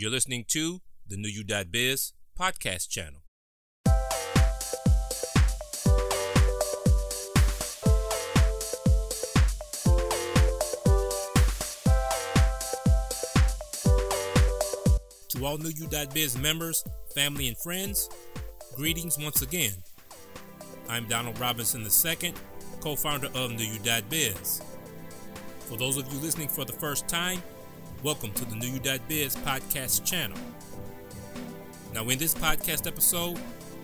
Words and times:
You're 0.00 0.12
listening 0.12 0.44
to 0.50 0.80
the 1.08 1.16
New 1.16 1.28
You 1.28 1.42
Biz 1.42 2.12
podcast 2.38 2.88
channel. 2.88 3.22
To 15.30 15.44
all 15.44 15.58
New 15.58 15.70
You 15.70 15.88
Biz 16.14 16.38
members, 16.38 16.84
family, 17.12 17.48
and 17.48 17.58
friends, 17.58 18.08
greetings 18.76 19.18
once 19.18 19.42
again. 19.42 19.72
I'm 20.88 21.08
Donald 21.08 21.40
Robinson 21.40 21.82
II, 21.82 22.34
co 22.80 22.94
founder 22.94 23.30
of 23.34 23.50
New 23.50 23.64
You 23.64 23.80
Biz. 24.08 24.62
For 25.58 25.76
those 25.76 25.96
of 25.96 26.06
you 26.12 26.20
listening 26.20 26.46
for 26.46 26.64
the 26.64 26.72
first 26.74 27.08
time, 27.08 27.42
Welcome 28.04 28.30
to 28.34 28.44
the 28.44 28.54
New 28.54 28.68
You 28.68 28.80
Biz 29.08 29.34
podcast 29.38 30.04
channel. 30.04 30.38
Now, 31.92 32.08
in 32.08 32.16
this 32.16 32.32
podcast 32.32 32.86
episode, 32.86 33.40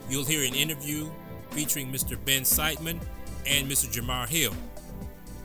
you'll 0.08 0.24
hear 0.24 0.44
an 0.46 0.54
interview 0.54 1.10
featuring 1.50 1.90
Mr. 1.90 2.16
Ben 2.24 2.42
Seidman 2.42 3.00
and 3.44 3.68
Mr. 3.68 3.92
Jamar 3.92 4.28
Hill, 4.28 4.54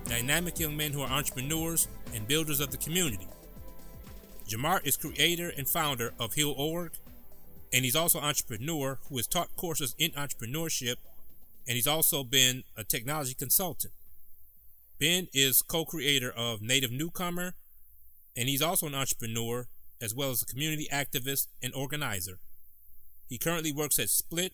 dynamic 0.05 0.59
young 0.59 0.77
men 0.77 0.93
who 0.93 1.01
are 1.01 1.09
entrepreneurs 1.09 1.87
and 2.13 2.27
builders 2.27 2.59
of 2.59 2.69
the 2.69 2.77
community. 2.77 3.27
Jamar 4.47 4.85
is 4.85 4.97
creator 4.97 5.51
and 5.57 5.67
founder 5.67 6.13
of 6.19 6.35
Hill.org, 6.35 6.91
and 7.73 7.83
he's 7.83 7.95
also 7.95 8.19
an 8.19 8.25
entrepreneur 8.25 8.99
who 9.09 9.17
has 9.17 9.25
taught 9.25 9.55
courses 9.55 9.95
in 9.97 10.11
entrepreneurship, 10.11 10.97
and 11.67 11.75
he's 11.75 11.87
also 11.87 12.23
been 12.23 12.63
a 12.77 12.83
technology 12.83 13.33
consultant. 13.33 13.93
Ben 14.99 15.27
is 15.33 15.63
co 15.63 15.85
creator 15.85 16.29
of 16.29 16.61
Native 16.61 16.91
Newcomer 16.91 17.55
and 18.39 18.47
he's 18.47 18.61
also 18.61 18.87
an 18.87 18.95
entrepreneur 18.95 19.67
as 20.01 20.15
well 20.15 20.31
as 20.31 20.41
a 20.41 20.45
community 20.45 20.87
activist 20.93 21.47
and 21.61 21.73
organizer. 21.75 22.39
He 23.27 23.37
currently 23.37 23.73
works 23.73 23.99
at 23.99 24.09
Split, 24.09 24.53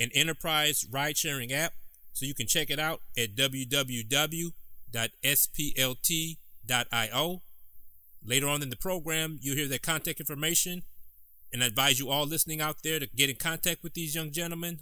an 0.00 0.08
enterprise 0.14 0.86
ride 0.90 1.18
sharing 1.18 1.52
app, 1.52 1.74
so 2.14 2.24
you 2.24 2.32
can 2.32 2.46
check 2.46 2.70
it 2.70 2.78
out 2.78 3.02
at 3.16 3.36
www.splt.io. 3.36 4.52
Later 8.24 8.48
on 8.48 8.62
in 8.62 8.70
the 8.70 8.76
program, 8.76 9.38
you'll 9.42 9.56
hear 9.56 9.68
their 9.68 9.78
contact 9.78 10.18
information, 10.18 10.84
and 11.52 11.62
I 11.62 11.66
advise 11.66 11.98
you 11.98 12.08
all 12.08 12.24
listening 12.24 12.62
out 12.62 12.76
there 12.82 12.98
to 12.98 13.06
get 13.06 13.28
in 13.28 13.36
contact 13.36 13.82
with 13.82 13.92
these 13.92 14.14
young 14.14 14.32
gentlemen. 14.32 14.78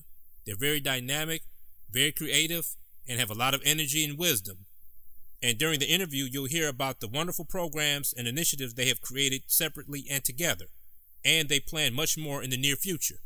They're 0.47 0.55
very 0.57 0.79
dynamic, 0.79 1.42
very 1.91 2.12
creative, 2.12 2.77
and 3.09 3.19
have 3.19 3.31
a 3.31 3.34
lot 3.34 3.55
of 3.55 3.62
energy 3.64 4.05
and 4.05 4.17
wisdom. 4.17 4.59
And 5.45 5.59
during 5.59 5.78
the 5.78 5.92
interview, 5.92 6.25
you'll 6.25 6.47
hear 6.47 6.69
about 6.69 7.00
the 7.00 7.06
wonderful 7.06 7.45
programs 7.45 8.14
and 8.17 8.27
initiatives 8.27 8.73
they 8.73 8.89
have 8.89 9.03
created 9.03 9.42
separately 9.47 10.06
and 10.11 10.25
together. 10.25 10.69
And 11.23 11.51
they 11.51 11.61
plan 11.61 11.92
much 11.92 12.17
more 12.17 12.42
in 12.42 12.48
the 12.48 12.56
near 12.56 12.77
future. 12.77 13.20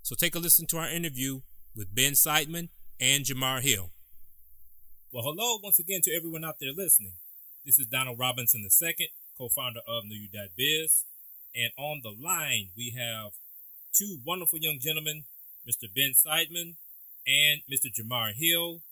So 0.00 0.14
take 0.14 0.36
a 0.36 0.38
listen 0.38 0.68
to 0.68 0.78
our 0.78 0.88
interview 0.88 1.40
with 1.74 1.92
Ben 1.92 2.12
Seidman 2.12 2.68
and 3.00 3.24
Jamar 3.24 3.62
Hill. 3.62 3.90
Well, 5.12 5.24
hello 5.24 5.58
once 5.60 5.80
again 5.80 6.02
to 6.04 6.14
everyone 6.14 6.44
out 6.44 6.60
there 6.60 6.70
listening. 6.72 7.14
This 7.66 7.80
is 7.80 7.88
Donald 7.88 8.20
Robinson 8.20 8.64
II, 8.64 9.08
co 9.36 9.48
founder 9.48 9.80
of 9.88 10.04
New 10.04 10.20
You 10.20 10.28
Biz. 10.56 11.02
And 11.56 11.72
on 11.76 12.02
the 12.04 12.14
line, 12.16 12.68
we 12.76 12.94
have 12.96 13.32
two 13.92 14.18
wonderful 14.24 14.60
young 14.60 14.78
gentlemen, 14.80 15.24
Mr. 15.68 15.92
Ben 15.92 16.12
Seidman 16.14 16.76
and 17.26 17.62
Mr. 17.66 17.90
Jamar 17.90 18.34
Hill, 18.36 18.82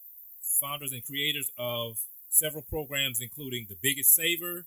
founders 0.60 0.90
and 0.90 1.04
creators 1.04 1.52
of 1.56 1.98
several 2.28 2.62
programs 2.62 3.20
including 3.20 3.66
The 3.68 3.76
Biggest 3.80 4.14
Saver, 4.14 4.66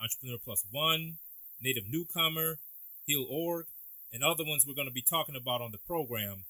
Entrepreneur 0.00 0.38
Plus 0.42 0.64
One, 0.70 1.18
Native 1.62 1.84
Newcomer, 1.88 2.58
Heal 3.06 3.26
Org, 3.28 3.66
and 4.12 4.22
other 4.22 4.44
ones 4.44 4.64
we're 4.66 4.74
going 4.74 4.88
to 4.88 4.94
be 4.94 5.02
talking 5.02 5.36
about 5.36 5.60
on 5.60 5.72
the 5.72 5.78
program. 5.78 6.44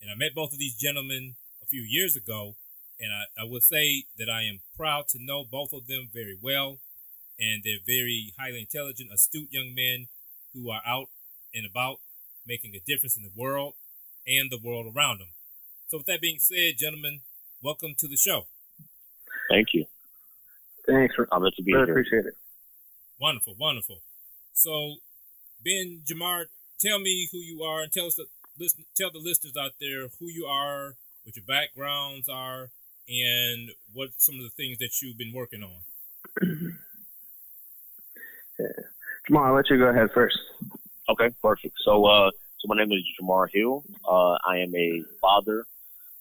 And 0.00 0.10
I 0.10 0.14
met 0.14 0.34
both 0.34 0.52
of 0.52 0.58
these 0.58 0.74
gentlemen 0.76 1.34
a 1.62 1.66
few 1.66 1.82
years 1.82 2.16
ago, 2.16 2.54
and 3.00 3.12
I, 3.12 3.42
I 3.42 3.44
would 3.44 3.62
say 3.62 4.04
that 4.18 4.28
I 4.30 4.42
am 4.42 4.60
proud 4.76 5.08
to 5.08 5.18
know 5.22 5.44
both 5.44 5.72
of 5.72 5.86
them 5.86 6.08
very 6.12 6.36
well. 6.40 6.78
And 7.40 7.62
they're 7.64 7.78
very 7.86 8.34
highly 8.36 8.60
intelligent, 8.60 9.10
astute 9.14 9.52
young 9.52 9.72
men 9.72 10.08
who 10.52 10.70
are 10.70 10.82
out 10.84 11.08
and 11.54 11.64
about 11.64 12.00
making 12.46 12.72
a 12.74 12.80
difference 12.84 13.16
in 13.16 13.22
the 13.22 13.30
world 13.36 13.74
and 14.26 14.50
the 14.50 14.58
world 14.62 14.92
around 14.94 15.20
them. 15.20 15.28
So, 15.86 15.98
with 15.98 16.06
that 16.06 16.20
being 16.20 16.38
said, 16.40 16.78
gentlemen, 16.78 17.20
welcome 17.62 17.94
to 17.98 18.08
the 18.08 18.16
show. 18.16 18.46
Thank 19.48 19.68
you. 19.72 19.86
Thanks. 20.88 21.14
For, 21.14 21.28
I'm 21.30 21.42
to 21.42 21.62
be 21.62 21.72
really 21.72 21.86
here. 21.86 21.94
appreciate 21.94 22.26
it. 22.26 22.34
Wonderful, 23.20 23.54
wonderful. 23.58 23.98
So, 24.54 24.96
Ben 25.64 26.02
Jamar, 26.08 26.46
tell 26.80 26.98
me 26.98 27.28
who 27.30 27.38
you 27.38 27.62
are 27.62 27.82
and 27.82 27.92
tell 27.92 28.06
us 28.06 28.14
the 28.14 28.26
listen, 28.58 28.84
tell 28.96 29.10
the 29.10 29.18
listeners 29.18 29.54
out 29.60 29.72
there 29.80 30.08
who 30.18 30.26
you 30.26 30.46
are, 30.46 30.94
what 31.24 31.36
your 31.36 31.44
backgrounds 31.46 32.28
are, 32.28 32.70
and 33.08 33.70
what 33.92 34.10
some 34.16 34.36
of 34.36 34.42
the 34.42 34.50
things 34.50 34.78
that 34.78 34.90
you've 35.02 35.18
been 35.18 35.32
working 35.32 35.62
on. 35.62 35.78
yeah. 38.58 38.66
Jamar, 39.28 39.46
I'll 39.46 39.54
let 39.54 39.68
you 39.70 39.78
go 39.78 39.88
ahead 39.88 40.08
first. 40.14 40.38
Okay, 41.08 41.30
perfect. 41.42 41.74
So, 41.84 42.04
uh, 42.04 42.30
so 42.58 42.66
my 42.66 42.76
name 42.76 42.92
is 42.92 43.04
Jamar 43.20 43.48
Hill. 43.52 43.84
Uh, 44.08 44.36
I 44.46 44.58
am 44.58 44.74
a 44.74 45.02
father, 45.20 45.64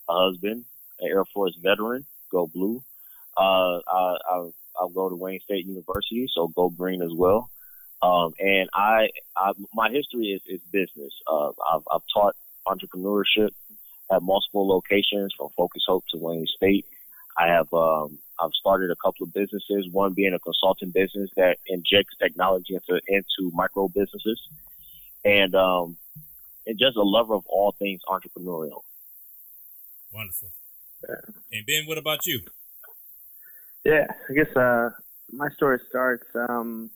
a 0.09 0.13
husband, 0.13 0.65
an 0.99 1.09
Air 1.09 1.25
Force 1.33 1.55
veteran. 1.61 2.05
Go 2.31 2.47
Blue. 2.47 2.83
Uh, 3.37 3.79
I, 3.87 4.17
I 4.29 4.49
I'll 4.79 4.89
go 4.89 5.09
to 5.09 5.15
Wayne 5.15 5.39
State 5.41 5.65
University, 5.65 6.27
so 6.33 6.47
go 6.47 6.69
green 6.69 7.01
as 7.01 7.11
well. 7.13 7.49
Um, 8.01 8.33
and 8.39 8.69
I, 8.73 9.09
I, 9.35 9.53
my 9.73 9.89
history 9.89 10.27
is, 10.27 10.41
is 10.45 10.61
business. 10.71 11.13
Uh, 11.25 11.49
I've, 11.49 11.81
I've 11.91 12.01
taught 12.13 12.35
entrepreneurship 12.67 13.49
at 14.11 14.21
multiple 14.21 14.67
locations 14.67 15.33
from 15.35 15.49
Focus 15.57 15.83
Hope 15.87 16.05
to 16.11 16.17
Wayne 16.17 16.45
State. 16.45 16.85
I 17.37 17.47
have, 17.47 17.71
um, 17.73 18.19
I've 18.39 18.53
started 18.53 18.91
a 18.91 18.95
couple 18.95 19.25
of 19.25 19.33
businesses, 19.33 19.87
one 19.91 20.13
being 20.13 20.33
a 20.33 20.39
consulting 20.39 20.91
business 20.91 21.29
that 21.35 21.57
injects 21.67 22.15
technology 22.17 22.75
into, 22.75 23.01
into 23.07 23.51
micro 23.53 23.87
businesses 23.87 24.39
and, 25.25 25.55
um, 25.55 25.97
and 26.67 26.77
just 26.77 26.97
a 26.97 27.03
lover 27.03 27.33
of 27.33 27.45
all 27.47 27.73
things 27.79 28.01
entrepreneurial. 28.07 28.83
Wonderful. 30.13 30.49
And 31.51 31.65
Ben, 31.65 31.85
what 31.87 31.97
about 31.97 32.25
you? 32.25 32.41
Yeah, 33.87 34.05
I 34.29 34.33
guess 34.33 34.53
uh, 34.53 34.89
my 35.31 35.47
story 35.55 35.79
starts 35.87 36.25
um, 36.49 36.89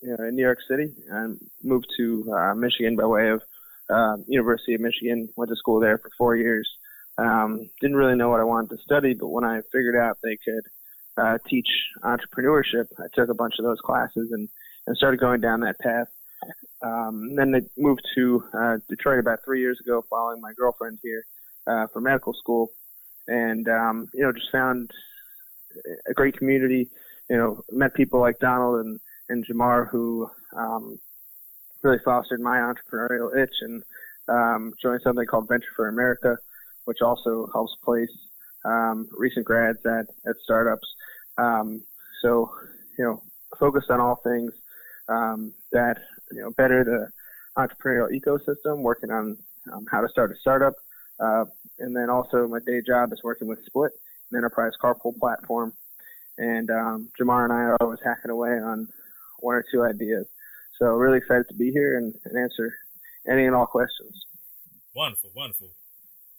you 0.00 0.16
know, 0.16 0.24
in 0.24 0.36
New 0.36 0.42
York 0.42 0.60
City. 0.70 0.92
I 1.12 1.26
moved 1.64 1.88
to 1.96 2.32
uh, 2.32 2.54
Michigan 2.54 2.94
by 2.94 3.06
way 3.06 3.30
of 3.30 3.42
uh, 3.90 4.18
University 4.28 4.74
of 4.74 4.82
Michigan. 4.82 5.28
Went 5.34 5.48
to 5.48 5.56
school 5.56 5.80
there 5.80 5.98
for 5.98 6.10
four 6.16 6.36
years. 6.36 6.70
Um, 7.18 7.68
didn't 7.80 7.96
really 7.96 8.14
know 8.14 8.28
what 8.28 8.38
I 8.38 8.44
wanted 8.44 8.70
to 8.70 8.82
study, 8.84 9.14
but 9.14 9.30
when 9.30 9.42
I 9.42 9.62
figured 9.72 9.96
out 9.96 10.18
they 10.22 10.36
could 10.36 10.62
uh, 11.16 11.38
teach 11.48 11.66
entrepreneurship, 12.04 12.86
I 13.00 13.06
took 13.14 13.28
a 13.28 13.34
bunch 13.34 13.54
of 13.58 13.64
those 13.64 13.80
classes 13.80 14.30
and, 14.30 14.48
and 14.86 14.96
started 14.96 15.18
going 15.18 15.40
down 15.40 15.58
that 15.62 15.80
path. 15.80 16.06
Um, 16.84 17.34
then 17.34 17.52
I 17.52 17.62
moved 17.76 18.02
to 18.14 18.44
uh, 18.56 18.76
Detroit 18.88 19.18
about 19.18 19.40
three 19.44 19.58
years 19.60 19.80
ago, 19.80 20.04
following 20.08 20.40
my 20.40 20.52
girlfriend 20.56 21.00
here 21.02 21.24
uh, 21.66 21.88
for 21.92 22.00
medical 22.00 22.32
school, 22.32 22.70
and 23.26 23.68
um, 23.68 24.06
you 24.14 24.22
know 24.22 24.30
just 24.30 24.52
found 24.52 24.88
a 26.08 26.14
great 26.14 26.36
community. 26.36 26.88
You 27.28 27.36
know, 27.36 27.64
met 27.70 27.94
people 27.94 28.20
like 28.20 28.38
Donald 28.38 28.84
and 28.84 29.00
and 29.28 29.46
Jamar 29.46 29.88
who 29.88 30.28
um, 30.56 30.98
really 31.82 31.98
fostered 32.04 32.40
my 32.40 32.58
entrepreneurial 32.58 33.36
itch 33.36 33.54
and 33.62 33.82
um, 34.28 34.72
joined 34.80 35.02
something 35.02 35.26
called 35.26 35.48
Venture 35.48 35.72
for 35.74 35.88
America, 35.88 36.36
which 36.84 37.00
also 37.00 37.48
helps 37.52 37.76
place 37.84 38.10
um, 38.64 39.08
recent 39.16 39.44
grads 39.44 39.78
at 39.86 40.06
at 40.28 40.36
startups. 40.44 40.86
Um, 41.38 41.82
so 42.22 42.50
you 42.98 43.04
know, 43.04 43.22
focused 43.58 43.90
on 43.90 44.00
all 44.00 44.16
things 44.16 44.52
um, 45.08 45.52
that 45.72 45.98
you 46.30 46.40
know 46.40 46.50
better 46.50 46.84
the 46.84 47.08
entrepreneurial 47.60 48.10
ecosystem, 48.10 48.78
working 48.78 49.10
on 49.10 49.36
um, 49.72 49.86
how 49.90 50.00
to 50.00 50.08
start 50.08 50.32
a 50.32 50.36
startup, 50.36 50.74
uh, 51.20 51.44
and 51.78 51.96
then 51.96 52.10
also 52.10 52.46
my 52.46 52.58
day 52.66 52.80
job 52.86 53.12
is 53.12 53.22
working 53.22 53.48
with 53.48 53.64
Split 53.66 53.92
an 54.32 54.38
enterprise 54.38 54.72
carpool 54.82 55.18
platform. 55.18 55.72
And 56.38 56.70
um, 56.70 57.08
Jamar 57.20 57.44
and 57.44 57.52
I 57.52 57.60
are 57.60 57.76
always 57.80 58.00
hacking 58.02 58.30
away 58.30 58.50
on 58.50 58.88
one 59.40 59.54
or 59.54 59.64
two 59.70 59.82
ideas. 59.84 60.26
So 60.78 60.86
really 60.96 61.18
excited 61.18 61.46
to 61.48 61.54
be 61.54 61.70
here 61.70 61.98
and, 61.98 62.14
and 62.24 62.38
answer 62.38 62.74
any 63.28 63.44
and 63.44 63.54
all 63.54 63.66
questions. 63.66 64.24
Wonderful, 64.94 65.30
wonderful. 65.34 65.68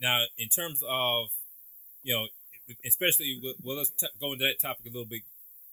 Now, 0.01 0.24
in 0.38 0.50
terms 0.50 0.84
of, 0.88 1.28
you 2.01 2.13
know, 2.13 2.28
especially 2.86 3.42
well, 3.63 3.78
let's 3.78 3.92
t- 3.92 4.07
go 4.19 4.34
into 4.34 4.45
that 4.45 4.60
topic 4.60 4.86
a 4.86 4.90
little 4.90 5.06
bit, 5.06 5.22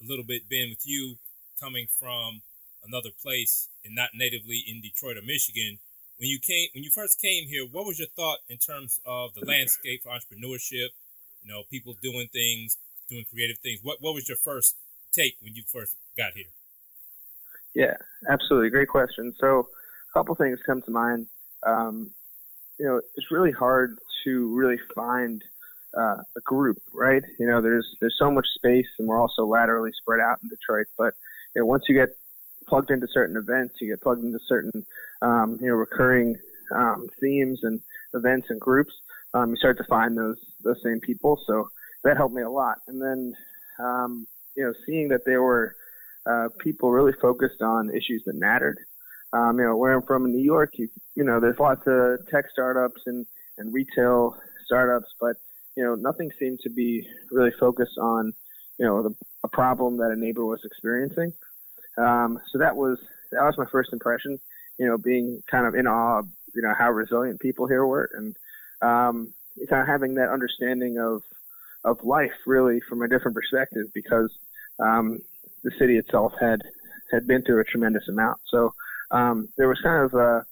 a 0.03 0.07
little 0.07 0.25
bit, 0.25 0.49
Ben, 0.49 0.69
with 0.71 0.83
you 0.85 1.17
coming 1.61 1.87
from 1.99 2.43
another 2.87 3.11
place 3.11 3.69
and 3.85 3.95
not 3.95 4.11
natively 4.15 4.63
in 4.67 4.81
Detroit 4.81 5.17
or 5.17 5.23
Michigan. 5.23 5.79
When 6.19 6.29
you 6.29 6.39
came, 6.39 6.69
when 6.75 6.85
you 6.85 6.91
first 6.91 7.21
came 7.21 7.49
here, 7.49 7.65
what 7.65 7.87
was 7.87 7.99
your 7.99 8.09
thought 8.09 8.39
in 8.49 8.59
terms 8.59 9.01
of 9.07 9.35
the 9.35 9.45
landscape 9.45 10.03
for 10.03 10.11
entrepreneurship 10.11 10.89
you 11.43 11.53
know, 11.53 11.63
people 11.71 11.97
doing 12.03 12.29
things, 12.33 12.77
doing 13.09 13.25
creative 13.31 13.59
things. 13.59 13.81
What 13.83 13.99
what 14.01 14.15
was 14.15 14.29
your 14.29 14.39
first 14.39 14.77
take 15.13 15.37
when 15.43 15.55
you 15.55 15.63
first 15.67 15.97
got 16.17 16.33
here? 16.35 16.51
Yeah, 17.75 17.95
absolutely. 18.29 18.71
Great 18.71 18.89
question. 18.89 19.33
So, 19.39 19.69
a 20.11 20.19
couple 20.19 20.35
things 20.35 20.59
come 20.67 20.83
to 20.83 20.91
mind. 20.91 21.27
Um, 21.65 22.11
you 22.79 22.87
know, 22.87 23.01
it's 23.17 23.31
really 23.31 23.53
hard 23.53 23.99
to 24.25 24.55
really 24.55 24.79
find 24.95 25.43
uh, 25.97 26.17
a 26.37 26.41
group, 26.45 26.79
right? 26.93 27.23
You 27.39 27.47
know, 27.47 27.61
there's 27.61 27.87
there's 28.01 28.17
so 28.19 28.31
much 28.31 28.47
space, 28.55 28.89
and 28.99 29.09
we're 29.09 29.21
also 29.21 29.45
laterally 29.45 29.91
spread 29.93 30.21
out 30.21 30.39
in 30.43 30.49
Detroit. 30.49 30.87
But 30.99 31.15
you 31.55 31.63
know, 31.63 31.67
once 31.67 31.85
you 31.89 31.95
get 31.95 32.11
plugged 32.69 32.91
into 32.91 33.07
certain 33.13 33.37
events, 33.37 33.75
you 33.81 33.89
get 33.89 34.01
plugged 34.01 34.25
into 34.25 34.39
certain 34.47 34.85
um, 35.23 35.59
you 35.61 35.69
know 35.69 35.75
recurring 35.75 36.37
um, 36.75 37.09
themes 37.21 37.61
and 37.63 37.81
events 38.15 38.49
and 38.51 38.61
groups. 38.61 38.93
Um, 39.35 39.51
you 39.51 39.57
start 39.57 39.79
to 39.79 39.85
find 39.85 40.17
those 40.17 40.39
those 40.63 40.81
same 40.83 41.01
people. 41.01 41.41
So 41.47 41.69
that 42.05 42.17
helped 42.17 42.35
me 42.35 42.43
a 42.43 42.51
lot. 42.51 42.79
And 42.89 43.01
then 43.01 43.35
um, 43.79 44.27
you 44.57 44.65
know, 44.65 44.73
seeing 44.87 45.09
that 45.09 45.23
there 45.25 45.43
were 45.43 45.75
uh, 46.31 46.49
people 46.59 46.91
really 46.91 47.13
focused 47.21 47.63
on 47.63 47.91
issues 47.91 48.23
that 48.27 48.35
mattered. 48.35 48.79
Um, 49.33 49.59
you 49.59 49.65
know, 49.65 49.77
where 49.77 49.93
I'm 49.93 50.03
from 50.03 50.27
in 50.27 50.33
New 50.33 50.43
York, 50.43 50.71
you 50.75 50.89
you 51.15 51.25
know, 51.25 51.41
there's 51.41 51.59
lots 51.59 51.83
of 51.87 52.19
tech 52.31 52.47
startups 52.53 53.03
and 53.07 53.27
and 53.59 53.73
retail 53.73 54.37
startups, 54.67 55.07
but 55.21 55.37
you 55.77 55.85
know, 55.85 55.95
nothing 55.95 56.31
seemed 56.39 56.59
to 56.61 56.71
be 56.71 57.07
really 57.31 57.53
focused 57.59 57.97
on 57.99 58.33
you 58.79 58.87
know 58.87 59.03
the, 59.03 59.15
a 59.45 59.49
problem 59.49 59.99
that 59.99 60.11
a 60.11 60.17
neighbor 60.17 60.45
was 60.45 60.61
experiencing. 60.65 61.33
Um, 61.97 62.39
so 62.51 62.59
that 62.59 62.77
was 62.77 62.99
that 63.33 63.43
was 63.43 63.57
my 63.57 63.67
first 63.71 63.93
impression. 63.93 64.39
You 64.79 64.87
know, 64.87 64.99
being 64.99 65.43
kind 65.51 65.67
of 65.67 65.75
in 65.75 65.87
awe, 65.87 66.21
of, 66.21 66.27
you 66.55 66.63
know, 66.63 66.73
how 66.77 66.91
resilient 66.91 67.41
people 67.41 67.67
here 67.67 67.87
were, 67.87 68.11
and 68.15 68.35
um, 68.83 69.33
kind 69.69 69.83
of 69.83 69.89
having 69.89 70.15
that 70.15 70.31
understanding 70.31 70.99
of 70.99 71.23
of 71.85 72.05
life 72.05 72.33
really 72.47 72.81
from 72.89 73.03
a 73.03 73.09
different 73.09 73.35
perspective 73.35 73.87
because 73.95 74.31
um, 74.79 75.19
the 75.65 75.71
city 75.79 75.97
itself 75.97 76.33
had 76.41 76.61
had 77.11 77.27
been 77.27 77.43
through 77.43 77.61
a 77.61 77.65
tremendous 77.65 78.09
amount. 78.09 78.39
So 78.47 78.73
um, 79.11 79.49
there 79.57 79.69
was 79.69 79.81
kind 79.81 80.05
of 80.05 80.15
a, 80.15 80.45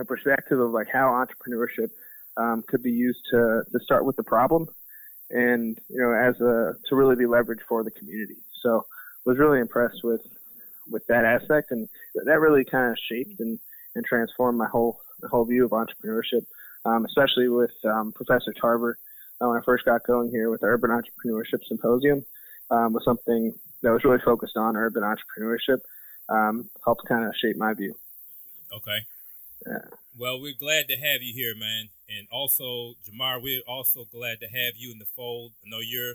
a, 0.00 0.04
perspective 0.04 0.58
of 0.58 0.72
like 0.72 0.88
how 0.92 1.24
entrepreneurship 1.24 1.90
um, 2.36 2.64
could 2.66 2.82
be 2.82 2.90
used 2.92 3.20
to 3.30 3.62
to 3.70 3.80
start 3.80 4.04
with 4.04 4.16
the 4.16 4.22
problem, 4.22 4.66
and 5.30 5.78
you 5.88 6.00
know 6.00 6.12
as 6.12 6.40
a 6.40 6.74
to 6.88 6.96
really 6.96 7.16
be 7.16 7.24
leveraged 7.24 7.62
for 7.68 7.84
the 7.84 7.90
community. 7.90 8.36
So 8.62 8.84
was 9.24 9.38
really 9.38 9.60
impressed 9.60 10.02
with 10.02 10.22
with 10.90 11.06
that 11.06 11.24
aspect, 11.24 11.70
and 11.70 11.88
that 12.24 12.40
really 12.40 12.64
kind 12.64 12.90
of 12.90 12.98
shaped 12.98 13.40
and 13.40 13.58
and 13.94 14.04
transformed 14.04 14.58
my 14.58 14.66
whole 14.66 14.98
my 15.22 15.28
whole 15.28 15.44
view 15.44 15.64
of 15.64 15.70
entrepreneurship, 15.70 16.44
um, 16.88 17.04
especially 17.04 17.48
with 17.48 17.72
um, 17.84 18.12
Professor 18.12 18.52
Tarver. 18.52 18.98
Uh, 19.40 19.48
when 19.48 19.58
I 19.58 19.64
first 19.64 19.84
got 19.84 20.02
going 20.04 20.30
here 20.30 20.50
with 20.50 20.62
the 20.62 20.66
Urban 20.66 20.90
Entrepreneurship 20.90 21.64
Symposium, 21.66 22.24
um, 22.70 22.92
was 22.92 23.04
something 23.04 23.52
that 23.82 23.92
was 23.92 24.04
really 24.04 24.18
focused 24.24 24.56
on 24.56 24.76
urban 24.76 25.02
entrepreneurship. 25.02 25.80
Um, 26.28 26.68
helped 26.84 27.06
kind 27.08 27.24
of 27.24 27.34
shape 27.40 27.56
my 27.56 27.72
view. 27.72 27.94
Okay. 28.72 28.98
Yeah. 29.66 29.78
Well, 30.18 30.40
we're 30.40 30.58
glad 30.58 30.88
to 30.88 30.96
have 30.96 31.22
you 31.22 31.32
here, 31.32 31.54
man. 31.54 31.88
And 32.08 32.26
also, 32.30 32.94
Jamar, 33.06 33.40
we're 33.40 33.62
also 33.66 34.04
glad 34.10 34.40
to 34.40 34.46
have 34.46 34.74
you 34.76 34.90
in 34.92 34.98
the 34.98 35.06
fold. 35.16 35.52
I 35.64 35.70
know 35.70 35.78
you're 35.78 36.14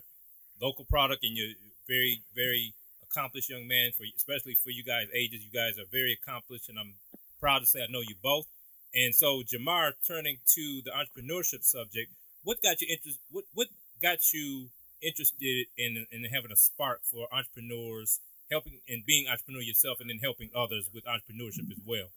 local 0.61 0.85
product 0.85 1.23
and 1.23 1.35
you're 1.35 1.55
very, 1.87 2.21
very 2.35 2.73
accomplished 3.01 3.49
young 3.49 3.67
man 3.67 3.91
for 3.91 4.05
especially 4.15 4.55
for 4.55 4.69
you 4.69 4.83
guys 4.83 5.07
ages. 5.13 5.41
You 5.43 5.51
guys 5.51 5.77
are 5.77 5.89
very 5.91 6.13
accomplished, 6.13 6.69
and 6.69 6.77
I'm 6.79 6.93
proud 7.39 7.59
to 7.59 7.65
say 7.65 7.81
I 7.81 7.87
know 7.89 8.01
you 8.01 8.15
both. 8.21 8.47
And 8.95 9.15
so, 9.15 9.41
Jamar, 9.41 9.93
turning 10.07 10.37
to 10.53 10.81
the 10.85 10.91
entrepreneurship 10.91 11.63
subject, 11.63 12.11
what 12.43 12.61
got 12.61 12.81
you 12.81 12.87
interest? 12.89 13.19
What 13.31 13.45
what 13.53 13.67
got 14.01 14.33
you 14.33 14.69
interested 15.01 15.67
in 15.77 16.05
in 16.11 16.25
having 16.25 16.51
a 16.51 16.55
spark 16.55 17.01
for 17.03 17.27
entrepreneurs, 17.33 18.19
helping 18.51 18.79
and 18.87 19.05
being 19.05 19.27
entrepreneur 19.27 19.61
yourself, 19.61 19.99
and 19.99 20.09
then 20.09 20.19
helping 20.21 20.49
others 20.55 20.89
with 20.93 21.05
entrepreneurship 21.05 21.71
as 21.71 21.79
well? 21.85 22.09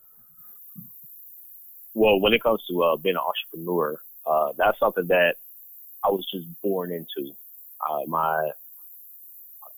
Well, 1.94 2.20
when 2.20 2.34
it 2.34 2.43
comes 2.43 2.62
to 2.69 2.82
uh, 2.82 2.96
being 2.96 3.17
an 3.17 3.22
entrepreneur, 3.22 3.99
uh, 4.26 4.52
that's 4.58 4.79
something 4.79 5.06
that 5.06 5.37
I 6.05 6.11
was 6.11 6.26
just 6.31 6.46
born 6.62 6.93
into. 6.93 7.32
Uh, 7.81 8.00
my 8.06 8.50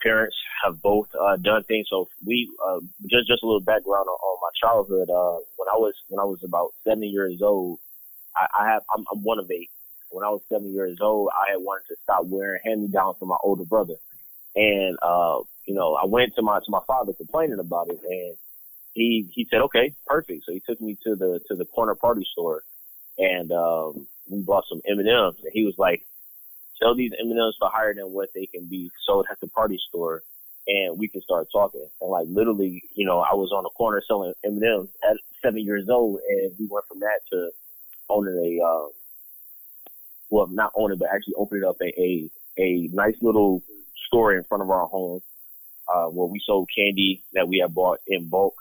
parents 0.03 0.37
have 0.65 0.81
both 0.83 1.09
uh, 1.15 1.37
done 1.37 1.65
things. 1.65 1.87
So 1.91 2.09
we 2.27 2.50
uh, 2.65 2.81
just 3.03 3.29
just 3.29 3.43
a 3.43 3.47
little 3.47 3.61
background 3.61 4.06
on, 4.09 4.19
on 4.19 4.39
my 4.43 4.69
childhood. 4.69 5.11
Uh, 5.11 5.39
when 5.56 5.69
I 5.69 5.77
was 5.77 5.95
when 6.09 6.21
I 6.21 6.25
was 6.25 6.41
about 6.45 6.75
seven 6.85 7.05
years 7.05 7.41
old, 7.43 7.79
I, 8.37 8.47
I 8.61 8.69
have 8.71 8.83
I'm, 8.95 9.05
I'm 9.12 9.23
one 9.23 9.39
of 9.39 9.50
eight. 9.50 9.71
When 10.11 10.25
I 10.25 10.31
was 10.31 10.41
seven 10.49 10.73
years 10.73 10.99
old, 11.00 11.31
I 11.35 11.53
had 11.53 11.59
wanted 11.59 11.87
to 11.89 11.97
stop 12.03 12.25
wearing 12.25 12.61
hand 12.65 12.83
me 12.83 12.89
downs 12.89 13.17
from 13.19 13.29
my 13.29 13.37
older 13.43 13.65
brother, 13.65 13.95
and 14.55 14.97
uh, 15.03 15.41
you 15.67 15.75
know 15.75 15.95
I 15.95 16.06
went 16.06 16.35
to 16.37 16.43
my 16.43 16.59
to 16.59 16.71
my 16.71 16.81
father 16.87 17.12
complaining 17.12 17.59
about 17.59 17.91
it, 17.91 18.01
and 18.09 18.37
he 18.94 19.29
he 19.33 19.47
said 19.51 19.61
okay, 19.62 19.94
perfect. 20.06 20.44
So 20.47 20.53
he 20.53 20.62
took 20.67 20.81
me 20.81 20.97
to 21.05 21.15
the 21.15 21.41
to 21.49 21.55
the 21.55 21.67
corner 21.67 21.94
party 21.94 22.27
store, 22.33 22.62
and 23.19 23.53
um, 23.53 24.06
we 24.31 24.41
bought 24.43 24.65
some 24.69 24.81
M 24.89 24.99
and 24.99 25.09
M's, 25.09 25.37
and 25.43 25.53
he 25.53 25.65
was 25.65 25.75
like 25.79 26.06
sell 26.81 26.95
these 26.95 27.13
M&Ms 27.19 27.57
for 27.59 27.71
higher 27.73 27.95
than 27.95 28.07
what 28.07 28.31
they 28.35 28.47
can 28.47 28.67
be 28.67 28.91
sold 29.07 29.27
at 29.31 29.41
the 29.41 29.49
party 29.49 29.79
store, 29.89 30.23
and 30.67 30.99
we 30.99 31.09
can 31.09 31.23
start 31.23 31.49
talking. 31.53 31.87
And 32.01 32.11
like 32.11 32.27
literally, 32.29 32.83
you 32.95 33.07
know, 33.07 33.21
I 33.21 33.35
was 33.35 33.53
on 33.53 33.65
the 33.65 33.71
corner 33.71 34.03
selling 34.07 34.33
M&Ms 34.45 34.89
at 35.09 35.17
seven 35.43 35.65
years 35.65 35.89
old, 35.89 36.21
and 36.29 36.53
we 36.59 36.67
went 36.71 36.87
from 36.89 37.01
that 37.01 37.21
to 37.33 37.51
owning 38.09 38.35
a, 38.61 38.65
uh, 38.65 38.89
well, 40.31 40.47
not 40.49 40.73
owning, 40.77 40.99
but 40.99 41.09
actually 41.13 41.35
opening 41.37 41.65
up 41.65 41.77
a, 41.81 42.01
a 42.01 42.31
a 42.59 42.89
nice 42.93 43.15
little 43.23 43.63
store 44.07 44.35
in 44.35 44.45
front 44.45 44.63
of 44.63 44.71
our 44.71 44.87
home, 44.87 45.21
uh, 45.93 46.07
where 46.07 46.27
we 46.27 46.41
sold 46.45 46.69
candy 46.77 47.23
that 47.33 47.49
we 47.49 47.59
had 47.59 47.75
bought 47.75 48.01
in 48.07 48.29
bulk. 48.29 48.55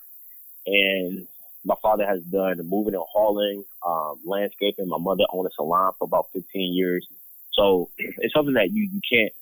And 0.66 1.28
my 1.66 1.75
father 1.81 2.06
has 2.06 2.22
done 2.24 2.60
moving 2.64 2.94
and 2.94 3.04
hauling, 3.12 3.64
um, 3.86 4.19
landscaping. 4.25 4.88
My 4.88 4.98
mother 4.98 5.24
owned 5.31 5.48
a 5.48 5.52
salon 5.56 5.94
for 5.98 6.06
about 6.06 6.28
15 6.34 6.74
years. 6.74 7.08
So 7.57 7.89
it's 7.98 8.33
something 8.33 8.54
that 8.54 8.71
you, 8.71 8.88
you 8.94 9.01
can't, 9.12 9.33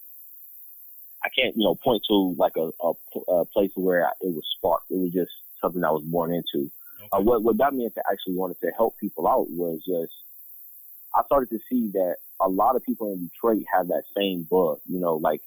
I 1.24 1.28
can't, 1.38 1.56
you 1.58 1.66
know, 1.66 1.76
point 1.76 2.02
to 2.08 2.36
like 2.38 2.54
a, 2.56 2.70
a, 2.82 3.34
a 3.34 3.46
place 3.46 3.72
where 3.76 4.10
it 4.22 4.34
was 4.34 4.44
sparked. 4.58 4.90
It 4.90 4.98
was 4.98 5.12
just 5.12 5.32
something 5.62 5.84
I 5.84 5.92
was 5.92 6.04
born 6.06 6.34
into. 6.34 6.72
Okay. 6.98 7.10
Uh, 7.12 7.22
what, 7.22 7.44
what 7.44 7.58
got 7.58 7.74
me 7.74 7.84
into 7.84 8.02
actually 8.10 8.36
wanting 8.36 8.58
to 8.64 8.72
help 8.78 8.96
people 9.00 9.28
out 9.28 9.50
was 9.50 9.80
just, 9.80 10.14
I 11.14 11.24
started 11.26 11.50
to 11.50 11.60
see 11.70 11.92
that 11.94 12.16
a 12.42 12.48
lot 12.48 12.76
of 12.76 12.84
people 12.84 13.12
in 13.14 13.28
Detroit 13.28 13.64
have 13.74 13.88
that 13.88 14.04
same 14.16 14.48
bug, 14.50 14.80
you 14.88 15.00
know, 15.00 15.16
like 15.16 15.42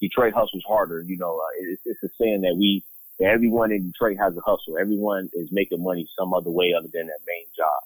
Detroit 0.00 0.34
hustles 0.34 0.64
harder. 0.66 1.02
You 1.02 1.16
know, 1.16 1.38
uh, 1.38 1.70
it's, 1.72 1.82
it's 1.84 2.02
a 2.04 2.08
saying 2.20 2.42
that 2.42 2.56
we, 2.56 2.84
that 3.18 3.26
everyone 3.26 3.72
in 3.72 3.90
Detroit 3.90 4.18
has 4.18 4.36
a 4.36 4.40
hustle. 4.40 4.78
Everyone 4.78 5.30
is 5.32 5.48
making 5.50 5.82
money 5.82 6.08
some 6.16 6.32
other 6.32 6.50
way 6.50 6.74
other 6.78 6.88
than 6.92 7.06
that 7.06 7.20
main 7.26 7.46
job. 7.56 7.82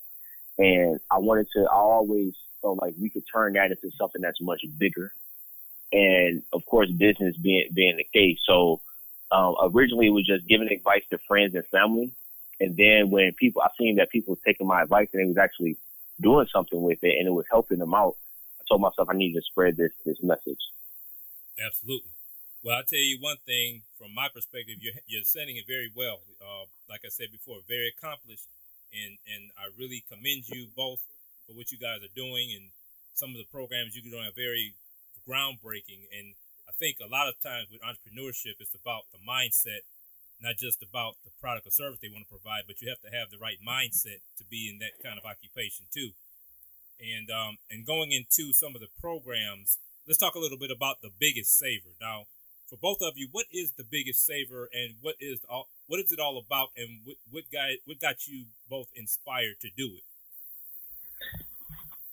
And 0.59 1.01
I 1.11 1.19
wanted 1.19 1.49
to, 1.55 1.61
I 1.63 1.75
always 1.75 2.35
so 2.61 2.73
like 2.73 2.95
we 3.01 3.11
could 3.11 3.25
turn 3.33 3.55
that 3.55 3.71
into 3.71 3.91
something 3.99 4.23
that's 4.23 4.41
much 4.41 4.63
bigger. 4.79 5.13
And 5.93 6.43
of 6.53 6.65
course, 6.65 6.91
business 6.91 7.37
being 7.37 7.69
being 7.75 7.97
the 7.97 8.07
case. 8.13 8.39
So 8.47 8.81
um, 9.31 9.57
originally, 9.63 10.07
it 10.07 10.11
was 10.11 10.27
just 10.27 10.47
giving 10.47 10.69
advice 10.69 11.03
to 11.11 11.19
friends 11.27 11.55
and 11.55 11.67
family. 11.67 12.13
And 12.61 12.77
then 12.77 13.11
when 13.11 13.33
people, 13.33 13.63
I 13.63 13.69
seen 13.79 13.97
that 13.97 14.11
people 14.11 14.35
were 14.35 14.41
taking 14.47 14.67
my 14.67 14.83
advice 14.83 15.09
and 15.13 15.23
they 15.23 15.27
was 15.27 15.39
actually 15.39 15.77
doing 16.21 16.47
something 16.53 16.81
with 16.81 17.03
it, 17.03 17.19
and 17.19 17.27
it 17.27 17.33
was 17.33 17.47
helping 17.51 17.79
them 17.79 17.95
out. 17.95 18.15
I 18.61 18.65
told 18.69 18.81
myself 18.81 19.09
I 19.11 19.17
needed 19.17 19.41
to 19.41 19.43
spread 19.43 19.77
this 19.77 19.93
this 20.07 20.23
message. 20.23 20.61
Absolutely. 21.59 22.11
Well, 22.65 22.77
I'll 22.77 22.85
tell 22.85 23.03
you 23.03 23.19
one 23.21 23.39
thing 23.45 23.83
from 23.99 24.15
my 24.15 24.29
perspective, 24.33 24.79
you're, 24.81 24.95
you're 25.09 25.25
setting 25.25 25.57
it 25.57 25.67
very 25.67 25.91
well. 25.95 26.21
Uh, 26.41 26.71
like 26.89 27.03
I 27.05 27.11
said 27.11 27.33
before, 27.33 27.59
very 27.67 27.91
accomplished, 27.91 28.47
and 28.93 29.19
and 29.27 29.51
I 29.57 29.73
really 29.75 30.05
commend 30.07 30.49
you 30.49 30.69
both 30.77 31.01
for 31.49 31.57
what 31.57 31.73
you 31.73 31.79
guys 31.81 32.05
are 32.05 32.15
doing 32.15 32.53
and 32.55 32.71
some 33.15 33.35
of 33.35 33.41
the 33.41 33.49
programs 33.51 33.97
you're 33.97 34.09
doing 34.09 34.29
are 34.29 34.37
very 34.37 34.75
groundbreaking. 35.29 36.09
And 36.13 36.35
I 36.69 36.73
think 36.73 36.99
a 36.99 37.11
lot 37.11 37.29
of 37.29 37.37
times 37.41 37.69
with 37.71 37.85
entrepreneurship, 37.85 38.59
it's 38.61 38.75
about 38.75 39.07
the 39.13 39.21
mindset, 39.21 39.85
not 40.41 40.57
just 40.57 40.83
about 40.83 41.21
the 41.25 41.31
product 41.41 41.67
or 41.67 41.71
service 41.71 42.01
they 42.01 42.09
want 42.09 42.25
to 42.27 42.35
provide, 42.35 42.65
but 42.67 42.81
you 42.81 42.89
have 42.89 43.03
to 43.05 43.15
have 43.15 43.31
the 43.31 43.39
right 43.39 43.61
mindset 43.61 44.25
to 44.39 44.45
be 44.49 44.69
in 44.69 44.79
that 44.81 44.99
kind 45.03 45.19
of 45.19 45.25
occupation 45.25 45.87
too. 45.93 46.17
And 47.03 47.31
um, 47.31 47.59
and 47.71 47.87
going 47.87 48.13
into 48.13 48.53
some 48.53 48.75
of 48.75 48.81
the 48.81 48.93
programs, 49.01 49.79
let's 50.07 50.19
talk 50.19 50.35
a 50.35 50.43
little 50.43 50.59
bit 50.59 50.71
about 50.71 51.03
the 51.03 51.11
biggest 51.11 51.59
saver. 51.59 51.99
Now, 52.01 52.27
for 52.73 52.79
both 52.81 53.07
of 53.07 53.19
you, 53.19 53.29
what 53.33 53.45
is 53.53 53.73
the 53.73 53.85
biggest 53.85 54.25
saver, 54.25 54.71
and 54.73 54.95
what 55.03 55.17
is 55.21 55.41
all, 55.49 55.69
what 55.89 56.01
is 56.01 56.11
it 56.11 56.19
all 56.19 56.39
about, 56.39 56.69
and 56.75 57.01
what 57.05 57.17
what 57.31 57.45
guy 57.53 57.73
what 57.85 58.01
got 58.01 58.27
you 58.27 58.47
both 58.71 58.87
inspired 58.97 59.61
to 59.61 59.69
do 59.77 59.91
it? 59.95 60.03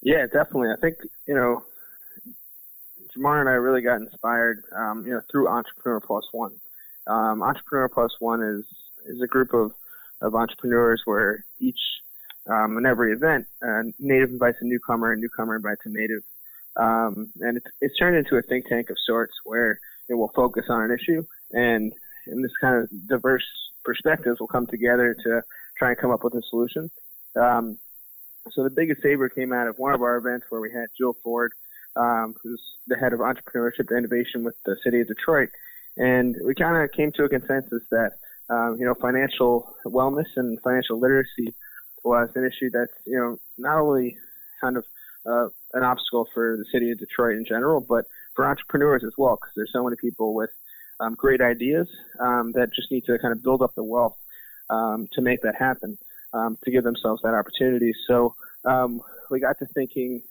Yeah, 0.02 0.26
definitely. 0.26 0.70
I 0.76 0.80
think 0.82 0.98
you 1.26 1.34
know, 1.34 1.64
Jamar 3.16 3.40
and 3.40 3.48
I 3.48 3.54
really 3.54 3.82
got 3.82 4.02
inspired, 4.02 4.66
um, 4.76 5.06
you 5.06 5.14
know, 5.14 5.22
through 5.32 5.48
Entrepreneur 5.48 6.02
Plus 6.02 6.28
One. 6.34 6.56
Um, 7.08 7.42
Entrepreneur 7.42 7.88
Plus 7.88 8.12
One 8.20 8.44
is 8.44 8.66
is 9.06 9.22
a 9.22 9.28
group 9.28 9.54
of 9.54 9.72
of 10.22 10.36
entrepreneurs 10.36 11.04
where 11.06 11.46
each 11.62 11.80
um, 12.52 12.86
every 12.86 13.14
event, 13.14 13.48
uh, 13.66 13.84
native 13.98 14.32
invites 14.32 14.58
a 14.60 14.66
newcomer, 14.66 15.14
and 15.14 15.22
newcomer 15.22 15.56
invites 15.56 15.86
a 15.86 15.90
native, 15.90 16.24
um, 16.76 17.32
and 17.40 17.56
it's, 17.56 17.66
it's 17.80 17.98
turned 17.98 18.18
into 18.18 18.36
a 18.36 18.42
think 18.42 18.68
tank 18.68 18.90
of 18.90 18.98
sorts 19.06 19.34
where 19.46 19.80
it 20.10 20.16
will 20.16 20.32
focus 20.36 20.66
on 20.70 20.84
an 20.84 20.92
issue 20.92 21.24
and 21.52 21.94
in 22.28 22.42
this 22.42 22.52
kind 22.62 22.84
of 22.84 22.90
diverse 23.08 23.46
perspectives 23.84 24.40
will 24.40 24.48
come 24.48 24.68
together 24.68 25.16
to 25.24 25.42
try 25.78 25.90
and 25.90 25.98
come 25.98 26.12
up 26.12 26.24
with 26.24 26.34
a 26.36 26.42
solution. 26.50 26.90
Um, 27.40 27.78
so 28.52 28.64
the 28.64 28.70
biggest 28.70 29.02
saver 29.02 29.30
came 29.30 29.54
out 29.54 29.68
of 29.68 29.78
one 29.78 29.94
of 29.94 30.02
our 30.02 30.18
events 30.18 30.46
where 30.50 30.62
we 30.62 30.72
had 30.72 30.88
Jill 30.98 31.16
Ford, 31.24 31.52
um, 31.96 32.36
who's 32.42 32.62
the 32.88 32.98
head 32.98 33.14
of 33.14 33.20
entrepreneurship 33.20 33.90
and 33.90 34.00
innovation 34.00 34.44
with 34.44 34.56
the 34.66 34.76
city 34.84 35.02
of 35.02 35.08
Detroit, 35.08 35.50
and 35.98 36.36
we 36.44 36.56
kind 36.56 36.78
of 36.78 36.92
came 36.92 37.12
to 37.14 37.24
a 37.24 37.30
consensus 37.30 37.84
that 37.92 38.12
um, 38.50 38.78
you 38.80 38.86
know 38.86 38.96
financial 38.96 39.76
wellness 39.86 40.28
and 40.36 40.60
financial 40.62 41.00
literacy 41.00 41.54
was 42.04 42.30
an 42.36 42.46
issue 42.46 42.70
that's 42.72 42.94
you 43.06 43.18
know 43.18 43.38
not 43.58 43.80
only 43.80 44.18
kind 44.62 44.78
of 44.78 44.86
uh, 45.30 45.48
an 45.74 45.84
obstacle 45.84 46.28
for 46.34 46.58
the 46.58 46.66
city 46.72 46.92
of 46.92 47.00
Detroit 47.00 47.38
in 47.38 47.46
general, 47.46 47.82
but 47.82 48.06
for 48.40 48.48
entrepreneurs 48.48 49.04
as 49.06 49.12
well, 49.18 49.36
because 49.36 49.52
there's 49.58 49.74
so 49.74 49.84
many 49.84 49.98
people 49.98 50.34
with 50.34 50.50
um, 51.02 51.14
great 51.14 51.42
ideas 51.42 51.90
um, 52.22 52.54
that 52.54 52.70
just 52.74 52.90
need 52.90 53.04
to 53.04 53.20
kind 53.20 53.34
of 53.34 53.44
build 53.44 53.62
up 53.62 53.76
the 53.76 53.84
wealth 53.84 54.16
um, 54.70 55.10
to 55.12 55.22
make 55.22 55.42
that 55.42 55.56
happen, 55.60 55.98
um, 56.32 56.58
to 56.64 56.72
give 56.72 56.86
themselves 56.86 57.22
that 57.22 57.34
opportunity. 57.34 57.92
So 58.08 58.34
um, 58.64 59.02
we 59.30 59.42
got 59.42 59.60
to 59.60 59.66
thinking 59.76 60.22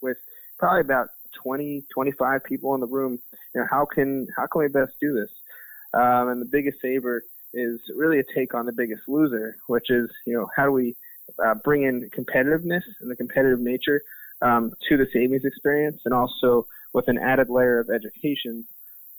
with 0.00 0.18
probably 0.56 0.82
about 0.82 1.08
20, 1.42 1.82
25 1.92 2.44
people 2.44 2.76
in 2.76 2.80
the 2.80 2.86
room, 2.86 3.18
you 3.52 3.60
know, 3.60 3.66
how 3.68 3.84
can 3.92 4.28
how 4.36 4.46
can 4.46 4.60
we 4.60 4.68
best 4.68 4.92
do 5.00 5.12
this? 5.12 5.30
Um, 5.94 6.28
and 6.28 6.40
the 6.40 6.48
biggest 6.48 6.80
saver 6.80 7.24
is 7.54 7.80
really 7.96 8.20
a 8.20 8.24
take 8.36 8.54
on 8.54 8.66
the 8.66 8.72
biggest 8.72 9.02
loser, 9.08 9.56
which 9.66 9.90
is 9.90 10.08
you 10.28 10.34
know 10.34 10.46
how 10.54 10.66
do 10.66 10.70
we 10.70 10.94
uh, 11.44 11.54
bring 11.64 11.82
in 11.82 12.08
competitiveness 12.16 12.82
and 13.00 13.10
the 13.10 13.16
competitive 13.16 13.58
nature 13.58 14.00
to 14.40 14.96
the 14.96 15.08
savings 15.12 15.44
experience, 15.44 16.00
and 16.04 16.14
also 16.14 16.64
with 16.92 17.08
an 17.08 17.18
added 17.18 17.48
layer 17.50 17.78
of 17.78 17.88
education, 17.90 18.64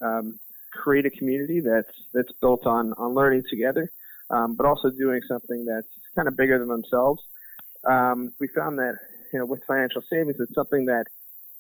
um, 0.02 0.40
create 0.74 1.06
a 1.06 1.10
community 1.10 1.60
that's 1.60 1.92
that's 2.14 2.32
built 2.42 2.66
on 2.66 2.94
on 2.94 3.14
learning 3.14 3.44
together, 3.50 3.92
um, 4.30 4.56
but 4.56 4.66
also 4.66 4.90
doing 4.90 5.22
something 5.28 5.66
that's 5.66 5.88
kind 6.16 6.28
of 6.28 6.38
bigger 6.38 6.60
than 6.60 6.68
themselves. 6.68 7.22
Um, 7.90 8.34
we 8.40 8.48
found 8.56 8.78
that 8.80 8.96
you 9.34 9.40
know 9.40 9.46
with 9.46 9.62
financial 9.68 10.02
savings, 10.10 10.36
it's 10.40 10.54
something 10.54 10.86
that 10.86 11.06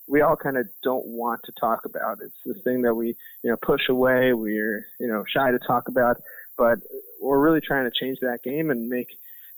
we 0.07 0.21
all 0.21 0.35
kind 0.35 0.57
of 0.57 0.65
don't 0.83 1.05
want 1.05 1.41
to 1.45 1.51
talk 1.59 1.85
about. 1.85 2.17
It's 2.21 2.33
this 2.45 2.63
thing 2.63 2.81
that 2.81 2.95
we 2.95 3.15
you 3.43 3.49
know 3.51 3.57
push 3.61 3.89
away. 3.89 4.33
We're 4.33 4.85
you 4.99 5.07
know 5.07 5.23
shy 5.27 5.51
to 5.51 5.59
talk 5.59 5.87
about, 5.87 6.17
but 6.57 6.79
we're 7.21 7.39
really 7.39 7.61
trying 7.61 7.89
to 7.89 7.97
change 7.99 8.19
that 8.21 8.39
game 8.43 8.71
and 8.71 8.89
make 8.89 9.07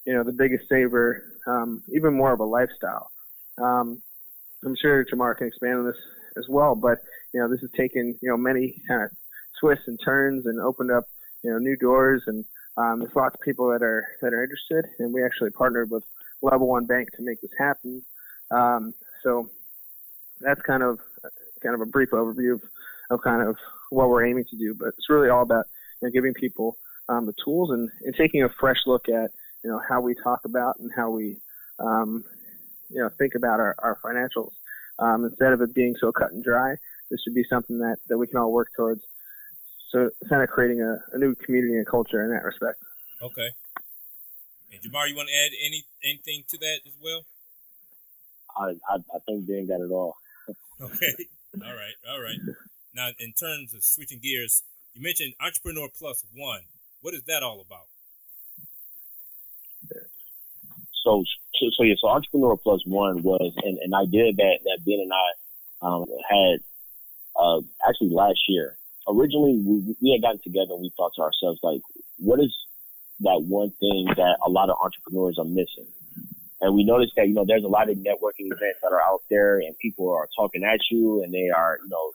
you 0.06 0.14
know 0.14 0.24
the 0.24 0.34
biggest 0.34 0.68
saver 0.70 1.24
um, 1.48 1.84
even 1.94 2.14
more 2.14 2.34
of 2.34 2.40
a 2.40 2.46
lifestyle. 2.46 3.12
Um, 3.62 4.02
I'm 4.66 4.76
sure 4.80 5.06
Jamar 5.06 5.38
can 5.38 5.48
expand 5.48 5.80
on 5.80 5.86
this 5.86 5.98
as 6.38 6.46
well, 6.50 6.76
but 6.76 7.00
you 7.34 7.40
know 7.40 7.50
this 7.50 7.62
has 7.62 7.72
taken 7.78 8.16
you 8.22 8.30
know 8.30 8.38
many 8.38 8.82
kind 8.88 9.04
of 9.04 9.10
twists 9.60 9.88
and 9.88 10.00
turns 10.04 10.46
and 10.46 10.60
opened 10.60 10.92
up 10.92 11.06
you 11.44 11.52
know 11.52 11.58
new 11.58 11.76
doors 11.78 12.24
and 12.28 12.46
um, 12.78 13.00
there's 13.00 13.16
lots 13.16 13.36
of 13.36 13.42
people 13.42 13.70
that 13.70 13.84
are 13.84 14.06
that 14.22 14.34
are 14.34 14.44
interested. 14.44 14.86
And 15.00 15.14
we 15.14 15.24
actually 15.24 15.50
partnered 15.52 15.92
with 15.92 16.04
Level 16.42 16.68
One 16.68 16.86
Bank 16.86 17.10
to 17.12 17.22
make 17.22 17.42
this 17.42 17.52
happen. 17.58 18.04
Um, 18.50 18.94
so 19.24 19.50
that's 20.40 20.62
kind 20.62 20.84
of 20.84 21.00
kind 21.62 21.76
of 21.76 21.82
a 21.82 21.86
brief 21.86 22.10
overview 22.12 22.54
of, 22.54 22.62
of 23.12 23.22
kind 23.22 23.48
of 23.48 23.56
what 23.90 24.10
we're 24.10 24.26
aiming 24.26 24.46
to 24.50 24.58
do, 24.58 24.76
but 24.78 24.90
it's 24.90 25.10
really 25.10 25.30
all 25.30 25.44
about 25.44 25.66
you 26.02 26.08
know, 26.08 26.12
giving 26.12 26.34
people 26.34 26.78
um, 27.10 27.26
the 27.26 27.34
tools 27.44 27.70
and, 27.72 27.90
and 28.04 28.16
taking 28.16 28.44
a 28.44 28.50
fresh 28.60 28.78
look 28.88 29.08
at 29.10 29.32
you 29.64 29.70
know 29.70 29.80
how 29.88 30.02
we 30.02 30.16
talk 30.24 30.40
about 30.46 30.80
and 30.80 30.92
how 30.96 31.10
we 31.10 31.38
um, 31.80 32.24
you 32.90 33.02
know 33.02 33.10
think 33.20 33.36
about 33.36 33.60
our, 33.60 33.76
our 33.80 34.00
financials 34.04 34.52
um, 35.02 35.26
instead 35.26 35.52
of 35.52 35.62
it 35.62 35.74
being 35.74 35.96
so 36.00 36.12
cut 36.12 36.32
and 36.32 36.44
dry. 36.44 36.76
This 37.10 37.22
should 37.24 37.36
be 37.36 37.44
something 37.50 37.80
that, 37.80 37.98
that 38.08 38.18
we 38.18 38.28
can 38.28 38.38
all 38.38 38.52
work 38.52 38.70
towards. 38.76 39.02
So 39.90 40.10
kind 40.30 40.42
of 40.42 40.50
creating 40.50 40.82
a, 40.82 40.96
a 41.14 41.18
new 41.18 41.36
community 41.36 41.76
and 41.76 41.86
culture 41.86 42.24
in 42.24 42.32
that 42.32 42.46
respect. 42.46 42.78
Okay. 43.22 43.50
And 44.72 44.80
Jamar, 44.80 45.10
you 45.10 45.16
want 45.16 45.28
to 45.28 45.36
add 45.36 45.52
any 45.66 45.84
anything 46.04 46.44
to 46.50 46.58
that 46.60 46.80
as 46.88 46.94
well? 47.04 47.26
I 48.58 48.72
I, 48.90 48.96
I 48.96 49.20
think 49.28 49.48
Dan 49.48 49.68
got 49.68 49.82
it 49.82 49.92
all. 49.92 50.16
okay. 50.82 51.14
All 51.56 51.76
right. 51.76 51.98
All 52.10 52.22
right. 52.22 52.40
Now, 52.94 53.10
in 53.20 53.34
terms 53.34 53.74
of 53.74 53.84
switching 53.84 54.20
gears, 54.20 54.64
you 54.94 55.02
mentioned 55.02 55.34
Entrepreneur 55.42 55.90
Plus 55.94 56.24
One. 56.34 56.62
What 57.02 57.14
is 57.14 57.24
that 57.28 57.44
all 57.44 57.60
about? 57.60 57.88
So, 61.04 61.24
so, 61.62 61.70
so 61.78 61.84
yeah, 61.84 61.96
so 62.02 62.10
Entrepreneur 62.10 62.58
Plus 62.58 62.82
One 62.86 63.22
was 63.22 63.54
an, 63.64 63.94
idea 63.94 64.34
that, 64.34 64.60
that 64.66 64.80
Ben 64.86 65.00
and 65.00 65.12
I 65.14 65.86
um, 65.86 66.06
had 66.30 66.60
uh, 67.40 67.62
actually 67.88 68.10
last 68.10 68.40
year. 68.48 68.78
Originally, 69.08 69.62
we, 69.64 69.96
we 70.02 70.12
had 70.12 70.22
gotten 70.22 70.42
together 70.44 70.74
and 70.74 70.82
we 70.82 70.92
thought 70.98 71.12
to 71.16 71.22
ourselves, 71.22 71.60
like, 71.62 71.82
what 72.18 72.40
is 72.40 72.56
that 73.22 73.44
one 73.46 73.72
thing 73.80 74.06
that 74.16 74.38
a 74.46 74.50
lot 74.50 74.70
of 74.70 74.78
entrepreneurs 74.82 75.38
are 75.38 75.46
missing? 75.46 75.86
And 76.62 76.76
we 76.76 76.84
noticed 76.84 77.14
that, 77.18 77.28
you 77.28 77.34
know, 77.34 77.46
there's 77.46 77.64
a 77.64 77.68
lot 77.68 77.90
of 77.90 77.98
networking 77.98 78.46
events 78.46 78.80
that 78.84 78.92
are 78.92 79.02
out 79.02 79.22
there 79.30 79.58
and 79.58 79.78
people 79.80 80.12
are 80.12 80.28
talking 80.36 80.64
at 80.64 80.80
you 80.92 81.24
and 81.24 81.34
they 81.34 81.50
are, 81.50 81.80
you 81.84 81.90
know, 81.90 82.12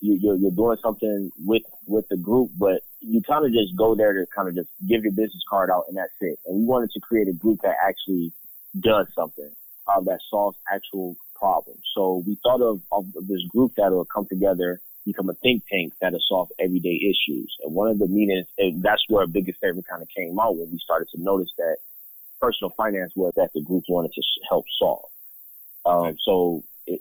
you, 0.00 0.30
are 0.30 0.36
you're 0.36 0.50
doing 0.50 0.76
something 0.82 1.30
with, 1.44 1.62
with 1.86 2.08
the 2.08 2.16
group, 2.16 2.50
but 2.58 2.82
you 3.00 3.22
kind 3.22 3.46
of 3.46 3.52
just 3.52 3.76
go 3.76 3.94
there 3.94 4.12
to 4.12 4.26
kind 4.34 4.48
of 4.48 4.54
just 4.56 4.68
give 4.86 5.04
your 5.04 5.12
business 5.12 5.42
card 5.48 5.70
out 5.70 5.84
and 5.88 5.96
that's 5.96 6.12
it. 6.20 6.38
And 6.46 6.58
we 6.58 6.64
wanted 6.64 6.90
to 6.92 7.00
create 7.00 7.28
a 7.28 7.32
group 7.32 7.60
that 7.62 7.76
actually 7.86 8.32
does 8.78 9.06
something, 9.14 9.50
um, 9.86 10.04
that 10.06 10.20
solves 10.30 10.56
actual 10.72 11.16
problems. 11.34 11.82
So 11.94 12.22
we 12.26 12.36
thought 12.42 12.60
of, 12.60 12.80
of 12.92 13.06
this 13.26 13.42
group 13.48 13.72
that 13.76 13.90
will 13.90 14.04
come 14.04 14.26
together, 14.26 14.80
become 15.06 15.30
a 15.30 15.34
think 15.34 15.62
tank 15.70 15.92
that'll 16.00 16.20
solve 16.26 16.48
everyday 16.58 16.96
issues. 16.96 17.56
And 17.64 17.74
one 17.74 17.90
of 17.90 17.98
the 17.98 18.08
meetings, 18.08 18.46
and 18.58 18.82
that's 18.82 19.02
where 19.08 19.26
biggest 19.26 19.60
saver 19.60 19.80
kind 19.88 20.02
of 20.02 20.08
came 20.14 20.38
out 20.38 20.56
when 20.56 20.70
we 20.70 20.78
started 20.78 21.08
to 21.14 21.22
notice 21.22 21.50
that 21.58 21.76
personal 22.40 22.70
finance 22.76 23.12
was 23.16 23.32
that 23.36 23.50
the 23.54 23.62
group 23.62 23.84
wanted 23.88 24.12
to 24.12 24.22
help 24.48 24.64
solve. 24.78 25.08
Um, 25.86 25.94
okay. 25.94 26.16
so 26.24 26.62
it, 26.86 27.00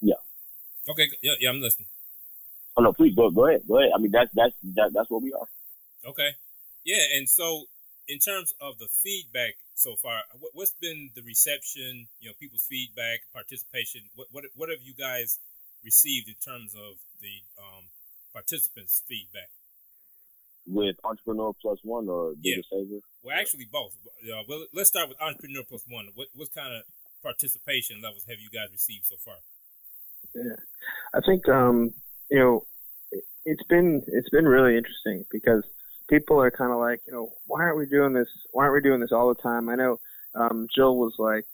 yeah. 0.00 0.14
Okay. 0.88 1.08
Yeah. 1.22 1.34
Yeah. 1.40 1.50
I'm 1.50 1.60
listening. 1.60 1.86
Oh 2.76 2.82
no, 2.82 2.92
please 2.92 3.14
go 3.14 3.30
go 3.30 3.46
ahead. 3.48 3.62
Go 3.66 3.78
ahead. 3.78 3.92
I 3.94 3.98
mean 3.98 4.10
that's 4.10 4.30
that's 4.34 4.52
that, 4.74 4.90
that's 4.92 5.08
what 5.08 5.22
we 5.22 5.32
are. 5.32 5.46
Okay. 6.06 6.30
Yeah, 6.84 7.02
and 7.16 7.28
so 7.28 7.64
in 8.08 8.18
terms 8.18 8.54
of 8.60 8.78
the 8.78 8.86
feedback 8.86 9.56
so 9.74 9.96
far, 9.96 10.22
what, 10.38 10.52
has 10.58 10.72
been 10.80 11.10
the 11.14 11.22
reception? 11.22 12.08
You 12.20 12.30
know, 12.30 12.34
people's 12.38 12.62
feedback, 12.62 13.20
participation. 13.32 14.02
What 14.14 14.28
what 14.32 14.44
what 14.54 14.68
have 14.68 14.80
you 14.82 14.94
guys 14.94 15.38
received 15.84 16.28
in 16.28 16.34
terms 16.34 16.74
of 16.74 16.96
the 17.20 17.42
um, 17.58 17.84
participants' 18.32 19.02
feedback? 19.06 19.50
With 20.66 20.96
Entrepreneur 21.04 21.52
Plus 21.60 21.78
One 21.84 22.08
or 22.08 22.32
Bigger 22.34 22.62
yeah. 22.62 22.70
Saver? 22.70 23.00
Well, 23.22 23.36
actually 23.38 23.68
both. 23.70 23.94
Uh, 24.22 24.42
well, 24.48 24.66
let's 24.74 24.88
start 24.88 25.08
with 25.08 25.20
Entrepreneur 25.20 25.62
Plus 25.68 25.82
One. 25.88 26.08
What 26.14 26.28
what 26.34 26.54
kind 26.54 26.74
of 26.74 26.82
participation 27.22 28.00
levels 28.02 28.24
have 28.28 28.38
you 28.40 28.50
guys 28.50 28.68
received 28.72 29.06
so 29.06 29.16
far? 29.24 29.36
Yeah, 30.34 30.56
I 31.14 31.20
think 31.26 31.48
um, 31.48 31.92
you 32.30 32.38
know, 32.38 32.66
it's 33.44 33.62
been 33.64 34.02
it's 34.06 34.30
been 34.30 34.46
really 34.46 34.76
interesting 34.76 35.24
because 35.30 35.64
people 36.08 36.40
are 36.40 36.50
kind 36.50 36.72
of 36.72 36.78
like, 36.78 37.00
you 37.06 37.12
know, 37.12 37.32
why 37.46 37.60
aren't 37.60 37.78
we 37.78 37.86
doing 37.86 38.12
this? 38.12 38.28
Why 38.52 38.64
aren't 38.64 38.74
we 38.74 38.88
doing 38.88 39.00
this 39.00 39.12
all 39.12 39.28
the 39.28 39.42
time? 39.42 39.68
I 39.68 39.74
know 39.74 39.98
um, 40.34 40.66
Jill 40.74 40.96
was 40.96 41.14
like, 41.18 41.44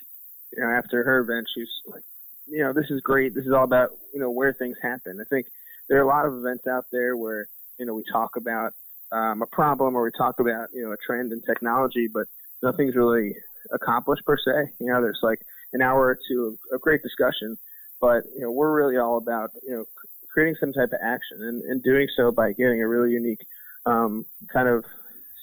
you 0.53 0.63
know, 0.63 0.71
after 0.71 1.03
her 1.03 1.21
event, 1.21 1.47
she's 1.55 1.69
like, 1.87 2.03
you 2.47 2.63
know, 2.63 2.73
this 2.73 2.91
is 2.91 3.01
great. 3.01 3.35
This 3.35 3.47
is 3.47 3.53
all 3.53 3.65
about 3.65 3.91
you 4.13 4.21
know 4.21 4.31
where 4.31 4.53
things 4.53 4.77
happen. 4.83 5.19
I 5.21 5.25
think 5.31 5.47
there 5.89 5.99
are 5.99 6.03
a 6.03 6.07
lot 6.07 6.27
of 6.27 6.35
events 6.35 6.67
out 6.67 6.85
there 6.93 7.17
where 7.17 7.49
you 7.79 7.87
know 7.87 7.95
we 7.95 8.05
talk 8.13 8.37
about 8.37 8.73
um, 9.13 9.43
a 9.43 9.47
problem 9.47 9.95
or 9.95 10.05
we 10.05 10.11
talk 10.17 10.41
about 10.41 10.69
you 10.75 10.85
know 10.85 10.93
a 10.93 10.97
trend 11.07 11.33
in 11.33 11.41
technology, 11.43 12.09
but 12.13 12.27
nothing's 12.63 12.97
really 12.97 13.35
accomplished 13.73 14.25
per 14.27 14.37
se. 14.37 14.73
You 14.81 14.89
know, 14.89 15.01
there's 15.01 15.21
like 15.23 15.41
an 15.73 15.83
hour 15.83 16.09
or 16.09 16.19
two 16.29 16.47
of, 16.47 16.75
of 16.75 16.81
great 16.81 17.03
discussion, 17.03 17.57
but 18.01 18.25
you 18.35 18.43
know 18.43 18.51
we're 18.51 18.73
really 18.73 18.99
all 18.99 19.17
about 19.17 19.51
you 19.63 19.75
know 19.75 19.85
creating 20.31 20.57
some 20.61 20.73
type 20.73 20.93
of 20.93 21.01
action 21.03 21.39
and, 21.43 21.63
and 21.63 21.83
doing 21.83 22.09
so 22.17 22.33
by 22.33 22.53
getting 22.53 22.83
a 22.83 22.89
really 22.89 23.13
unique 23.13 23.47
um, 23.87 24.25
kind 24.53 24.69
of 24.69 24.85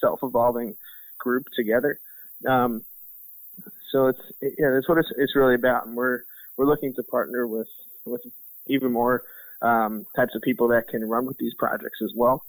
self-evolving 0.01 0.75
group 1.19 1.45
together. 1.55 1.99
Um, 2.47 2.83
so 3.91 4.07
it's 4.07 4.21
it, 4.41 4.53
yeah, 4.57 4.71
that's 4.73 4.87
what 4.87 4.97
it's, 4.97 5.11
it's 5.17 5.35
really 5.35 5.55
about, 5.55 5.85
and 5.85 5.95
we're 5.95 6.21
we're 6.57 6.67
looking 6.67 6.93
to 6.95 7.03
partner 7.03 7.47
with 7.47 7.67
with 8.05 8.21
even 8.67 8.91
more 8.91 9.23
um, 9.61 10.05
types 10.15 10.35
of 10.35 10.41
people 10.41 10.69
that 10.69 10.87
can 10.87 11.03
run 11.03 11.25
with 11.25 11.37
these 11.37 11.53
projects 11.57 11.99
as 12.03 12.13
well. 12.15 12.43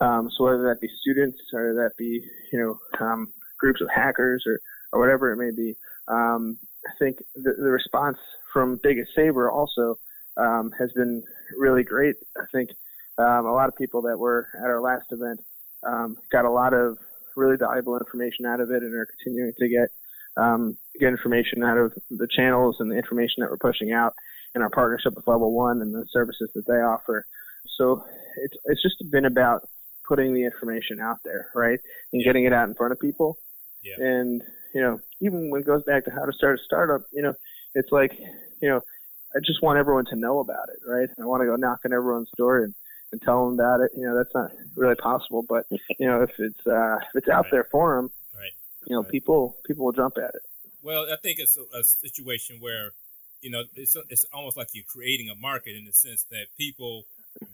Um, 0.00 0.30
so 0.36 0.44
whether 0.44 0.62
that 0.64 0.80
be 0.80 0.88
students 1.00 1.38
or 1.52 1.74
that 1.74 1.96
be 1.96 2.22
you 2.52 2.58
know 2.58 3.04
um, 3.04 3.32
groups 3.58 3.80
of 3.80 3.88
hackers 3.94 4.44
or 4.46 4.60
or 4.92 5.00
whatever 5.00 5.32
it 5.32 5.36
may 5.36 5.50
be, 5.50 5.74
um, 6.06 6.58
I 6.86 6.92
think 6.98 7.18
the, 7.34 7.54
the 7.58 7.70
response 7.70 8.18
from 8.52 8.80
Biggest 8.82 9.10
Saver 9.14 9.50
also 9.50 9.98
um, 10.36 10.72
has 10.78 10.92
been 10.92 11.22
really 11.56 11.82
great. 11.82 12.16
I 12.36 12.44
think 12.52 12.70
um, 13.18 13.46
a 13.46 13.52
lot 13.52 13.68
of 13.68 13.76
people 13.76 14.02
that 14.02 14.18
were 14.18 14.46
at 14.58 14.66
our 14.66 14.80
last 14.80 15.06
event 15.10 15.40
um, 15.86 16.16
got 16.30 16.44
a 16.44 16.50
lot 16.50 16.72
of 16.72 16.98
really 17.36 17.56
valuable 17.56 17.96
information 17.96 18.46
out 18.46 18.60
of 18.60 18.70
it 18.70 18.82
and 18.82 18.94
are 18.94 19.06
continuing 19.06 19.52
to 19.58 19.68
get 19.68 19.88
um, 20.36 20.76
get 21.00 21.08
information 21.08 21.64
out 21.64 21.78
of 21.78 21.92
the 22.10 22.28
channels 22.28 22.76
and 22.78 22.90
the 22.90 22.96
information 22.96 23.40
that 23.40 23.50
we're 23.50 23.56
pushing 23.56 23.92
out 23.92 24.14
in 24.54 24.62
our 24.62 24.70
partnership 24.70 25.14
with 25.14 25.26
Level 25.26 25.52
One 25.52 25.82
and 25.82 25.94
the 25.94 26.04
services 26.10 26.50
that 26.54 26.66
they 26.66 26.74
offer. 26.74 27.26
So 27.76 28.04
it's 28.44 28.56
it's 28.66 28.82
just 28.82 29.02
been 29.10 29.24
about 29.24 29.62
putting 30.06 30.32
the 30.32 30.44
information 30.44 31.00
out 31.00 31.18
there, 31.24 31.48
right, 31.54 31.78
and 32.12 32.24
getting 32.24 32.44
it 32.44 32.52
out 32.52 32.68
in 32.68 32.74
front 32.74 32.92
of 32.92 33.00
people. 33.00 33.38
Yeah. 33.82 34.04
And 34.04 34.42
you 34.74 34.80
know, 34.80 35.00
even 35.20 35.50
when 35.50 35.62
it 35.62 35.66
goes 35.66 35.82
back 35.84 36.04
to 36.04 36.10
how 36.10 36.24
to 36.24 36.32
start 36.32 36.58
a 36.58 36.62
startup, 36.64 37.02
you 37.12 37.22
know, 37.22 37.34
it's 37.74 37.90
like, 37.90 38.18
you 38.60 38.68
know, 38.68 38.80
I 39.34 39.38
just 39.44 39.62
want 39.62 39.78
everyone 39.78 40.04
to 40.06 40.16
know 40.16 40.40
about 40.40 40.68
it, 40.68 40.88
right? 40.88 41.08
I 41.20 41.24
want 41.24 41.42
to 41.42 41.46
go 41.46 41.56
knock 41.56 41.80
on 41.84 41.92
everyone's 41.92 42.30
door 42.36 42.64
and, 42.64 42.74
and 43.12 43.20
tell 43.22 43.44
them 43.46 43.54
about 43.58 43.80
it. 43.80 43.90
You 43.96 44.06
know, 44.06 44.16
that's 44.16 44.34
not 44.34 44.50
really 44.76 44.94
possible, 44.96 45.42
but 45.42 45.66
you 45.70 46.06
know, 46.06 46.22
if 46.22 46.30
it's 46.38 46.66
uh, 46.66 46.96
if 46.96 47.16
it's 47.16 47.28
out 47.28 47.44
Right. 47.44 47.50
there 47.52 47.64
for 47.64 47.96
them, 47.96 48.10
Right. 48.36 48.52
you 48.86 48.94
know, 48.96 49.02
Right. 49.02 49.10
people 49.10 49.56
people 49.66 49.84
will 49.86 49.92
jump 49.92 50.16
at 50.18 50.34
it. 50.34 50.42
Well, 50.82 51.06
I 51.12 51.16
think 51.16 51.38
it's 51.38 51.56
a, 51.56 51.64
a 51.76 51.82
situation 51.84 52.58
where, 52.60 52.92
you 53.40 53.50
know, 53.50 53.64
it's 53.74 53.96
it's 54.08 54.24
almost 54.32 54.56
like 54.56 54.68
you're 54.72 54.84
creating 54.84 55.28
a 55.28 55.34
market 55.34 55.74
in 55.76 55.84
the 55.84 55.92
sense 55.92 56.24
that 56.30 56.46
people 56.56 57.04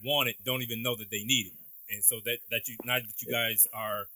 want 0.04 0.28
it, 0.28 0.36
don't 0.44 0.62
even 0.62 0.82
know 0.82 0.94
that 0.96 1.10
they 1.10 1.24
need 1.24 1.46
it, 1.46 1.94
and 1.94 2.04
so 2.04 2.16
that 2.24 2.38
that 2.50 2.68
you 2.68 2.76
now 2.84 2.96
that 2.98 3.22
you 3.22 3.30
guys 3.30 3.66
are 3.72 4.06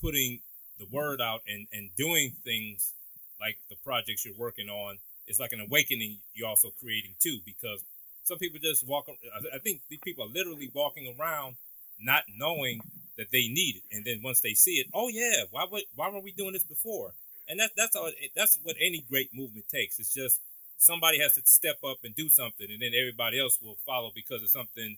putting 0.00 0.40
the 0.78 0.86
word 0.90 1.20
out 1.20 1.40
and 1.46 1.66
and 1.72 1.90
doing 1.96 2.32
things 2.44 2.92
like 3.40 3.56
the 3.70 3.76
projects 3.76 4.24
you're 4.26 4.34
working 4.34 4.68
on, 4.68 4.98
it's 5.26 5.40
like 5.40 5.52
an 5.52 5.60
awakening 5.60 6.18
you're 6.34 6.48
also 6.48 6.68
creating 6.80 7.12
too, 7.18 7.38
because 7.46 7.82
some 8.22 8.38
people 8.38 8.58
just 8.62 8.86
walk. 8.86 9.08
I- 9.08 9.58
think 9.58 9.82
these 9.88 10.00
people 10.02 10.24
are 10.24 10.28
literally 10.28 10.70
walking 10.74 11.14
around 11.18 11.56
not 12.00 12.24
knowing 12.36 12.80
that 13.16 13.30
they 13.30 13.48
need 13.48 13.76
it, 13.76 13.82
and 13.94 14.04
then 14.04 14.22
once 14.22 14.40
they 14.40 14.54
see 14.54 14.76
it, 14.80 14.86
oh 14.94 15.08
yeah, 15.08 15.44
why 15.50 15.66
would 15.70 15.84
why 15.94 16.08
were 16.08 16.20
we 16.20 16.32
doing 16.32 16.52
this 16.52 16.64
before? 16.64 17.12
and 17.50 17.58
that, 17.58 17.72
that's 17.76 17.96
all. 17.96 18.10
That's 18.36 18.58
what 18.62 18.76
any 18.80 19.04
great 19.10 19.30
movement 19.34 19.66
takes. 19.68 19.98
It's 19.98 20.14
just 20.14 20.40
somebody 20.78 21.18
has 21.20 21.34
to 21.34 21.42
step 21.44 21.78
up 21.84 21.98
and 22.04 22.14
do 22.14 22.28
something, 22.28 22.68
and 22.70 22.80
then 22.80 22.92
everybody 22.98 23.40
else 23.40 23.58
will 23.60 23.76
follow 23.84 24.12
because 24.14 24.42
it's 24.42 24.52
something 24.52 24.96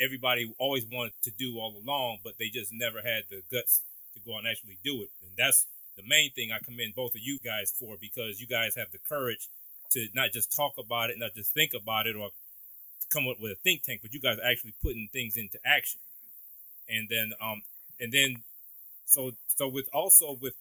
everybody 0.00 0.52
always 0.58 0.84
wanted 0.86 1.14
to 1.22 1.30
do 1.30 1.58
all 1.58 1.74
along, 1.82 2.18
but 2.22 2.34
they 2.38 2.48
just 2.48 2.72
never 2.72 2.98
had 3.02 3.24
the 3.30 3.42
guts 3.50 3.80
to 4.14 4.20
go 4.20 4.36
and 4.38 4.46
actually 4.46 4.78
do 4.84 5.02
it. 5.02 5.10
And 5.22 5.32
that's 5.36 5.66
the 5.96 6.04
main 6.06 6.30
thing 6.30 6.52
I 6.52 6.58
commend 6.64 6.94
both 6.94 7.14
of 7.14 7.20
you 7.22 7.38
guys 7.44 7.72
for 7.72 7.96
because 8.00 8.40
you 8.40 8.46
guys 8.46 8.76
have 8.76 8.92
the 8.92 8.98
courage 9.08 9.48
to 9.90 10.06
not 10.14 10.32
just 10.32 10.54
talk 10.54 10.74
about 10.78 11.10
it, 11.10 11.18
not 11.18 11.34
just 11.34 11.52
think 11.54 11.72
about 11.74 12.06
it, 12.06 12.14
or 12.14 12.30
come 13.10 13.28
up 13.28 13.36
with 13.40 13.52
a 13.52 13.56
think 13.56 13.82
tank, 13.82 14.00
but 14.02 14.12
you 14.12 14.20
guys 14.20 14.38
are 14.38 14.50
actually 14.50 14.74
putting 14.82 15.08
things 15.12 15.36
into 15.36 15.58
action. 15.64 16.00
And 16.88 17.08
then, 17.10 17.32
um, 17.40 17.62
and 18.00 18.12
then, 18.12 18.42
so 19.04 19.32
so 19.46 19.68
with 19.68 19.88
also 19.92 20.36
with 20.40 20.54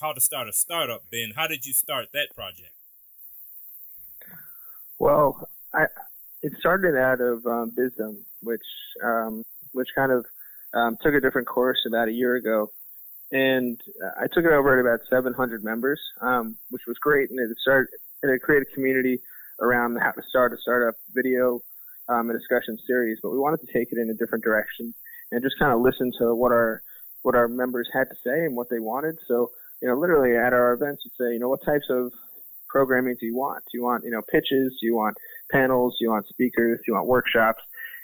how 0.00 0.12
to 0.12 0.20
start 0.20 0.48
a 0.48 0.52
startup, 0.52 1.04
Ben. 1.10 1.32
How 1.36 1.46
did 1.46 1.64
you 1.64 1.72
start 1.72 2.08
that 2.12 2.28
project? 2.34 2.72
Well, 4.98 5.48
I 5.72 5.86
it 6.42 6.52
started 6.58 6.96
out 6.96 7.20
of 7.20 7.46
um, 7.46 7.72
which 8.42 8.60
um, 9.02 9.44
which 9.72 9.88
kind 9.94 10.12
of 10.12 10.26
um, 10.74 10.98
took 11.02 11.14
a 11.14 11.20
different 11.20 11.46
course 11.46 11.78
about 11.86 12.08
a 12.08 12.12
year 12.12 12.34
ago, 12.34 12.70
and 13.30 13.80
I 14.20 14.26
took 14.26 14.44
it 14.44 14.52
over 14.52 14.78
at 14.78 14.80
about 14.80 15.06
700 15.08 15.64
members, 15.64 16.00
um, 16.20 16.56
which 16.70 16.82
was 16.86 16.98
great, 16.98 17.30
and 17.30 17.38
it 17.38 17.56
started 17.60 17.88
and 18.22 18.32
it 18.32 18.40
created 18.42 18.68
a 18.70 18.74
community 18.74 19.20
around 19.60 19.96
how 19.96 20.10
to 20.12 20.22
start 20.28 20.52
a 20.52 20.56
startup 20.56 20.94
video 21.14 21.60
um, 22.12 22.30
and 22.30 22.38
discussion 22.38 22.76
series. 22.86 23.18
But 23.22 23.30
we 23.30 23.38
wanted 23.38 23.60
to 23.66 23.72
take 23.72 23.88
it 23.92 23.98
in 23.98 24.10
a 24.10 24.14
different 24.14 24.44
direction 24.44 24.92
and 25.30 25.42
just 25.42 25.58
kind 25.58 25.72
of 25.72 25.80
listen 25.80 26.12
to 26.20 26.34
what 26.34 26.52
our 26.52 26.82
what 27.22 27.34
our 27.34 27.48
members 27.48 27.88
had 27.94 28.04
to 28.04 28.16
say 28.26 28.44
and 28.46 28.56
what 28.56 28.68
they 28.70 28.80
wanted. 28.80 29.16
So 29.28 29.50
you 29.80 29.88
know, 29.88 29.96
literally 29.98 30.36
at 30.36 30.52
our 30.52 30.72
events, 30.74 31.02
you'd 31.04 31.16
say, 31.18 31.32
you 31.34 31.40
know, 31.40 31.48
what 31.48 31.64
types 31.64 31.86
of 31.90 32.12
programming 32.68 33.16
do 33.18 33.26
you 33.26 33.36
want? 33.36 33.62
Do 33.70 33.78
you 33.78 33.82
want, 33.84 34.04
you 34.04 34.10
know, 34.10 34.22
pitches? 34.30 34.76
Do 34.80 34.86
you 34.86 34.94
want 34.94 35.16
panels? 35.50 35.96
Do 35.98 36.04
you 36.04 36.10
want 36.10 36.26
speakers? 36.28 36.78
Do 36.78 36.84
you 36.88 36.94
want 36.94 37.06
workshops? 37.08 37.62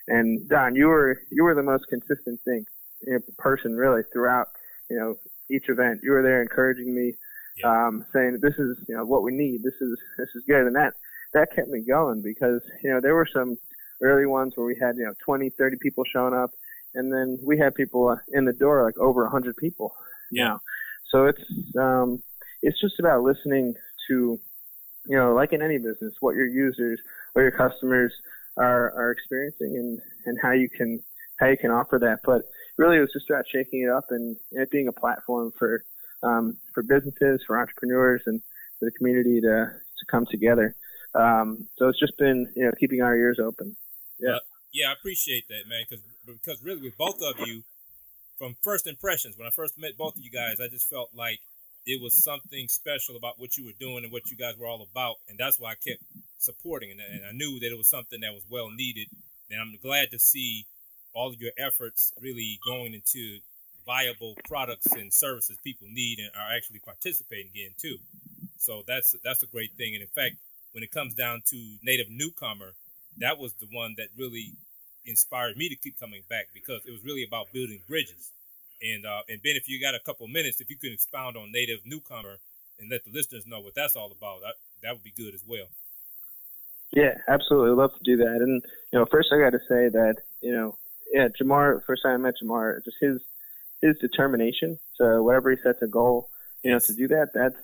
And 0.09 0.49
Don, 0.49 0.75
you 0.75 0.87
were 0.87 1.19
you 1.31 1.45
were 1.45 1.55
the 1.55 1.63
most 1.63 1.85
consistent 1.89 2.41
thing, 2.45 2.65
you 3.07 3.13
know, 3.15 3.19
person 3.39 3.75
really 3.77 4.03
throughout, 4.13 4.47
you 4.91 4.99
know, 4.99 5.15
each 5.51 5.69
event. 5.69 6.01
You 6.03 6.13
were 6.13 6.23
there 6.23 6.43
encouraging 6.43 6.95
me, 6.95 7.15
Yeah. 7.59 7.71
um, 7.71 8.05
saying 8.13 8.39
this 8.41 8.55
is 8.59 8.77
you 8.89 8.97
know 8.97 9.05
what 9.05 9.23
we 9.23 9.33
need. 9.33 9.63
This 9.63 9.75
is 9.81 9.99
this 10.19 10.29
is 10.35 10.43
good, 10.49 10.67
and 10.67 10.77
that 10.77 10.95
that 11.35 11.49
kept 11.55 11.69
me 11.69 11.81
going 11.87 12.23
because 12.23 12.63
you 12.83 12.91
know 12.91 13.01
there 13.01 13.15
were 13.15 13.29
some 13.33 13.57
early 14.03 14.27
ones 14.27 14.53
where 14.57 14.67
we 14.67 14.77
had 14.81 14.97
you 14.97 15.05
know 15.05 15.15
20, 15.25 15.51
30 15.51 15.77
people 15.83 16.05
showing 16.05 16.35
up, 16.35 16.51
and 16.95 17.13
then 17.13 17.39
we 17.43 17.59
had 17.59 17.75
people 17.75 18.09
uh, 18.09 18.17
in 18.33 18.45
the 18.45 18.53
door 18.53 18.85
like 18.85 18.99
over 18.99 19.23
100 19.25 19.57
people 19.57 19.95
Yeah. 20.31 20.45
now. 20.45 20.61
So 21.11 21.27
it's 21.27 21.43
um, 21.79 22.23
it's 22.63 22.81
just 22.81 22.99
about 23.01 23.23
listening 23.23 23.75
to, 24.09 24.39
you 25.07 25.17
know, 25.17 25.33
like 25.35 25.53
in 25.53 25.63
any 25.63 25.79
business, 25.79 26.15
what 26.21 26.35
your 26.35 26.47
users, 26.49 27.01
what 27.33 27.43
your 27.43 27.51
customers 27.53 28.13
are 28.57 28.93
are 28.93 29.11
experiencing, 29.11 29.77
and 29.77 30.01
and 30.27 30.39
how 30.43 30.53
you 30.53 30.69
can 30.69 30.99
how 31.41 31.47
you 31.47 31.57
can 31.57 31.71
offer 31.71 31.99
that. 32.01 32.19
But 32.25 32.43
really, 32.77 32.99
it 32.99 33.01
was 33.01 33.13
just 33.13 33.31
about 33.31 33.45
shaking 33.51 33.83
it 33.83 33.91
up 33.91 34.07
and 34.11 34.37
it 34.53 34.71
being 34.71 34.89
a 34.89 34.93
platform 34.93 35.53
for 35.59 35.83
um, 36.23 36.57
for 36.75 36.83
businesses, 36.83 37.43
for 37.47 37.59
entrepreneurs, 37.59 38.23
and 38.27 38.41
for 38.79 38.85
the 38.87 38.93
community 38.93 39.41
to 39.41 39.67
to 39.67 40.07
come 40.11 40.27
together. 40.31 40.75
Um, 41.15 41.69
so 41.79 41.89
it's 41.89 41.99
just 41.99 42.19
been 42.19 42.53
you 42.55 42.65
know 42.65 42.73
keeping 42.79 43.01
our 43.01 43.17
ears 43.17 43.39
open. 43.43 43.77
Yeah, 44.19 44.39
yeah, 44.73 44.91
I 44.91 44.93
appreciate 44.93 45.49
that, 45.49 45.69
man. 45.69 45.85
Because 45.89 46.05
because 46.27 46.63
really, 46.63 46.83
with 46.83 46.97
both 46.97 47.21
of 47.23 47.47
you, 47.47 47.63
from 48.39 48.57
first 48.63 48.87
impressions, 48.87 49.39
when 49.39 49.47
I 49.47 49.51
first 49.51 49.79
met 49.79 49.97
both 49.99 50.17
of 50.17 50.23
you 50.25 50.31
guys, 50.31 50.61
I 50.61 50.69
just 50.69 50.89
felt 50.89 51.11
like 51.15 51.41
it 51.87 52.03
was 52.03 52.15
something 52.15 52.69
special 52.69 53.17
about 53.17 53.39
what 53.39 53.57
you 53.57 53.65
were 53.67 53.77
doing 53.81 54.05
and 54.05 54.13
what 54.13 54.31
you 54.31 54.37
guys 54.37 54.57
were 54.59 54.67
all 54.67 54.87
about, 54.93 55.17
and 55.29 55.39
that's 55.39 55.59
why 55.61 55.73
I 55.73 55.77
kept 55.77 56.03
supporting. 56.39 56.93
And, 56.93 57.01
and 57.01 57.27
I 57.27 57.33
knew 57.33 57.61
that 57.61 57.73
it 57.73 57.79
was 57.79 57.89
something 57.89 58.21
that 58.21 58.33
was 58.35 58.45
well 58.51 58.71
needed. 58.71 59.09
And 59.51 59.61
I'm 59.61 59.77
glad 59.83 60.11
to 60.13 60.19
see 60.19 60.67
all 61.15 61.29
of 61.31 61.41
your 61.41 61.53
efforts 61.59 62.13
really 62.21 62.59
going 62.67 62.95
into 62.95 63.39
viable 63.87 64.35
products 64.47 64.93
and 64.93 65.13
services 65.13 65.57
people 65.65 65.89
need 65.91 66.19
and 66.19 66.31
are 66.37 66.55
actually 66.55 66.81
participating 66.81 67.53
in 67.55 67.71
too. 67.81 67.97
So 68.59 68.83
that's 68.87 69.15
that's 69.25 69.43
a 69.43 69.47
great 69.47 69.73
thing. 69.77 69.95
And 69.95 70.03
in 70.03 70.09
fact, 70.09 70.37
when 70.73 70.85
it 70.85 70.91
comes 70.93 71.15
down 71.15 71.43
to 71.51 71.77
native 71.83 72.09
newcomer, 72.11 72.75
that 73.21 73.39
was 73.39 73.53
the 73.55 73.67
one 73.73 73.95
that 73.97 74.09
really 74.17 74.53
inspired 75.07 75.57
me 75.57 75.69
to 75.69 75.77
keep 75.77 75.99
coming 75.99 76.23
back 76.29 76.47
because 76.53 76.83
it 76.87 76.93
was 76.93 77.05
really 77.05 77.25
about 77.25 77.47
building 77.53 77.81
bridges. 77.89 78.33
And 78.83 79.07
uh, 79.07 79.23
and 79.29 79.43
Ben, 79.43 79.57
if 79.57 79.69
you 79.69 79.81
got 79.81 79.95
a 79.95 80.01
couple 80.01 80.27
minutes, 80.29 80.61
if 80.61 80.71
you 80.71 80.77
could 80.77 80.93
expound 80.93 81.37
on 81.37 81.51
native 81.51 81.81
newcomer 81.85 82.37
and 82.79 82.91
let 82.91 83.05
the 83.05 83.11
listeners 83.11 83.45
know 83.47 83.61
what 83.61 83.75
that's 83.75 83.97
all 83.97 84.13
about, 84.13 84.41
that, 84.43 84.55
that 84.83 84.93
would 84.93 85.03
be 85.03 85.13
good 85.17 85.35
as 85.35 85.43
well. 85.47 85.67
Yeah, 86.93 87.15
absolutely. 87.27 87.73
I'd 87.73 87.77
love 87.77 87.95
to 87.95 88.05
do 88.05 88.17
that. 88.19 88.37
And 88.37 88.63
you 88.93 88.99
know, 88.99 89.07
first 89.07 89.33
I 89.33 89.39
got 89.39 89.51
to 89.51 89.59
say 89.69 89.89
that 89.89 90.17
you 90.41 90.53
know, 90.53 90.77
yeah, 91.13 91.29
Jamar. 91.29 91.83
First 91.85 92.03
time 92.05 92.15
I 92.15 92.17
met 92.19 92.35
Jamar, 92.43 92.85
just 92.85 92.97
his 93.01 93.21
his 93.83 93.99
determination 93.99 94.79
to 94.99 95.23
whatever 95.23 95.51
he 95.51 95.57
sets 95.57 95.83
a 95.83 95.87
goal, 95.87 96.29
you 96.63 96.71
know, 96.71 96.79
to 96.79 96.93
do 96.93 97.09
that. 97.09 97.31
That's 97.35 97.57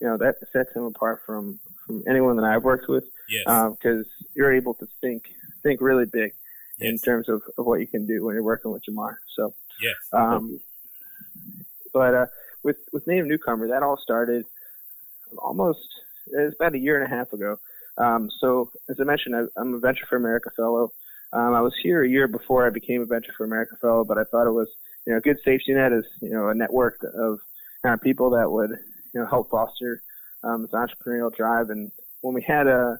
you 0.00 0.06
know 0.06 0.16
that 0.16 0.36
sets 0.52 0.74
him 0.74 0.84
apart 0.84 1.20
from 1.26 1.58
from 1.86 2.02
anyone 2.08 2.36
that 2.36 2.44
I've 2.46 2.64
worked 2.64 2.88
with 2.88 3.04
Yes. 3.28 3.44
because 3.72 4.06
you're 4.34 4.52
able 4.52 4.74
to 4.74 4.86
think 5.00 5.22
think 5.62 5.80
really 5.80 6.04
big 6.06 6.32
in 6.80 6.98
terms 6.98 7.28
of, 7.28 7.42
of 7.56 7.64
what 7.66 7.80
you 7.80 7.86
can 7.86 8.06
do 8.06 8.24
when 8.24 8.34
you're 8.34 8.42
working 8.42 8.70
with 8.72 8.82
Jamar. 8.88 9.14
So, 9.36 9.54
Yes. 9.80 9.94
um, 10.12 10.58
but 11.92 12.14
uh, 12.14 12.26
with 12.62 12.76
with 12.92 13.06
Native 13.06 13.26
Newcomer, 13.26 13.68
that 13.68 13.82
all 13.82 13.96
started 13.96 14.44
almost 15.38 15.78
it's 16.26 16.56
about 16.58 16.74
a 16.74 16.78
year 16.78 17.00
and 17.00 17.10
a 17.12 17.16
half 17.16 17.32
ago. 17.32 17.56
Um, 17.98 18.28
so, 18.40 18.70
as 18.88 18.96
I 19.00 19.04
mentioned, 19.04 19.36
I, 19.36 19.42
I'm 19.60 19.74
a 19.74 19.78
Venture 19.78 20.06
for 20.08 20.16
America 20.16 20.50
fellow. 20.56 20.90
Um, 21.32 21.54
I 21.54 21.60
was 21.60 21.74
here 21.82 22.02
a 22.02 22.08
year 22.08 22.26
before 22.28 22.66
I 22.66 22.70
became 22.70 23.02
a 23.02 23.06
Venture 23.06 23.32
for 23.36 23.44
America 23.44 23.76
fellow, 23.80 24.04
but 24.04 24.18
I 24.18 24.24
thought 24.24 24.46
it 24.46 24.52
was 24.52 24.68
you 25.06 25.12
know 25.12 25.18
a 25.18 25.22
good 25.22 25.38
safety 25.44 25.72
net 25.74 25.92
is 25.92 26.04
you 26.20 26.30
know 26.30 26.48
a 26.48 26.54
network 26.54 26.98
of 27.16 27.38
kind 27.82 27.94
of 27.94 28.00
people 28.00 28.30
that 28.30 28.50
would 28.50 28.70
you 29.14 29.20
know 29.20 29.26
help 29.26 29.50
foster 29.50 30.02
um, 30.42 30.62
this 30.62 30.72
entrepreneurial 30.72 31.34
drive. 31.34 31.70
And 31.70 31.90
when 32.22 32.34
we 32.34 32.42
had 32.42 32.66
a 32.66 32.98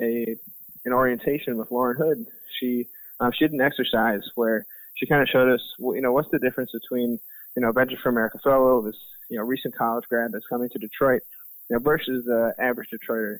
a 0.00 0.36
an 0.84 0.92
orientation 0.92 1.56
with 1.56 1.70
Lauren 1.70 1.96
Hood, 1.96 2.26
she 2.60 2.88
um, 3.20 3.32
she 3.32 3.44
did 3.44 3.52
an 3.52 3.60
exercise 3.60 4.22
where 4.34 4.66
she 4.94 5.06
kind 5.06 5.22
of 5.22 5.28
showed 5.28 5.52
us, 5.52 5.60
you 5.78 6.00
know, 6.00 6.12
what's 6.12 6.30
the 6.30 6.38
difference 6.38 6.70
between, 6.72 7.18
you 7.56 7.62
know, 7.62 7.72
Venture 7.72 7.96
for 8.02 8.08
America 8.08 8.38
fellow, 8.42 8.82
this, 8.82 8.96
you 9.28 9.38
know, 9.38 9.44
recent 9.44 9.76
college 9.76 10.04
grad 10.08 10.30
that's 10.32 10.46
coming 10.48 10.68
to 10.70 10.78
Detroit, 10.78 11.20
you 11.68 11.76
know, 11.76 11.80
versus 11.80 12.24
the 12.24 12.52
average 12.58 12.88
Detroiter. 12.90 13.38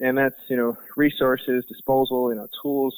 And 0.00 0.16
that's, 0.16 0.36
you 0.48 0.56
know, 0.56 0.76
resources, 0.96 1.64
disposal, 1.68 2.30
you 2.30 2.36
know, 2.36 2.46
tools, 2.62 2.94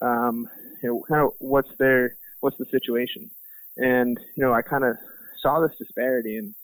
um, 0.00 0.48
you 0.82 0.88
know, 0.88 1.04
kind 1.08 1.22
of 1.22 1.32
what's 1.38 1.70
their, 1.78 2.16
what's 2.40 2.56
the 2.58 2.66
situation. 2.70 3.30
And, 3.76 4.18
you 4.36 4.44
know, 4.44 4.52
I 4.52 4.62
kind 4.62 4.84
of 4.84 4.96
saw 5.40 5.60
this 5.60 5.76
disparity 5.78 6.38
and 6.38 6.54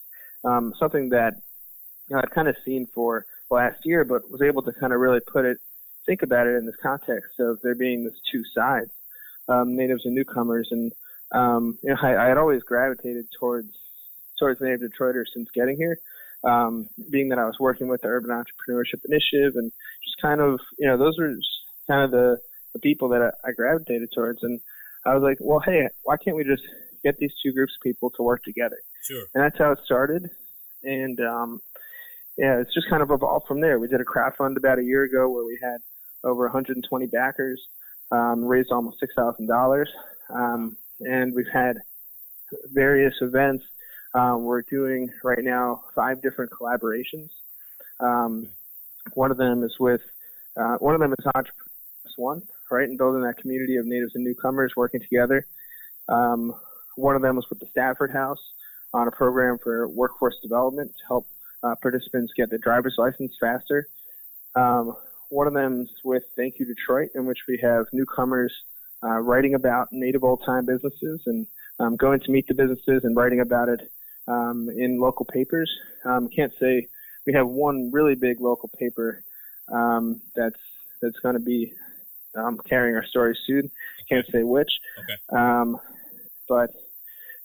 um, 0.45 0.73
something 0.79 1.11
that, 1.11 1.35
you 2.09 2.17
know, 2.17 2.23
I'd 2.23 2.31
kind 2.31 2.49
of 2.49 2.57
seen 2.65 2.87
for 2.95 3.27
last 3.51 3.79
year, 3.85 4.05
but 4.05 4.31
was 4.31 4.43
able 4.43 4.63
to 4.63 4.73
kind 4.73 4.93
of 4.93 5.01
really 5.01 5.21
put 5.21 5.45
it, 5.45 5.59
think 6.09 6.23
about 6.23 6.47
it 6.47 6.57
in 6.57 6.67
this 6.67 6.75
context 6.83 7.39
of 7.39 7.59
there 7.63 7.75
being 7.75 8.05
this 8.05 8.19
two 8.33 8.43
sides 8.55 8.91
um, 9.49 9.77
natives 9.77 10.05
and 10.05 10.15
newcomers, 10.15 10.69
and 10.71 10.93
um, 11.33 11.79
you 11.83 11.91
know, 11.91 11.97
I, 12.03 12.25
I 12.25 12.29
had 12.29 12.39
always 12.39 12.63
gravitated 12.63 13.27
towards 13.39 13.69
towards 14.39 14.61
native 14.61 14.81
Detroiters 14.81 15.27
since 15.35 15.49
getting 15.55 15.77
here. 15.77 15.99
Um, 16.45 16.89
being 17.11 17.29
that 17.31 17.39
I 17.39 17.47
was 17.47 17.59
working 17.59 17.89
with 17.89 18.03
the 18.03 18.09
Urban 18.09 18.31
Entrepreneurship 18.31 19.05
Initiative, 19.05 19.55
and 19.57 19.73
just 20.05 20.21
kind 20.23 20.41
of, 20.41 20.61
you 20.79 20.87
know, 20.87 20.97
those 20.97 21.19
were 21.19 21.35
kind 21.89 22.05
of 22.05 22.13
the, 22.13 22.39
the 22.75 22.79
people 22.79 23.09
that 23.09 23.23
I, 23.23 23.49
I 23.49 23.53
gravitated 23.53 24.11
towards. 24.15 24.45
And 24.45 24.61
I 25.05 25.15
was 25.15 25.23
like, 25.23 25.39
well, 25.41 25.59
hey, 25.59 25.89
why 26.05 26.17
can't 26.17 26.37
we 26.37 26.45
just 26.45 26.63
get 27.03 27.19
these 27.19 27.33
two 27.43 27.53
groups 27.53 27.75
of 27.77 27.83
people 27.83 28.11
to 28.11 28.23
work 28.23 28.43
together. 28.45 28.77
Sure. 29.03 29.25
And 29.35 29.43
that's 29.43 29.59
how 29.59 29.73
it 29.73 29.79
started. 29.85 30.29
And 30.83 31.19
um, 31.21 31.61
yeah, 32.37 32.61
it's 32.61 32.75
just 32.75 32.89
kind 32.89 33.03
of 33.03 33.11
evolved 33.11 33.47
from 33.47 33.61
there. 33.61 33.79
We 33.79 33.89
did 33.89 34.01
a 34.01 34.05
crowdfund 34.05 34.57
about 34.57 34.79
a 34.79 34.85
year 34.85 35.05
ago 35.05 35.29
where 35.29 35.45
we 35.45 35.59
had 35.63 35.79
over 36.25 36.45
120 36.45 37.07
backers, 37.07 37.61
um, 38.11 38.45
raised 38.45 38.71
almost 38.71 39.01
six 39.01 39.15
thousand 39.15 39.51
um, 39.51 39.57
dollars, 39.57 39.91
and 41.01 41.35
we've 41.35 41.49
had 41.53 41.77
various 42.73 43.15
events. 43.21 43.65
Um, 44.15 44.45
we're 44.45 44.63
doing 44.63 45.11
right 45.23 45.43
now 45.43 45.83
five 45.95 46.23
different 46.23 46.51
collaborations. 46.51 47.29
Um, 48.01 48.49
one 49.15 49.31
of 49.31 49.37
them 49.37 49.63
is 49.63 49.77
with 49.79 50.01
uh, 50.57 50.77
one 50.77 50.95
of 50.95 51.01
them 51.01 51.13
is 51.13 51.27
Entrepreneurs 51.27 52.15
One, 52.17 52.43
right, 52.71 52.89
and 52.89 52.99
building 52.99 53.23
that 53.23 53.37
community 53.39 53.77
of 53.77 53.87
natives 53.87 54.15
and 54.15 54.25
newcomers 54.25 54.73
working 54.77 55.01
together. 55.01 55.47
Um, 56.09 56.55
one 56.97 57.15
of 57.15 57.23
them 57.23 57.37
was 57.37 57.47
with 57.49 57.61
the 57.61 57.67
Stafford 57.71 58.11
House 58.11 58.41
on 58.93 59.07
a 59.07 59.11
program 59.11 59.59
for 59.63 59.89
workforce 59.89 60.37
development 60.43 60.91
to 60.91 61.07
help 61.07 61.27
uh, 61.63 61.75
participants 61.81 62.33
get 62.37 62.51
their 62.51 62.59
driver's 62.59 62.95
license 62.99 63.37
faster. 63.39 63.89
Um, 64.55 64.97
one 65.29 65.47
of 65.47 65.55
them 65.55 65.83
is 65.83 65.91
with 66.05 66.23
Thank 66.37 66.59
You 66.59 66.67
Detroit, 66.67 67.11
in 67.15 67.27
which 67.27 67.39
we 67.49 67.59
have 67.63 67.87
newcomers 67.93 68.53
uh, 69.03 69.19
writing 69.19 69.55
about 69.55 69.89
native 69.93 70.25
old 70.25 70.43
time 70.45 70.67
businesses 70.67 71.21
and 71.27 71.47
um, 71.81 71.97
going 71.97 72.21
to 72.21 72.31
meet 72.31 72.47
the 72.49 72.55
businesses 72.55 73.05
and 73.05 73.17
writing 73.17 73.41
about 73.41 73.69
it 73.69 73.81
um, 74.27 74.69
in 74.77 75.01
local 75.01 75.27
papers. 75.27 75.71
Um, 76.05 76.29
can't 76.29 76.53
say 76.61 76.89
we 77.27 77.33
have 77.35 77.47
one 77.47 77.91
really 77.93 78.15
big 78.15 78.41
local 78.41 78.71
paper 78.79 79.23
um, 79.73 80.21
that's 80.35 80.57
that's 81.01 81.19
going 81.21 81.35
to 81.35 81.41
be 81.41 81.73
um, 82.37 82.59
carrying 82.69 82.97
our 82.97 83.05
story 83.05 83.37
soon. 83.47 83.71
Can't 84.09 84.27
say 84.33 84.43
which. 84.43 84.71
Okay. 84.99 85.39
Um, 85.39 85.79
but 86.49 86.71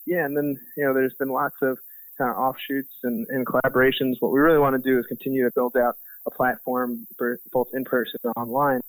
yeah, 0.05 0.25
and 0.25 0.35
then 0.35 0.57
you 0.77 0.85
know 0.85 0.93
there's 0.93 1.13
been 1.19 1.29
lots 1.29 1.55
of 1.61 1.77
kind 2.17 2.31
of 2.31 2.37
offshoots 2.37 2.93
and, 3.03 3.27
and 3.29 3.45
collaborations. 3.45 4.15
What 4.19 4.31
we 4.31 4.39
really 4.39 4.59
want 4.59 4.81
to 4.81 4.89
do 4.89 4.97
is 4.99 5.05
continue 5.07 5.43
to 5.43 5.51
build 5.53 5.75
out 5.75 5.95
a 6.25 6.31
platform 6.31 7.07
both 7.51 7.67
in 7.73 7.83
person 7.83 8.19
and 8.23 8.33
online. 8.35 8.81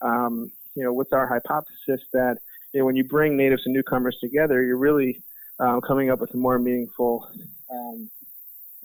Um, 0.00 0.50
you 0.74 0.82
know, 0.84 0.92
with 0.92 1.12
our 1.12 1.26
hypothesis 1.26 2.06
that 2.12 2.38
you 2.72 2.80
know 2.80 2.86
when 2.86 2.96
you 2.96 3.04
bring 3.04 3.36
natives 3.36 3.62
and 3.64 3.74
newcomers 3.74 4.16
together, 4.20 4.62
you're 4.62 4.76
really 4.76 5.22
um, 5.58 5.80
coming 5.80 6.10
up 6.10 6.20
with 6.20 6.34
a 6.34 6.36
more 6.36 6.58
meaningful, 6.58 7.28
um, 7.70 8.10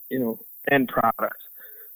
you 0.10 0.20
know, 0.20 0.40
end 0.72 0.90
product. 0.90 1.38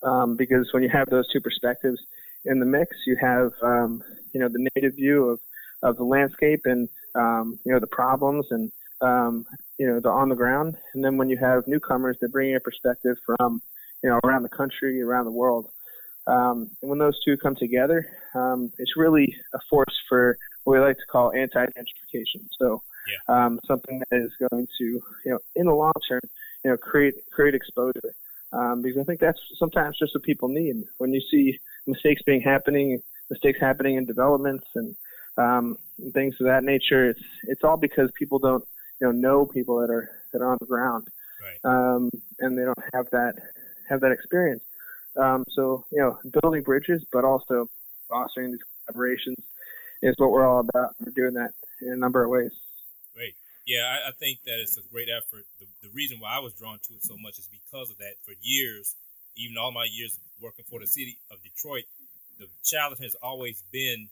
Um, 0.04 0.36
because 0.36 0.70
when 0.74 0.82
you 0.82 0.90
have 0.90 1.10
those 1.10 1.32
two 1.32 1.42
perspectives 1.42 2.00
in 2.46 2.60
the 2.60 2.66
mix, 2.66 2.96
you 3.06 3.16
have 3.22 3.52
um, 3.62 4.04
you 4.34 4.40
know 4.40 4.48
the 4.48 4.68
native 4.76 4.96
view 4.96 5.30
of 5.30 5.40
of 5.84 5.98
the 5.98 6.04
landscape 6.04 6.62
and 6.66 6.90
um, 7.16 7.60
you 7.66 7.72
know 7.72 7.80
the 7.80 7.88
problems 7.88 8.48
and 8.50 8.72
um, 9.02 9.46
you 9.78 9.86
know 9.88 10.00
the 10.00 10.10
on 10.10 10.30
the 10.30 10.36
ground, 10.36 10.76
and 10.94 11.04
then 11.04 11.18
when 11.18 11.30
you 11.30 11.38
have 11.38 11.68
newcomers 11.68 12.18
that 12.22 12.32
bring 12.32 12.56
a 12.56 12.60
perspective 12.60 13.18
from 13.26 13.62
you 14.04 14.10
know 14.10 14.20
around 14.24 14.44
the 14.44 14.50
country, 14.50 15.02
around 15.02 15.26
the 15.26 15.32
world. 15.32 15.68
Um, 16.28 16.70
and 16.82 16.90
when 16.90 17.00
those 17.00 17.20
two 17.26 17.38
come 17.38 17.56
together, 17.56 18.06
um, 18.36 18.72
it's 18.78 18.96
really 18.96 19.36
a 19.54 19.60
force 19.70 19.98
for 20.08 20.38
what 20.64 20.74
we 20.74 20.80
like 20.80 20.98
to 20.98 21.12
call 21.12 21.34
anti-gentrification. 21.34 22.48
So 22.60 22.82
yeah. 23.08 23.46
um, 23.46 23.60
something 23.68 24.02
that 24.10 24.22
is 24.22 24.32
going 24.50 24.68
to, 24.78 24.84
you 24.84 25.32
know, 25.32 25.40
in 25.56 25.66
the 25.66 25.74
long 25.74 25.94
term, 26.08 26.22
you 26.64 26.72
know, 26.72 26.78
create 26.78 27.16
create 27.32 27.56
exposure. 27.56 28.14
Um, 28.54 28.82
because 28.82 29.00
I 29.00 29.04
think 29.06 29.20
that's 29.20 29.40
sometimes 29.58 29.98
just 29.98 30.14
what 30.14 30.24
people 30.24 30.50
need. 30.50 30.76
When 30.98 31.14
you 31.14 31.22
see 31.32 31.58
mistakes 31.88 32.22
being 32.26 32.42
happening, 32.42 33.02
mistakes 33.30 33.60
happening 33.60 33.96
in 33.96 34.06
developments 34.06 34.66
and, 34.76 34.96
um, 35.38 35.78
and 36.00 36.14
things 36.14 36.36
of 36.40 36.48
that 36.48 36.64
nature, 36.64 37.10
it's 37.10 37.24
it's 37.44 37.64
all 37.64 37.78
because 37.78 38.12
people 38.20 38.40
don't, 38.40 38.64
you 39.00 39.08
know, 39.08 39.14
know 39.14 39.46
people 39.46 39.80
that 39.80 39.90
are 39.90 40.10
that 40.34 40.42
are 40.42 40.52
on 40.52 40.58
the 40.60 40.66
ground, 40.66 41.08
right. 41.42 41.96
um, 41.96 42.12
and 42.40 42.58
they 42.58 42.64
don't 42.64 42.78
have 42.94 43.10
that 43.12 43.34
have 43.90 44.02
that 44.02 44.12
experience. 44.12 44.62
Um, 45.18 45.44
so 45.50 45.86
you 45.92 46.00
know, 46.00 46.18
building 46.42 46.64
bridges, 46.64 47.04
but 47.12 47.26
also 47.26 47.70
fostering 48.08 48.52
these 48.52 48.62
collaborations 48.90 49.42
is 50.02 50.16
what 50.18 50.32
we're 50.32 50.48
all 50.48 50.60
about. 50.60 50.96
We're 51.00 51.12
doing 51.12 51.34
that 51.36 51.54
in 51.82 51.94
a 51.94 51.98
number 51.98 52.24
of 52.24 52.30
ways. 52.30 52.52
Great. 53.16 53.36
Yeah, 53.68 53.86
I, 53.86 54.10
I, 54.10 54.12
think 54.12 54.40
that 54.46 54.60
it's 54.60 54.78
a 54.78 54.82
great 54.92 55.08
effort. 55.10 55.46
The, 55.60 55.68
the 55.84 55.90
reason 55.94 56.20
why 56.20 56.36
I 56.36 56.40
was 56.40 56.54
drawn 56.54 56.80
to 56.80 56.94
it 56.94 57.04
so 57.04 57.16
much 57.22 57.38
is 57.38 57.48
because 57.52 57.92
of 57.92 57.98
that. 57.98 58.16
For 58.24 58.34
years, 58.42 58.96
even 59.36 59.58
all 59.58 59.72
my 59.72 59.88
years 59.92 60.18
working 60.42 60.66
for 60.70 60.80
the 60.80 60.88
city 60.88 61.18
of 61.30 61.38
Detroit, 61.44 61.86
the 62.40 62.48
challenge 62.64 63.00
has 63.00 63.16
always 63.22 63.62
been 63.72 64.10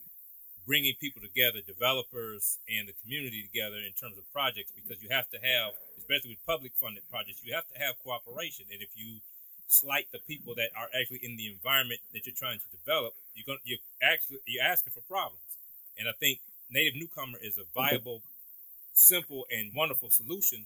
bringing 0.67 0.93
people 1.01 1.21
together, 1.21 1.65
developers 1.65 2.61
and 2.69 2.87
the 2.87 2.93
community 3.01 3.41
together 3.41 3.81
in 3.81 3.89
terms 3.97 4.17
of 4.21 4.23
projects, 4.31 4.69
because 4.77 5.01
you 5.01 5.09
have 5.09 5.25
to 5.33 5.41
have, 5.41 5.73
especially 5.97 6.37
with 6.37 6.45
public 6.45 6.71
funded 6.77 7.01
projects, 7.09 7.41
you 7.43 7.53
have 7.57 7.65
to 7.73 7.79
have 7.81 7.97
cooperation. 8.05 8.69
And 8.69 8.77
if 8.81 8.93
you 8.93 9.17
slight 9.69 10.07
the 10.11 10.19
people 10.27 10.55
that 10.55 10.69
are 10.75 10.89
actually 10.99 11.21
in 11.23 11.37
the 11.37 11.47
environment 11.47 12.01
that 12.13 12.25
you're 12.25 12.35
trying 12.35 12.59
to 12.59 12.69
develop, 12.75 13.13
you're 13.35 13.45
going 13.45 13.59
you're 13.63 13.79
actually 14.01 14.39
you're 14.45 14.65
asking 14.65 14.91
for 14.91 15.01
problems. 15.07 15.39
And 15.97 16.09
I 16.09 16.13
think 16.19 16.39
native 16.69 16.95
newcomer 16.95 17.37
is 17.41 17.57
a 17.57 17.63
viable 17.73 18.21
simple 18.93 19.45
and 19.49 19.71
wonderful 19.73 20.09
solution. 20.09 20.65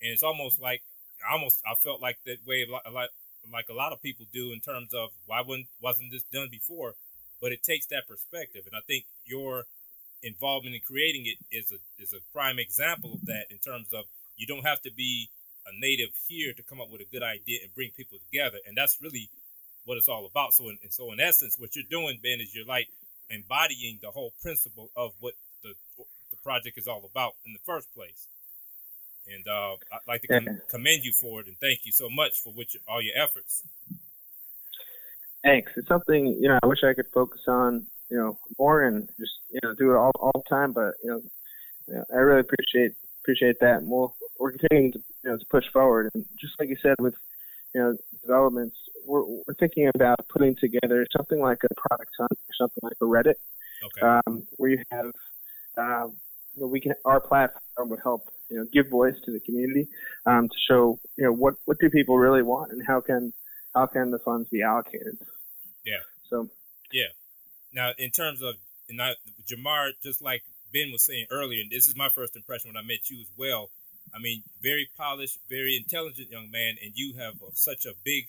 And 0.00 0.12
it's 0.12 0.22
almost 0.22 0.60
like 0.60 0.82
almost 1.30 1.60
I 1.66 1.74
felt 1.74 2.00
like 2.00 2.18
that 2.26 2.46
way 2.46 2.64
a 2.68 2.70
lot, 2.70 2.82
a 2.86 2.90
lot 2.90 3.08
like 3.52 3.68
a 3.68 3.74
lot 3.74 3.92
of 3.92 4.02
people 4.02 4.26
do 4.32 4.52
in 4.52 4.60
terms 4.60 4.94
of 4.94 5.10
why 5.26 5.40
wasn't 5.40 5.66
wasn't 5.80 6.12
this 6.12 6.24
done 6.32 6.48
before? 6.50 6.94
But 7.40 7.52
it 7.52 7.62
takes 7.62 7.86
that 7.86 8.06
perspective, 8.06 8.62
and 8.66 8.76
I 8.76 8.80
think 8.86 9.04
your 9.26 9.64
involvement 10.22 10.76
in 10.76 10.80
creating 10.80 11.26
it 11.26 11.38
is 11.50 11.72
a 11.72 11.78
is 12.02 12.12
a 12.12 12.20
prime 12.32 12.58
example 12.58 13.14
of 13.14 13.26
that. 13.26 13.46
In 13.50 13.58
terms 13.58 13.88
of 13.92 14.04
you 14.36 14.46
don't 14.46 14.66
have 14.66 14.82
to 14.82 14.92
be 14.92 15.28
a 15.66 15.70
native 15.78 16.10
here 16.28 16.52
to 16.52 16.62
come 16.62 16.80
up 16.80 16.90
with 16.90 17.00
a 17.00 17.06
good 17.12 17.22
idea 17.22 17.58
and 17.62 17.74
bring 17.74 17.90
people 17.96 18.18
together, 18.30 18.58
and 18.66 18.76
that's 18.76 18.98
really 19.00 19.28
what 19.84 19.96
it's 19.96 20.08
all 20.08 20.26
about. 20.26 20.54
So, 20.54 20.68
in, 20.68 20.78
so 20.90 21.12
in 21.12 21.20
essence, 21.20 21.58
what 21.58 21.74
you're 21.74 21.84
doing, 21.90 22.18
Ben, 22.22 22.40
is 22.40 22.54
you're 22.54 22.66
like 22.66 22.88
embodying 23.30 23.98
the 24.02 24.10
whole 24.10 24.32
principle 24.42 24.90
of 24.96 25.12
what 25.20 25.34
the 25.62 25.74
the 26.30 26.36
project 26.42 26.78
is 26.78 26.88
all 26.88 27.08
about 27.10 27.34
in 27.46 27.52
the 27.52 27.58
first 27.64 27.92
place. 27.94 28.26
And 29.32 29.46
uh, 29.46 29.76
I'd 29.92 30.08
like 30.08 30.22
to 30.22 30.28
com- 30.28 30.60
commend 30.68 31.04
you 31.04 31.12
for 31.12 31.40
it 31.40 31.46
and 31.46 31.56
thank 31.58 31.86
you 31.86 31.92
so 31.92 32.08
much 32.10 32.40
for 32.40 32.52
which 32.52 32.76
all 32.88 33.00
your 33.00 33.16
efforts. 33.16 33.62
Thanks. 35.44 35.72
It's 35.76 35.88
something 35.88 36.26
you 36.26 36.48
know 36.48 36.58
I 36.62 36.66
wish 36.66 36.82
I 36.84 36.94
could 36.94 37.08
focus 37.12 37.42
on 37.48 37.86
you 38.10 38.16
know 38.16 38.38
more 38.58 38.82
and 38.82 39.08
just 39.18 39.32
you 39.52 39.60
know 39.62 39.74
do 39.74 39.90
it 39.90 39.96
all 39.96 40.12
all 40.20 40.32
the 40.34 40.48
time. 40.48 40.72
But 40.72 40.94
you 41.02 41.10
know, 41.10 41.22
you 41.88 41.94
know 41.94 42.04
I 42.12 42.18
really 42.18 42.40
appreciate 42.40 42.92
appreciate 43.22 43.58
that. 43.60 43.78
And 43.78 43.88
we'll 43.88 44.14
we're 44.38 44.52
continuing 44.52 44.92
to 44.92 45.02
know 45.32 45.38
to 45.38 45.46
push 45.50 45.64
forward. 45.72 46.10
And 46.14 46.24
just 46.40 46.54
like 46.58 46.68
you 46.68 46.76
said 46.82 46.94
with 46.98 47.14
you 47.74 47.80
know 47.80 47.96
developments, 48.22 48.76
we're 49.06 49.24
we're 49.24 49.54
thinking 49.58 49.90
about 49.94 50.26
putting 50.28 50.54
together 50.56 51.06
something 51.16 51.40
like 51.40 51.58
a 51.64 51.74
product 51.74 52.12
hunt 52.18 52.32
or 52.32 52.54
something 52.58 52.80
like 52.82 52.96
a 53.00 53.04
Reddit, 53.04 53.34
okay. 53.86 54.20
um, 54.26 54.42
where 54.56 54.70
you 54.70 54.82
have 54.90 55.12
uh, 55.76 56.06
you 56.54 56.60
know, 56.60 56.66
we 56.66 56.80
can 56.80 56.94
our 57.04 57.20
platform 57.20 57.88
would 57.90 58.00
help 58.02 58.28
you 58.50 58.58
know 58.58 58.66
give 58.72 58.88
voice 58.88 59.16
to 59.24 59.30
the 59.30 59.40
community 59.40 59.88
um, 60.26 60.48
to 60.48 60.54
show 60.68 60.98
you 61.16 61.24
know 61.24 61.32
what 61.32 61.54
what 61.64 61.78
do 61.78 61.90
people 61.90 62.18
really 62.18 62.42
want 62.42 62.72
and 62.72 62.82
how 62.86 63.00
can 63.00 63.32
how 63.74 63.86
can 63.86 64.10
the 64.10 64.18
funds 64.18 64.48
be 64.50 64.62
allocated. 64.62 65.16
Yeah. 65.84 66.02
So. 66.28 66.48
Yeah. 66.92 67.06
Now, 67.72 67.92
in 67.96 68.10
terms 68.10 68.42
of 68.42 68.56
and 68.88 69.00
I, 69.00 69.12
Jamar, 69.50 69.92
just 70.02 70.22
like 70.22 70.42
Ben 70.72 70.92
was 70.92 71.02
saying 71.02 71.26
earlier, 71.30 71.60
and 71.60 71.70
this 71.70 71.86
is 71.86 71.96
my 71.96 72.08
first 72.08 72.36
impression 72.36 72.68
when 72.68 72.76
I 72.76 72.86
met 72.86 73.10
you 73.10 73.20
as 73.20 73.30
well. 73.36 73.70
I 74.14 74.18
mean, 74.18 74.42
very 74.62 74.88
polished, 74.96 75.38
very 75.48 75.76
intelligent 75.76 76.30
young 76.30 76.50
man, 76.50 76.76
and 76.82 76.92
you 76.94 77.14
have 77.14 77.34
such 77.54 77.86
a 77.86 77.92
big 78.04 78.28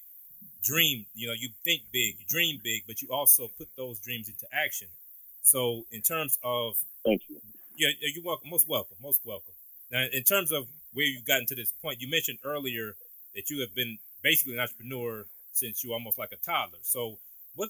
dream. 0.63 1.06
You 1.15 1.28
know, 1.28 1.34
you 1.34 1.50
think 1.63 1.84
big, 1.91 2.15
you 2.19 2.26
dream 2.28 2.60
big, 2.63 2.84
but 2.88 3.02
you 3.02 3.10
also 3.12 3.50
put 3.58 3.69
those 3.76 4.00
dreams 4.00 4.28
into 4.30 4.46
action. 4.54 4.88
So, 5.41 5.86
in 5.91 6.02
terms 6.02 6.39
of 6.43 6.76
thank 7.06 7.22
you, 7.30 7.41
yeah, 7.78 7.89
you're 8.00 8.24
welcome. 8.24 8.50
Most 8.50 8.67
welcome. 8.67 8.98
Most 9.02 9.22
welcome. 9.26 9.54
Now, 9.91 10.06
in 10.12 10.24
terms 10.24 10.52
of 10.52 10.67
where 10.93 11.06
you've 11.06 11.26
gotten 11.26 11.46
to 11.48 11.56
this 11.56 11.72
point, 11.82 12.02
you 12.02 12.10
mentioned 12.10 12.39
earlier 12.43 12.96
that 13.36 13.50
you 13.50 13.60
have 13.62 13.76
been 13.76 13.98
basically 14.22 14.54
an 14.54 14.60
entrepreneur 14.60 15.26
since 15.52 15.84
you 15.84 15.89
were 15.89 15.96
almost 15.96 16.17
like 16.17 16.32
a 16.32 16.38
toddler. 16.38 16.80
So, 16.82 17.17
what 17.56 17.69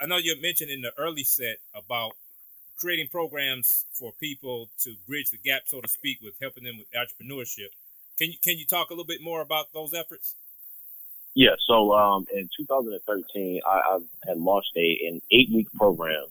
I 0.00 0.06
know 0.06 0.16
you 0.16 0.36
mentioned 0.40 0.70
in 0.70 0.82
the 0.82 0.92
early 0.96 1.24
set 1.24 1.58
about 1.74 2.12
creating 2.78 3.08
programs 3.08 3.86
for 3.92 4.12
people 4.20 4.70
to 4.80 4.94
bridge 5.06 5.30
the 5.30 5.38
gap, 5.38 5.62
so 5.66 5.80
to 5.80 5.88
speak, 5.88 6.18
with 6.22 6.34
helping 6.40 6.64
them 6.64 6.78
with 6.78 6.86
entrepreneurship. 6.92 7.68
Can 8.18 8.30
you 8.30 8.38
can 8.42 8.58
you 8.58 8.64
talk 8.64 8.90
a 8.90 8.92
little 8.92 9.04
bit 9.04 9.22
more 9.22 9.40
about 9.40 9.72
those 9.72 9.94
efforts? 9.94 10.34
Yeah. 11.34 11.54
So, 11.66 11.92
um, 11.92 12.26
in 12.34 12.48
2013, 12.56 13.60
I, 13.64 13.70
I 13.70 13.98
had 14.26 14.38
launched 14.38 14.72
a 14.76 14.98
an 15.08 15.20
eight 15.30 15.48
week 15.54 15.68
program 15.76 16.24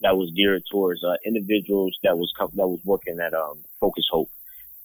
that 0.00 0.16
was 0.16 0.30
geared 0.30 0.62
towards 0.70 1.02
uh, 1.04 1.16
individuals 1.26 1.98
that 2.02 2.16
was 2.16 2.32
that 2.54 2.66
was 2.66 2.80
working 2.84 3.18
at 3.20 3.34
um, 3.34 3.58
Focus 3.80 4.06
Hope, 4.10 4.30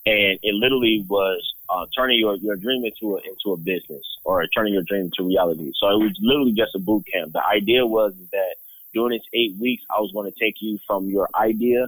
and 0.05 0.39
it 0.41 0.53
literally 0.53 1.05
was 1.07 1.53
uh, 1.69 1.85
turning 1.95 2.19
your, 2.19 2.35
your 2.37 2.55
dream 2.55 2.83
into 2.83 3.15
a 3.15 3.19
into 3.19 3.53
a 3.53 3.57
business 3.57 4.03
or 4.25 4.45
turning 4.47 4.73
your 4.73 4.83
dream 4.83 5.05
into 5.05 5.23
reality. 5.23 5.71
So 5.79 5.87
it 5.89 6.03
was 6.03 6.17
literally 6.21 6.53
just 6.53 6.75
a 6.75 6.79
boot 6.79 7.05
camp. 7.11 7.33
The 7.33 7.45
idea 7.45 7.85
was 7.85 8.13
that 8.31 8.55
during 8.93 9.17
this 9.17 9.27
eight 9.34 9.56
weeks, 9.60 9.84
I 9.89 9.99
was 9.99 10.12
going 10.13 10.32
to 10.32 10.39
take 10.39 10.56
you 10.62 10.79
from 10.88 11.10
your 11.10 11.29
idea 11.36 11.88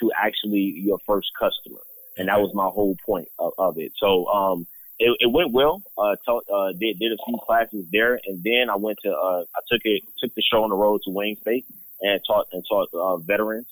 to 0.00 0.12
actually 0.16 0.82
your 0.84 0.98
first 1.06 1.30
customer. 1.38 1.80
and 2.16 2.28
that 2.28 2.40
was 2.40 2.52
my 2.54 2.66
whole 2.66 2.96
point 3.04 3.28
of, 3.38 3.52
of 3.58 3.78
it. 3.78 3.92
So 3.96 4.26
um, 4.26 4.66
it, 4.98 5.16
it 5.20 5.32
went 5.32 5.52
well. 5.52 5.82
Uh, 5.98 6.16
taught, 6.24 6.44
uh, 6.52 6.72
did 6.72 6.98
did 6.98 7.12
a 7.12 7.16
few 7.26 7.38
classes 7.44 7.86
there, 7.92 8.18
and 8.26 8.42
then 8.42 8.70
I 8.70 8.76
went 8.76 8.98
to 9.02 9.10
uh, 9.10 9.44
I 9.54 9.60
took 9.70 9.80
it 9.84 10.02
took 10.18 10.34
the 10.34 10.42
show 10.42 10.62
on 10.62 10.70
the 10.70 10.76
road 10.76 11.00
to 11.04 11.10
Wayne 11.10 11.36
State 11.40 11.66
and 12.00 12.20
taught 12.26 12.48
and 12.52 12.64
taught 12.68 12.88
uh, 12.94 13.16
veterans 13.16 13.66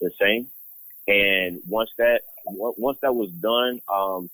the 0.00 0.10
same. 0.20 0.48
And 1.08 1.62
once 1.68 1.90
that 1.98 2.22
once 2.46 2.98
that 3.02 3.14
was 3.14 3.30
done, 3.30 3.80
um, 3.92 4.28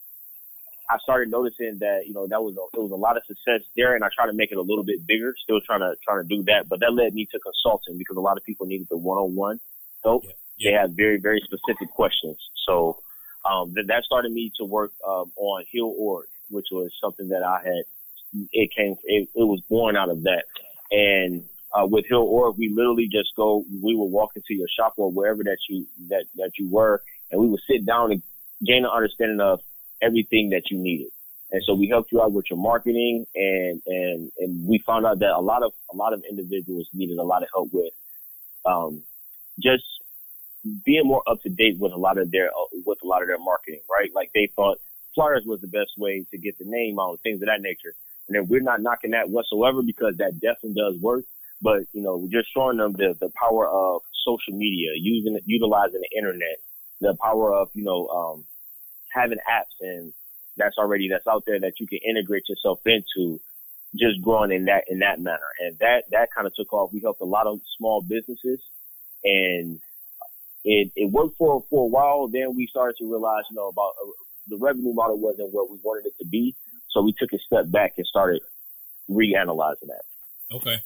I 0.93 0.99
started 0.99 1.31
noticing 1.31 1.79
that 1.81 2.03
you 2.07 2.13
know 2.13 2.27
that 2.29 2.43
was 2.43 2.55
a, 2.57 2.65
it 2.77 2.83
was 2.83 2.93
a 2.93 2.97
lot 2.97 3.17
of 3.17 3.23
success 3.27 3.61
there, 3.77 3.95
and 3.95 4.05
I 4.05 4.09
tried 4.15 4.27
to 4.27 4.35
make 4.35 4.53
it 4.53 4.59
a 4.59 4.63
little 4.63 4.85
bit 4.85 5.07
bigger. 5.07 5.35
Still 5.43 5.61
trying 5.65 5.81
to 5.81 5.95
trying 6.05 6.23
to 6.23 6.29
do 6.29 6.43
that, 6.45 6.69
but 6.69 6.81
that 6.81 6.93
led 6.93 7.15
me 7.15 7.27
to 7.33 7.39
consulting 7.39 7.97
because 7.97 8.17
a 8.17 8.21
lot 8.21 8.37
of 8.37 8.45
people 8.45 8.67
needed 8.67 8.89
the 8.91 8.99
one 8.99 9.19
on 9.19 9.35
one 9.35 9.61
help. 10.05 10.25
Yeah. 10.25 10.33
Yeah. 10.59 10.71
They 10.71 10.77
had 10.77 10.97
very 10.97 11.19
very 11.19 11.41
specific 11.41 11.91
questions, 11.91 12.37
so 12.67 12.99
um, 13.49 13.73
that, 13.75 13.87
that 13.89 14.05
started 14.05 14.33
me 14.33 14.53
to 14.59 14.65
work 14.65 14.93
um, 15.07 15.33
on 15.37 15.65
Hill 15.73 15.95
Org, 15.99 16.27
which 16.51 16.67
was 16.71 16.91
something 17.01 17.29
that 17.31 17.43
I 17.43 17.59
had. 17.65 17.83
It 18.53 18.71
came. 18.77 18.97
It, 19.05 19.29
it 19.35 19.45
was 19.45 19.61
born 19.69 19.97
out 19.97 20.11
of 20.11 20.23
that, 20.25 20.45
and 20.91 21.45
uh, 21.73 21.87
with 21.87 22.05
Heal 22.07 22.19
Org, 22.19 22.57
we 22.59 22.69
literally 22.69 23.09
just 23.11 23.35
go. 23.37 23.65
We 23.83 23.95
would 23.95 24.07
walk 24.07 24.33
into 24.37 24.55
your 24.55 24.69
shop 24.79 24.95
or 24.97 25.11
wherever 25.11 25.43
that 25.45 25.59
you 25.69 25.87
that 26.11 26.25
that 26.37 26.53
you 26.59 26.71
were, 26.71 27.03
and 27.31 27.41
we 27.41 27.49
would 27.49 27.61
sit 27.69 27.87
down 27.87 28.13
and 28.13 28.23
gain 28.65 28.85
an 28.85 28.91
understanding 28.95 29.41
of 29.41 29.61
everything 30.03 30.51
that 30.51 30.71
you 30.71 30.79
needed. 30.79 31.09
And 31.51 31.63
so 31.67 31.75
we 31.75 31.89
helped 31.89 32.13
you 32.13 32.23
out 32.23 32.33
with 32.33 32.47
your 32.49 32.59
marketing, 32.59 33.27
and 33.35 33.83
and 33.87 34.33
and 34.39 34.67
we 34.67 34.79
found 34.87 35.05
out 35.05 35.19
that 35.19 35.33
a 35.33 35.41
lot 35.41 35.63
of 35.63 35.73
a 35.93 35.97
lot 35.97 36.15
of 36.15 36.23
individuals 36.29 36.89
needed 36.95 37.19
a 37.19 37.23
lot 37.23 37.43
of 37.43 37.49
help 37.53 37.69
with 37.73 37.93
um, 38.65 39.03
just 39.61 39.85
being 40.85 41.05
more 41.05 41.23
up 41.27 41.43
to 41.43 41.49
date 41.49 41.79
with 41.79 41.93
a 41.93 41.97
lot 41.97 42.19
of 42.19 42.31
their 42.31 42.51
with 42.87 42.99
a 43.03 43.07
lot 43.07 43.23
of 43.23 43.29
their 43.29 43.39
marketing, 43.39 43.81
right? 43.91 44.11
Like 44.15 44.31
they 44.35 44.49
thought 44.55 44.79
flyers 45.15 45.45
was 45.47 45.61
the 45.61 45.67
best 45.67 45.93
way 45.99 46.25
to 46.31 46.39
get 46.39 46.59
the 46.59 46.65
name 46.65 46.99
out, 46.99 47.21
things 47.23 47.43
of 47.43 47.47
that 47.47 47.61
nature. 47.61 47.95
And 48.29 48.37
then 48.37 48.49
we're 48.49 48.63
not 48.63 48.81
knocking 48.81 49.11
that 49.11 49.29
whatsoever 49.29 49.83
because 49.83 50.17
that 50.19 50.41
definitely 50.41 50.81
does 50.81 51.01
work. 51.01 51.25
But 51.61 51.83
you 51.93 52.03
know, 52.03 52.17
we're 52.17 52.41
just 52.41 52.53
showing 52.55 52.79
them 52.79 52.93
the 52.93 53.15
the 53.21 53.31
power 53.41 53.69
of 53.69 54.03
social 54.25 54.57
media, 54.57 54.91
using 54.97 55.39
utilizing 55.47 56.01
the 56.01 56.17
internet, 56.17 56.59
the 57.01 57.15
power 57.21 57.53
of 57.53 57.69
you 57.75 57.85
know 57.85 58.09
um, 58.09 58.45
having 59.13 59.39
apps 59.39 59.77
and 59.81 60.13
that's 60.57 60.77
already 60.79 61.09
that's 61.09 61.27
out 61.27 61.45
there 61.47 61.61
that 61.61 61.81
you 61.81 61.87
can 61.87 61.99
integrate 62.09 62.45
yourself 62.49 62.81
into 62.85 63.41
just 63.95 64.23
growing 64.23 64.53
in 64.53 64.67
that 64.67 64.85
in 64.89 65.01
that 65.01 65.21
manner. 65.21 65.39
And 65.61 65.79
that 65.79 66.05
that 66.11 66.29
kind 66.35 66.47
of 66.47 66.55
took 66.55 66.73
off. 66.73 66.91
We 66.93 67.01
helped 67.01 67.21
a 67.21 67.27
lot 67.27 67.47
of 67.47 67.61
small 67.79 68.03
businesses 68.03 68.61
and 69.25 69.79
it 70.65 70.93
it 70.97 71.11
worked 71.11 71.37
for 71.39 71.65
for 71.71 71.85
a 71.85 71.89
while. 71.89 72.29
Then 72.29 72.57
we 72.57 72.67
started 72.67 72.97
to 72.99 73.11
realize 73.11 73.45
you 73.51 73.57
know 73.57 73.69
about 73.69 73.93
uh, 74.03 74.11
the 74.49 74.59
revenue 74.59 74.93
model 74.93 75.19
wasn't 75.19 75.53
what 75.53 75.71
we 75.71 75.79
wanted 75.83 76.07
it 76.07 76.15
to 76.23 76.29
be. 76.29 76.55
So 76.91 77.03
we 77.03 77.15
took 77.19 77.33
a 77.33 77.39
step 77.39 77.71
back 77.71 77.95
and 77.97 78.07
started 78.07 78.43
reanalyzing 79.11 79.89
that. 79.89 80.03
Okay. 80.53 80.77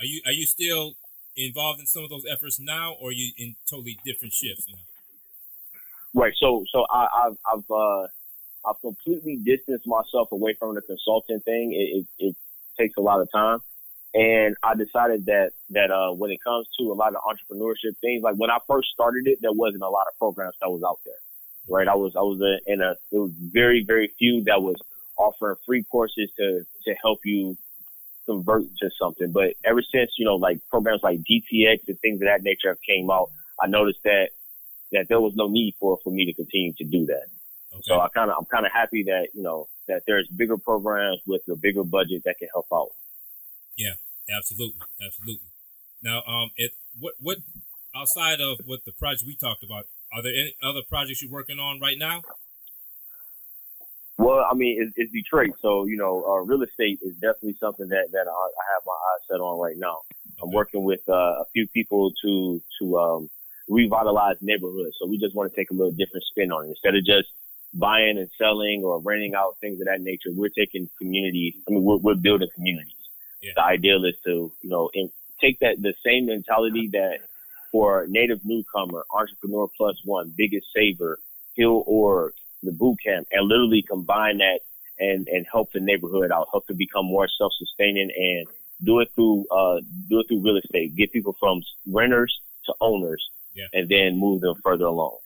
Are 0.00 0.04
you 0.04 0.22
are 0.26 0.32
you 0.32 0.46
still 0.46 0.94
involved 1.36 1.80
in 1.80 1.86
some 1.86 2.04
of 2.04 2.10
those 2.10 2.24
efforts 2.30 2.60
now 2.60 2.94
or 3.00 3.08
are 3.08 3.12
you 3.12 3.32
in 3.36 3.56
totally 3.68 3.98
different 4.04 4.32
shifts 4.32 4.66
now 4.68 4.78
Right. 6.14 6.32
So 6.38 6.64
so 6.70 6.86
I, 6.88 7.08
have 7.24 7.36
I've 7.44 7.70
uh, 7.70 8.06
I've 8.64 8.80
completely 8.80 9.36
distanced 9.44 9.86
myself 9.86 10.30
away 10.30 10.54
from 10.58 10.76
the 10.76 10.80
consulting 10.80 11.40
thing. 11.40 11.72
It, 11.72 12.06
it, 12.18 12.26
it 12.28 12.36
takes 12.78 12.96
a 12.96 13.00
lot 13.00 13.20
of 13.20 13.28
time, 13.32 13.58
and 14.14 14.54
I 14.62 14.74
decided 14.74 15.26
that 15.26 15.50
that 15.70 15.90
uh, 15.90 16.12
when 16.12 16.30
it 16.30 16.38
comes 16.44 16.68
to 16.78 16.92
a 16.92 16.94
lot 16.94 17.14
of 17.16 17.22
entrepreneurship 17.22 17.98
things, 18.00 18.22
like 18.22 18.36
when 18.36 18.50
I 18.50 18.58
first 18.68 18.90
started 18.94 19.26
it, 19.26 19.38
there 19.42 19.52
wasn't 19.52 19.82
a 19.82 19.88
lot 19.88 20.06
of 20.06 20.16
programs 20.18 20.54
that 20.60 20.70
was 20.70 20.82
out 20.86 21.00
there. 21.04 21.14
Right. 21.68 21.88
I 21.88 21.96
was 21.96 22.14
I 22.14 22.20
was 22.20 22.38
in 22.66 22.80
a 22.80 22.92
it 23.10 23.18
was 23.18 23.32
very 23.36 23.84
very 23.84 24.12
few 24.16 24.44
that 24.44 24.62
was 24.62 24.76
offering 25.16 25.56
free 25.66 25.82
courses 25.90 26.30
to 26.36 26.62
to 26.84 26.94
help 27.02 27.20
you 27.24 27.56
convert 28.26 28.64
to 28.78 28.90
something. 29.00 29.32
But 29.32 29.54
ever 29.64 29.82
since 29.82 30.12
you 30.16 30.26
know 30.26 30.36
like 30.36 30.60
programs 30.70 31.02
like 31.02 31.20
DTX 31.20 31.88
and 31.88 31.98
things 31.98 32.20
of 32.22 32.28
that 32.28 32.42
nature 32.42 32.68
have 32.68 32.82
came 32.88 33.10
out, 33.10 33.30
I 33.60 33.66
noticed 33.66 34.00
that 34.04 34.28
that 34.92 35.06
there 35.08 35.20
was 35.20 35.34
no 35.34 35.48
need 35.48 35.74
for 35.78 35.98
for 36.02 36.10
me 36.10 36.24
to 36.26 36.32
continue 36.32 36.72
to 36.74 36.84
do 36.84 37.06
that. 37.06 37.26
Okay. 37.72 37.82
So 37.82 38.00
I 38.00 38.08
kind 38.08 38.30
of 38.30 38.36
I'm 38.38 38.44
kind 38.46 38.66
of 38.66 38.72
happy 38.72 39.04
that 39.04 39.28
you 39.34 39.42
know 39.42 39.68
that 39.88 40.02
there's 40.06 40.28
bigger 40.28 40.56
programs 40.56 41.20
with 41.26 41.42
a 41.50 41.56
bigger 41.56 41.84
budget 41.84 42.22
that 42.24 42.36
can 42.38 42.48
help 42.52 42.66
out. 42.72 42.90
Yeah, 43.76 43.94
absolutely, 44.34 44.80
absolutely. 45.04 45.48
Now, 46.02 46.22
um, 46.26 46.50
it 46.56 46.72
what 46.98 47.14
what 47.20 47.38
outside 47.94 48.40
of 48.40 48.58
what 48.66 48.84
the 48.84 48.92
project 48.92 49.24
we 49.26 49.34
talked 49.34 49.64
about, 49.64 49.86
are 50.12 50.22
there 50.22 50.32
any 50.32 50.54
other 50.62 50.80
projects 50.88 51.22
you're 51.22 51.32
working 51.32 51.58
on 51.58 51.80
right 51.80 51.98
now? 51.98 52.22
Well, 54.16 54.46
I 54.48 54.54
mean, 54.54 54.80
it's, 54.80 54.92
it's 54.96 55.12
Detroit, 55.12 55.54
so 55.60 55.86
you 55.86 55.96
know, 55.96 56.24
uh, 56.24 56.44
real 56.44 56.62
estate 56.62 57.00
is 57.02 57.14
definitely 57.14 57.56
something 57.58 57.88
that 57.88 58.12
that 58.12 58.26
I, 58.28 58.30
I 58.30 58.64
have 58.74 58.82
my 58.86 58.92
eyes 58.92 59.26
set 59.28 59.40
on 59.40 59.58
right 59.58 59.76
now. 59.76 60.00
Okay. 60.08 60.40
I'm 60.42 60.52
working 60.52 60.84
with 60.84 61.00
uh, 61.08 61.42
a 61.42 61.44
few 61.52 61.66
people 61.68 62.12
to 62.22 62.62
to 62.78 62.98
um, 62.98 63.30
revitalize 63.68 64.36
neighborhoods. 64.40 64.96
So 65.00 65.06
we 65.06 65.18
just 65.18 65.34
want 65.34 65.52
to 65.52 65.56
take 65.56 65.70
a 65.70 65.74
little 65.74 65.92
different 65.92 66.24
spin 66.24 66.52
on 66.52 66.66
it. 66.66 66.70
Instead 66.70 66.94
of 66.96 67.04
just 67.04 67.28
buying 67.72 68.18
and 68.18 68.28
selling 68.38 68.82
or 68.84 69.00
renting 69.00 69.34
out 69.34 69.56
things 69.60 69.80
of 69.80 69.86
that 69.86 70.00
nature, 70.00 70.30
we're 70.32 70.50
taking 70.50 70.88
communities. 70.98 71.54
I 71.68 71.72
mean, 71.72 71.82
we're, 71.82 71.96
we're 71.96 72.14
building 72.14 72.48
communities. 72.54 72.92
Yeah. 73.42 73.52
The 73.56 73.64
ideal 73.64 74.04
is 74.04 74.14
to, 74.24 74.52
you 74.62 74.70
know, 74.70 74.90
in, 74.94 75.10
take 75.40 75.58
that, 75.60 75.80
the 75.80 75.94
same 76.04 76.26
mentality 76.26 76.88
that 76.92 77.18
for 77.72 78.06
native 78.08 78.40
newcomer, 78.44 79.04
entrepreneur 79.12 79.68
plus 79.76 80.00
one, 80.04 80.32
biggest 80.36 80.66
saver, 80.74 81.18
Hill 81.56 81.82
Org, 81.86 82.32
the 82.62 82.72
boot 82.72 82.98
camp, 83.04 83.26
and 83.32 83.48
literally 83.48 83.82
combine 83.82 84.38
that 84.38 84.60
and, 84.98 85.26
and 85.28 85.44
help 85.50 85.72
the 85.72 85.80
neighborhood 85.80 86.30
out, 86.30 86.48
help 86.52 86.66
to 86.68 86.74
become 86.74 87.06
more 87.06 87.28
self-sustaining 87.36 88.10
and 88.16 88.46
do 88.82 89.00
it 89.00 89.08
through, 89.14 89.44
uh, 89.50 89.80
do 90.08 90.20
it 90.20 90.28
through 90.28 90.40
real 90.40 90.56
estate, 90.56 90.94
get 90.94 91.12
people 91.12 91.34
from 91.38 91.60
renters 91.90 92.40
to 92.66 92.74
owners 92.80 93.28
yeah. 93.54 93.70
and 93.72 93.88
then 93.88 94.18
move 94.18 94.40
them 94.42 94.56
further 94.62 94.86
along. 94.86 95.18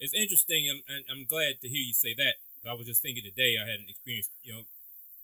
It's 0.00 0.14
interesting, 0.14 0.70
and 0.70 0.80
I'm, 0.86 1.02
I'm, 1.10 1.24
glad 1.26 1.60
to 1.60 1.68
hear 1.68 1.82
you 1.82 1.92
say 1.92 2.14
that. 2.14 2.38
I 2.68 2.74
was 2.74 2.86
just 2.86 3.02
thinking 3.02 3.24
today, 3.24 3.58
I 3.58 3.66
had 3.66 3.80
an 3.82 3.90
experience, 3.90 4.30
you 4.44 4.52
know, 4.54 4.62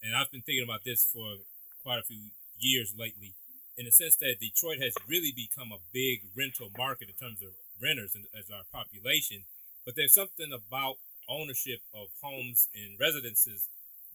and 0.03 0.17
I've 0.17 0.31
been 0.31 0.43
thinking 0.43 0.65
about 0.65 0.83
this 0.85 1.05
for 1.05 1.39
quite 1.83 1.99
a 1.99 2.03
few 2.03 2.35
years 2.59 2.95
lately, 2.99 3.35
in 3.79 3.87
the 3.87 3.93
sense 3.93 4.17
that 4.17 4.41
Detroit 4.41 4.83
has 4.83 4.95
really 5.07 5.31
become 5.31 5.71
a 5.71 5.83
big 5.93 6.27
rental 6.37 6.71
market 6.77 7.09
in 7.09 7.15
terms 7.15 7.39
of 7.43 7.55
renters 7.81 8.15
and 8.15 8.27
as 8.35 8.51
our 8.51 8.67
population. 8.73 9.47
But 9.87 9.95
there's 9.97 10.15
something 10.15 10.51
about 10.51 10.97
ownership 11.29 11.81
of 11.95 12.09
homes 12.23 12.69
and 12.75 12.99
residences 12.99 13.69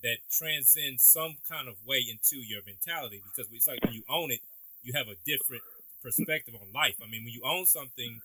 that 0.03 0.23
transcends 0.32 1.03
some 1.03 1.38
kind 1.47 1.67
of 1.67 1.75
way 1.86 2.03
into 2.03 2.39
your 2.39 2.62
mentality 2.65 3.21
because 3.23 3.51
it's 3.51 3.67
like 3.67 3.84
when 3.84 3.93
you 3.93 4.03
own 4.10 4.32
it, 4.32 4.39
you 4.84 4.93
have 4.95 5.08
a 5.08 5.19
different 5.25 5.63
perspective 6.01 6.55
on 6.55 6.71
life. 6.73 6.95
I 7.03 7.09
mean, 7.09 7.23
when 7.23 7.33
you 7.33 7.41
own 7.43 7.65
something 7.65 8.21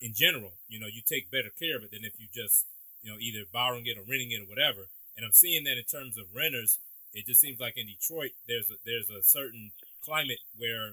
in 0.00 0.12
general, 0.14 0.52
you 0.68 0.78
know, 0.78 0.86
you 0.86 1.02
take 1.02 1.30
better 1.30 1.50
care 1.50 1.76
of 1.76 1.82
it 1.84 1.90
than 1.90 2.04
if 2.04 2.14
you 2.18 2.26
just, 2.32 2.66
you 3.02 3.10
know, 3.10 3.18
either 3.18 3.44
borrowing 3.52 3.86
it 3.86 3.98
or 3.98 4.02
renting 4.06 4.32
it 4.32 4.42
or 4.42 4.48
whatever. 4.48 4.86
And 5.16 5.26
I'm 5.26 5.34
seeing 5.34 5.64
that 5.64 5.78
in 5.78 5.84
terms 5.84 6.16
of 6.18 6.30
renters. 6.34 6.78
It 7.14 7.26
just 7.26 7.40
seems 7.40 7.58
like 7.58 7.76
in 7.76 7.88
Detroit, 7.88 8.36
there's 8.46 8.70
a, 8.70 8.76
there's 8.84 9.08
a 9.10 9.24
certain 9.24 9.72
climate 10.04 10.44
where 10.56 10.92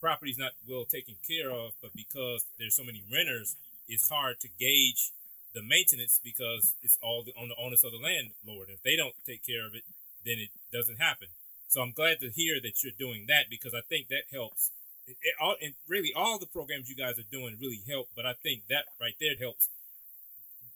property's 0.00 0.36
not 0.36 0.52
well 0.68 0.84
taken 0.84 1.14
care 1.22 1.50
of, 1.50 1.72
but 1.80 1.94
because 1.94 2.44
there's 2.58 2.74
so 2.74 2.82
many 2.82 3.02
renters, 3.10 3.56
it's 3.88 4.10
hard 4.10 4.40
to 4.40 4.48
gauge 4.58 5.12
the 5.54 5.62
maintenance 5.62 6.18
because 6.22 6.74
it's 6.82 6.98
all 7.02 7.24
on 7.38 7.48
the 7.48 7.56
onus 7.56 7.84
of 7.84 7.92
the 7.92 8.02
landlord. 8.02 8.68
If 8.68 8.82
they 8.82 8.96
don't 8.96 9.14
take 9.24 9.46
care 9.46 9.66
of 9.66 9.74
it, 9.74 9.84
then 10.24 10.36
it 10.38 10.50
doesn't 10.72 11.00
happen. 11.00 11.28
So 11.68 11.80
I'm 11.80 11.92
glad 11.92 12.20
to 12.20 12.30
hear 12.30 12.60
that 12.60 12.82
you're 12.82 12.98
doing 12.98 13.26
that 13.28 13.46
because 13.48 13.72
I 13.72 13.80
think 13.88 14.08
that 14.08 14.28
helps 14.32 14.70
it, 15.06 15.16
it, 15.22 15.34
all, 15.40 15.56
and 15.62 15.74
really 15.88 16.12
all 16.14 16.38
the 16.38 16.46
programs 16.46 16.88
you 16.88 16.96
guys 16.96 17.18
are 17.18 17.28
doing 17.30 17.56
really 17.60 17.82
help. 17.88 18.08
But 18.14 18.26
I 18.26 18.34
think 18.34 18.62
that 18.68 18.86
right 19.00 19.14
there 19.20 19.36
helps 19.38 19.68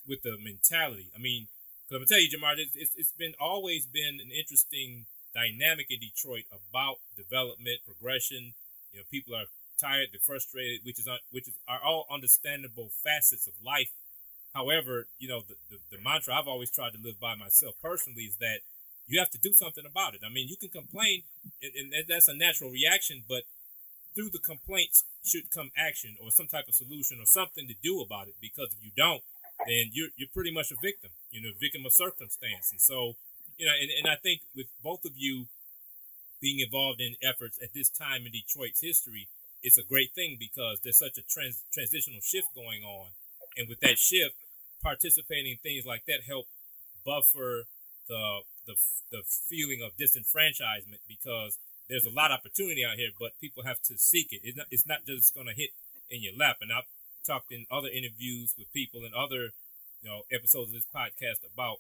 with 0.06 0.22
the 0.22 0.36
mentality. 0.38 1.08
I 1.14 1.18
mean, 1.18 1.48
because 1.84 1.96
I'm 1.96 1.98
gonna 2.02 2.08
tell 2.08 2.20
you, 2.22 2.30
Jamar, 2.30 2.54
it's, 2.58 2.74
it's, 2.74 2.94
it's 2.96 3.12
been 3.12 3.34
always 3.40 3.86
been 3.86 4.18
an 4.22 4.30
interesting 4.30 5.06
dynamic 5.34 5.86
in 5.90 6.00
Detroit 6.00 6.44
about 6.50 6.96
development, 7.16 7.80
progression. 7.86 8.54
You 8.92 9.00
know, 9.00 9.04
people 9.10 9.34
are 9.34 9.46
tired, 9.80 10.08
they're 10.12 10.22
frustrated, 10.24 10.80
which 10.84 10.98
is 10.98 11.06
uh, 11.08 11.18
which 11.30 11.48
is 11.48 11.54
are 11.68 11.80
all 11.84 12.06
understandable 12.10 12.90
facets 13.04 13.46
of 13.46 13.54
life. 13.64 13.90
However, 14.54 15.06
you 15.18 15.28
know, 15.28 15.42
the, 15.46 15.54
the, 15.70 15.78
the 15.96 16.02
mantra 16.02 16.34
I've 16.34 16.48
always 16.48 16.70
tried 16.70 16.92
to 16.94 16.98
live 17.02 17.20
by 17.20 17.34
myself 17.34 17.74
personally 17.82 18.22
is 18.22 18.36
that 18.40 18.60
you 19.06 19.18
have 19.20 19.30
to 19.30 19.38
do 19.38 19.52
something 19.52 19.84
about 19.86 20.14
it. 20.14 20.22
I 20.24 20.30
mean, 20.32 20.48
you 20.48 20.56
can 20.56 20.70
complain, 20.70 21.22
and, 21.62 21.92
and 21.92 22.04
that's 22.08 22.26
a 22.28 22.34
natural 22.34 22.70
reaction, 22.70 23.22
but 23.28 23.42
through 24.16 24.30
the 24.32 24.40
complaints 24.40 25.04
should 25.22 25.52
come 25.52 25.70
action 25.76 26.16
or 26.20 26.32
some 26.32 26.48
type 26.48 26.66
of 26.68 26.74
solution 26.74 27.20
or 27.20 27.26
something 27.28 27.68
to 27.68 27.76
do 27.84 28.00
about 28.00 28.28
it. 28.28 28.34
Because 28.40 28.72
if 28.72 28.82
you 28.82 28.90
don't, 28.96 29.22
then 29.68 29.92
you're 29.92 30.08
you're 30.16 30.32
pretty 30.32 30.50
much 30.50 30.72
a 30.72 30.76
victim, 30.80 31.12
you 31.30 31.42
know, 31.42 31.52
victim 31.60 31.84
of 31.86 31.92
circumstance. 31.92 32.72
And 32.72 32.80
so, 32.80 33.14
you 33.60 33.66
know, 33.66 33.76
and, 33.76 33.90
and 33.92 34.08
I 34.08 34.16
think 34.16 34.40
with 34.56 34.66
both 34.82 35.04
of 35.04 35.12
you 35.14 35.46
being 36.40 36.60
involved 36.60 37.00
in 37.00 37.16
efforts 37.22 37.58
at 37.62 37.74
this 37.74 37.88
time 37.88 38.26
in 38.26 38.32
Detroit's 38.32 38.80
history, 38.80 39.28
it's 39.62 39.78
a 39.78 39.82
great 39.84 40.12
thing 40.14 40.36
because 40.38 40.80
there's 40.82 40.98
such 40.98 41.18
a 41.18 41.24
trans- 41.28 41.64
transitional 41.72 42.20
shift 42.20 42.48
going 42.54 42.82
on. 42.82 43.08
And 43.56 43.68
with 43.68 43.80
that 43.80 43.98
shift, 43.98 44.34
participating 44.82 45.52
in 45.52 45.58
things 45.58 45.86
like 45.86 46.04
that 46.06 46.24
help 46.26 46.46
buffer 47.04 47.64
the 48.08 48.40
the 48.66 48.74
the 49.10 49.22
feeling 49.24 49.80
of 49.82 49.96
disenfranchisement 49.96 51.02
because 51.08 51.58
there's 51.88 52.06
a 52.06 52.14
lot 52.14 52.30
of 52.30 52.40
opportunity 52.40 52.84
out 52.84 52.96
here, 52.96 53.10
but 53.18 53.38
people 53.40 53.62
have 53.64 53.80
to 53.82 53.96
seek 53.96 54.32
it. 54.32 54.40
It's 54.42 54.56
not, 54.56 54.66
it's 54.70 54.86
not 54.86 55.06
just 55.06 55.34
going 55.34 55.46
to 55.46 55.54
hit 55.54 55.70
in 56.10 56.22
your 56.22 56.34
lap. 56.36 56.58
And 56.60 56.72
I've 56.72 56.88
talked 57.26 57.50
in 57.50 57.66
other 57.70 57.88
interviews 57.88 58.54
with 58.58 58.72
people 58.72 59.02
and 59.04 59.14
other 59.14 59.50
you 60.02 60.08
know 60.08 60.22
episodes 60.30 60.70
of 60.70 60.74
this 60.74 60.86
podcast 60.94 61.42
about 61.42 61.78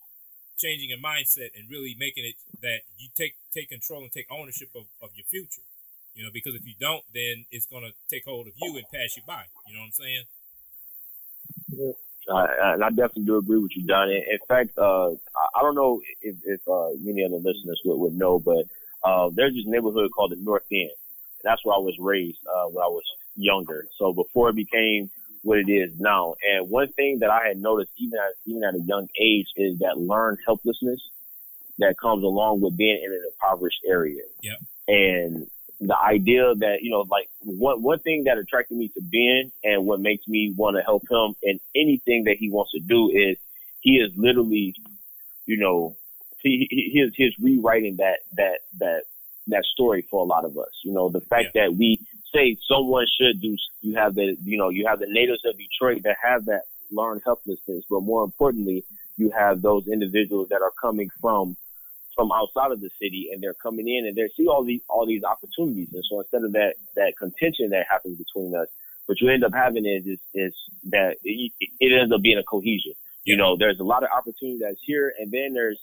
changing 0.58 0.90
your 0.90 0.98
mindset 0.98 1.54
and 1.54 1.70
really 1.70 1.94
making 1.98 2.24
it 2.24 2.34
that 2.62 2.80
you 2.98 3.08
take 3.16 3.34
take 3.54 3.68
control 3.68 4.02
and 4.02 4.10
take 4.10 4.26
ownership 4.30 4.68
of, 4.74 4.84
of 5.02 5.10
your 5.14 5.26
future. 5.26 5.62
You 6.14 6.24
know, 6.24 6.30
because 6.32 6.54
if 6.54 6.66
you 6.66 6.74
don't, 6.80 7.04
then 7.12 7.44
it's 7.50 7.66
gonna 7.66 7.92
take 8.10 8.24
hold 8.24 8.46
of 8.46 8.54
you 8.56 8.76
and 8.76 8.86
pass 8.88 9.16
you 9.16 9.22
by. 9.26 9.44
You 9.68 9.74
know 9.74 9.80
what 9.80 9.86
I'm 9.86 9.92
saying? 9.92 10.24
Yeah. 11.72 11.92
And 12.28 12.82
I 12.82 12.88
definitely 12.88 13.26
do 13.26 13.36
agree 13.36 13.58
with 13.58 13.76
you, 13.76 13.86
Don. 13.86 14.10
In, 14.10 14.38
fact, 14.48 14.76
uh, 14.76 15.10
I, 15.10 15.46
I, 15.54 15.62
don't 15.62 15.76
know 15.76 16.00
if, 16.22 16.34
if 16.44 16.60
uh, 16.66 16.88
many 16.98 17.22
of 17.22 17.30
the 17.30 17.36
listeners 17.36 17.80
would, 17.84 17.98
would 17.98 18.18
know, 18.18 18.40
but 18.40 18.66
uh, 19.06 19.30
there's 19.32 19.54
this 19.54 19.66
neighborhood 19.66 20.10
called 20.14 20.32
the 20.32 20.36
North 20.36 20.64
End. 20.72 20.90
And 20.90 21.44
that's 21.44 21.64
where 21.64 21.76
I 21.76 21.78
was 21.78 21.96
raised 21.98 22.38
uh, 22.46 22.66
when 22.66 22.82
I 22.82 22.88
was 22.88 23.04
younger. 23.36 23.86
So 23.98 24.12
before 24.12 24.50
it 24.50 24.56
became 24.56 25.10
what 25.42 25.58
it 25.58 25.70
is 25.70 25.92
now. 25.98 26.34
And 26.42 26.68
one 26.68 26.92
thing 26.92 27.20
that 27.20 27.30
I 27.30 27.46
had 27.46 27.56
noticed 27.58 27.92
even 27.98 28.18
at 28.18 28.32
even 28.46 28.64
at 28.64 28.74
a 28.74 28.80
young 28.80 29.06
age 29.20 29.46
is 29.56 29.78
that 29.78 29.96
learned 29.96 30.38
helplessness 30.44 31.00
that 31.78 31.94
comes 31.98 32.24
along 32.24 32.60
with 32.60 32.76
being 32.76 33.00
in 33.04 33.12
an 33.12 33.22
impoverished 33.32 33.80
area. 33.88 34.22
Yep. 34.42 34.58
And 34.88 35.46
the 35.80 35.96
idea 35.96 36.54
that, 36.54 36.78
you 36.82 36.90
know, 36.90 37.04
like 37.10 37.28
one 37.42 37.82
one 37.82 38.00
thing 38.00 38.24
that 38.24 38.38
attracted 38.38 38.76
me 38.76 38.88
to 38.88 39.00
Ben 39.00 39.52
and 39.62 39.86
what 39.86 40.00
makes 40.00 40.26
me 40.26 40.52
want 40.56 40.76
to 40.76 40.82
help 40.82 41.04
him 41.08 41.34
in 41.42 41.60
anything 41.76 42.24
that 42.24 42.36
he 42.38 42.50
wants 42.50 42.72
to 42.72 42.80
do 42.80 43.10
is 43.10 43.36
he 43.80 43.98
is 43.98 44.10
literally, 44.16 44.74
you 45.44 45.58
know, 45.58 45.96
he, 46.42 46.66
he 46.70 47.00
is 47.00 47.12
he's 47.16 47.32
rewriting 47.40 47.96
that 47.96 48.18
that 48.36 48.60
that 48.78 49.02
that 49.48 49.64
story 49.64 50.06
for 50.10 50.20
a 50.20 50.26
lot 50.26 50.44
of 50.44 50.58
us. 50.58 50.72
You 50.84 50.92
know, 50.92 51.08
the 51.08 51.20
fact 51.20 51.50
yeah. 51.54 51.66
that 51.66 51.76
we 51.76 51.98
say 52.34 52.56
someone 52.68 53.06
should 53.20 53.40
do. 53.40 53.56
You 53.82 53.96
have 53.96 54.14
the, 54.14 54.36
you 54.42 54.58
know, 54.58 54.68
you 54.68 54.86
have 54.86 54.98
the 54.98 55.06
natives 55.08 55.42
of 55.44 55.56
Detroit 55.56 56.02
that 56.04 56.16
have 56.22 56.46
that 56.46 56.62
learned 56.90 57.22
helplessness, 57.24 57.84
but 57.88 58.00
more 58.00 58.24
importantly, 58.24 58.84
you 59.16 59.30
have 59.36 59.62
those 59.62 59.86
individuals 59.86 60.48
that 60.50 60.62
are 60.62 60.72
coming 60.80 61.08
from 61.20 61.56
from 62.14 62.32
outside 62.32 62.72
of 62.72 62.80
the 62.80 62.88
city 63.00 63.28
and 63.30 63.42
they're 63.42 63.54
coming 63.62 63.86
in 63.86 64.06
and 64.06 64.16
they 64.16 64.26
see 64.36 64.46
all 64.46 64.64
these 64.64 64.80
all 64.88 65.06
these 65.06 65.22
opportunities. 65.22 65.88
And 65.92 66.02
so 66.08 66.20
instead 66.20 66.44
of 66.44 66.52
that 66.52 66.74
that 66.96 67.14
contention 67.18 67.70
that 67.70 67.86
happens 67.88 68.18
between 68.18 68.54
us, 68.54 68.68
what 69.06 69.20
you 69.20 69.28
end 69.30 69.44
up 69.44 69.52
having 69.54 69.86
is 69.86 70.06
is, 70.06 70.18
is 70.34 70.54
that 70.90 71.16
it, 71.24 71.52
it 71.58 72.00
ends 72.00 72.12
up 72.12 72.22
being 72.22 72.38
a 72.38 72.44
cohesion. 72.44 72.92
You 73.24 73.36
know, 73.36 73.56
there's 73.58 73.80
a 73.80 73.84
lot 73.84 74.04
of 74.04 74.10
opportunity 74.16 74.60
that's 74.62 74.78
here, 74.84 75.12
and 75.18 75.32
then 75.32 75.52
there's 75.52 75.80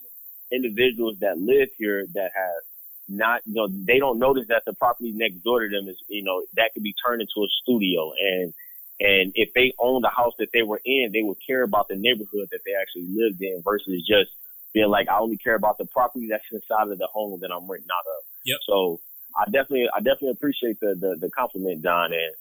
individuals 0.54 1.18
that 1.22 1.40
live 1.40 1.70
here 1.78 2.06
that 2.14 2.32
have 2.36 2.62
not, 3.10 3.42
you 3.46 3.56
know, 3.56 3.68
they 3.68 4.00
don't 4.00 4.20
notice 4.20 4.46
that 4.48 4.64
the 4.66 4.74
property 4.74 5.12
next 5.12 5.44
door 5.44 5.62
to 5.62 5.70
them 5.70 5.90
is, 5.90 5.98
you 6.08 6.24
know, 6.24 6.44
that 6.56 6.72
could 6.74 6.84
be 6.84 6.96
turned 7.06 7.22
into 7.22 7.44
a 7.44 7.50
studio. 7.62 8.12
And, 8.18 8.54
and 9.00 9.32
if 9.36 9.54
they 9.54 9.74
own 9.80 10.02
the 10.02 10.10
house 10.10 10.34
that 10.40 10.50
they 10.54 10.64
were 10.64 10.82
in, 10.86 11.12
they 11.12 11.22
would 11.22 11.38
care 11.46 11.64
about 11.64 11.88
the 11.90 11.96
neighborhood 11.96 12.48
that 12.52 12.62
they 12.66 12.72
actually 12.80 13.08
lived 13.14 13.42
in 13.42 13.62
versus 13.64 14.06
just 14.08 14.32
being 14.74 14.90
like, 14.90 15.10
I 15.10 15.20
only 15.20 15.38
care 15.38 15.56
about 15.56 15.78
the 15.78 15.86
property 15.86 16.28
that's 16.30 16.44
inside 16.52 16.92
of 16.92 16.98
the 16.98 17.08
home 17.12 17.40
that 17.42 17.52
I'm 17.52 17.70
renting 17.70 17.90
out 17.92 18.08
of. 18.08 18.26
Yep. 18.46 18.58
So 18.68 19.02
I 19.36 19.46
definitely, 19.46 19.88
I 19.94 20.00
definitely 20.00 20.32
appreciate 20.32 20.80
the, 20.80 20.96
the, 20.96 21.18
the 21.20 21.30
compliment, 21.30 21.82
Don. 21.82 22.14
And 22.14 22.34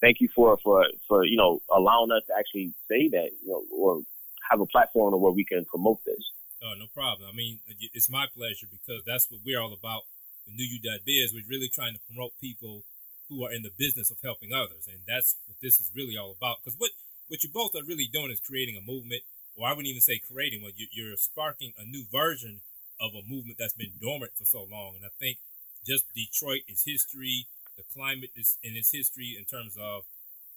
thank 0.00 0.20
you 0.20 0.28
for, 0.34 0.56
for, 0.64 0.84
for, 1.08 1.24
you 1.24 1.36
know, 1.36 1.60
allowing 1.70 2.10
us 2.10 2.22
to 2.28 2.34
actually 2.38 2.72
say 2.88 3.08
that, 3.08 3.30
you 3.42 3.48
know, 3.48 3.62
or 3.72 4.00
have 4.50 4.60
a 4.60 4.66
platform 4.66 5.20
where 5.20 5.32
we 5.32 5.44
can 5.44 5.64
promote 5.64 5.98
this. 6.04 6.24
Oh, 6.66 6.74
no 6.74 6.90
problem. 6.90 7.30
I 7.30 7.36
mean, 7.36 7.60
uh, 7.70 7.78
it's 7.94 8.10
my 8.10 8.26
pleasure 8.26 8.66
because 8.66 9.06
that's 9.06 9.30
what 9.30 9.46
we're 9.46 9.60
all 9.60 9.72
about 9.72 10.02
with 10.46 10.56
New 10.58 10.66
You 10.66 10.82
Biz. 10.82 11.30
We're 11.30 11.46
really 11.46 11.70
trying 11.70 11.94
to 11.94 12.02
promote 12.10 12.32
people 12.40 12.82
who 13.28 13.44
are 13.46 13.52
in 13.52 13.62
the 13.62 13.70
business 13.78 14.10
of 14.10 14.18
helping 14.22 14.52
others, 14.52 14.90
and 14.90 14.98
that's 15.06 15.36
what 15.46 15.58
this 15.62 15.78
is 15.78 15.94
really 15.94 16.18
all 16.18 16.34
about. 16.34 16.58
Because 16.62 16.78
what 16.78 16.90
what 17.28 17.42
you 17.42 17.50
both 17.52 17.74
are 17.74 17.86
really 17.86 18.08
doing 18.10 18.30
is 18.30 18.40
creating 18.40 18.76
a 18.76 18.82
movement, 18.82 19.22
or 19.54 19.66
I 19.66 19.70
wouldn't 19.70 19.90
even 19.90 20.02
say 20.02 20.18
creating 20.18 20.62
one. 20.62 20.72
You're 20.74 21.16
sparking 21.16 21.72
a 21.78 21.84
new 21.86 22.04
version 22.10 22.62
of 23.00 23.14
a 23.14 23.22
movement 23.22 23.58
that's 23.58 23.74
been 23.74 23.94
dormant 24.02 24.32
for 24.34 24.44
so 24.44 24.66
long, 24.66 24.94
and 24.96 25.06
I 25.06 25.14
think 25.20 25.38
just 25.86 26.04
Detroit 26.14 26.62
is 26.66 26.82
history. 26.82 27.46
The 27.76 27.84
climate 27.94 28.30
is 28.34 28.58
in 28.62 28.74
its 28.74 28.90
history 28.90 29.36
in 29.38 29.44
terms 29.44 29.76
of, 29.78 30.02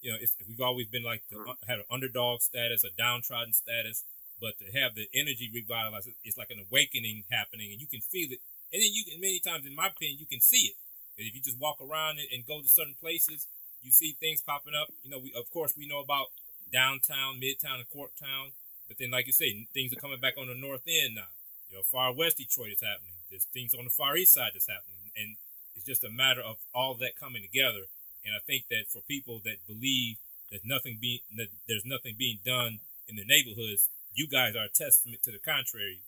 you 0.02 0.12
know, 0.12 0.18
we've 0.48 0.62
always 0.62 0.88
been 0.88 1.04
like 1.04 1.22
the, 1.30 1.38
uh-huh. 1.38 1.54
had 1.68 1.80
an 1.80 1.86
underdog 1.92 2.42
status, 2.42 2.84
a 2.84 2.96
downtrodden 2.98 3.54
status 3.54 4.06
but 4.40 4.58
to 4.60 4.72
have 4.80 4.96
the 4.96 5.08
energy 5.14 5.52
revitalized, 5.52 6.10
it's 6.24 6.38
like 6.38 6.50
an 6.50 6.64
awakening 6.64 7.24
happening, 7.32 7.72
and 7.72 7.80
you 7.80 7.88
can 7.88 8.02
feel 8.02 8.32
it. 8.32 8.40
And 8.72 8.82
then 8.82 8.92
you 8.94 9.04
can 9.04 9.20
many 9.20 9.40
times, 9.40 9.66
in 9.66 9.76
my 9.76 9.88
opinion, 9.88 10.20
you 10.20 10.30
can 10.30 10.42
see 10.42 10.72
it. 10.72 10.78
And 11.18 11.28
if 11.28 11.36
you 11.36 11.42
just 11.42 11.60
walk 11.60 11.82
around 11.84 12.20
and 12.20 12.48
go 12.48 12.62
to 12.62 12.70
certain 12.70 12.96
places, 13.00 13.48
you 13.84 13.92
see 13.92 14.16
things 14.20 14.42
popping 14.42 14.76
up. 14.76 14.88
You 15.04 15.12
know, 15.12 15.20
we 15.20 15.34
of 15.36 15.52
course 15.52 15.74
we 15.76 15.88
know 15.88 16.00
about 16.00 16.32
downtown, 16.72 17.40
midtown, 17.42 17.84
and 17.84 17.90
Corktown, 17.92 18.56
but 18.88 18.98
then 19.00 19.12
like 19.12 19.28
you 19.28 19.34
say, 19.34 19.68
things 19.74 19.92
are 19.92 20.00
coming 20.00 20.20
back 20.20 20.38
on 20.38 20.48
the 20.48 20.56
north 20.56 20.88
end 20.88 21.16
now. 21.16 21.32
You 21.70 21.78
know, 21.78 21.84
far 21.84 22.14
west 22.14 22.38
Detroit 22.38 22.80
is 22.80 22.82
happening. 22.82 23.20
There's 23.30 23.46
things 23.54 23.74
on 23.74 23.86
the 23.86 23.94
far 23.94 24.18
east 24.18 24.34
side 24.34 24.52
that's 24.54 24.70
happening, 24.70 25.12
and 25.16 25.38
it's 25.76 25.86
just 25.86 26.04
a 26.04 26.10
matter 26.10 26.42
of 26.42 26.58
all 26.74 26.96
that 26.96 27.20
coming 27.20 27.42
together. 27.42 27.92
And 28.26 28.36
I 28.36 28.42
think 28.46 28.68
that 28.70 28.90
for 28.90 29.02
people 29.08 29.42
that 29.46 29.64
believe 29.68 30.18
that 30.52 30.66
nothing 30.66 30.98
being 31.00 31.20
that 31.38 31.48
there's 31.68 31.86
nothing 31.86 32.16
being 32.18 32.40
done 32.46 32.80
in 33.08 33.16
the 33.16 33.26
neighborhoods, 33.26 33.90
you 34.14 34.28
guys 34.28 34.56
are 34.56 34.66
a 34.66 34.70
testament 34.70 35.24
to 35.24 35.32
the 35.32 35.40
contrary 35.40 36.00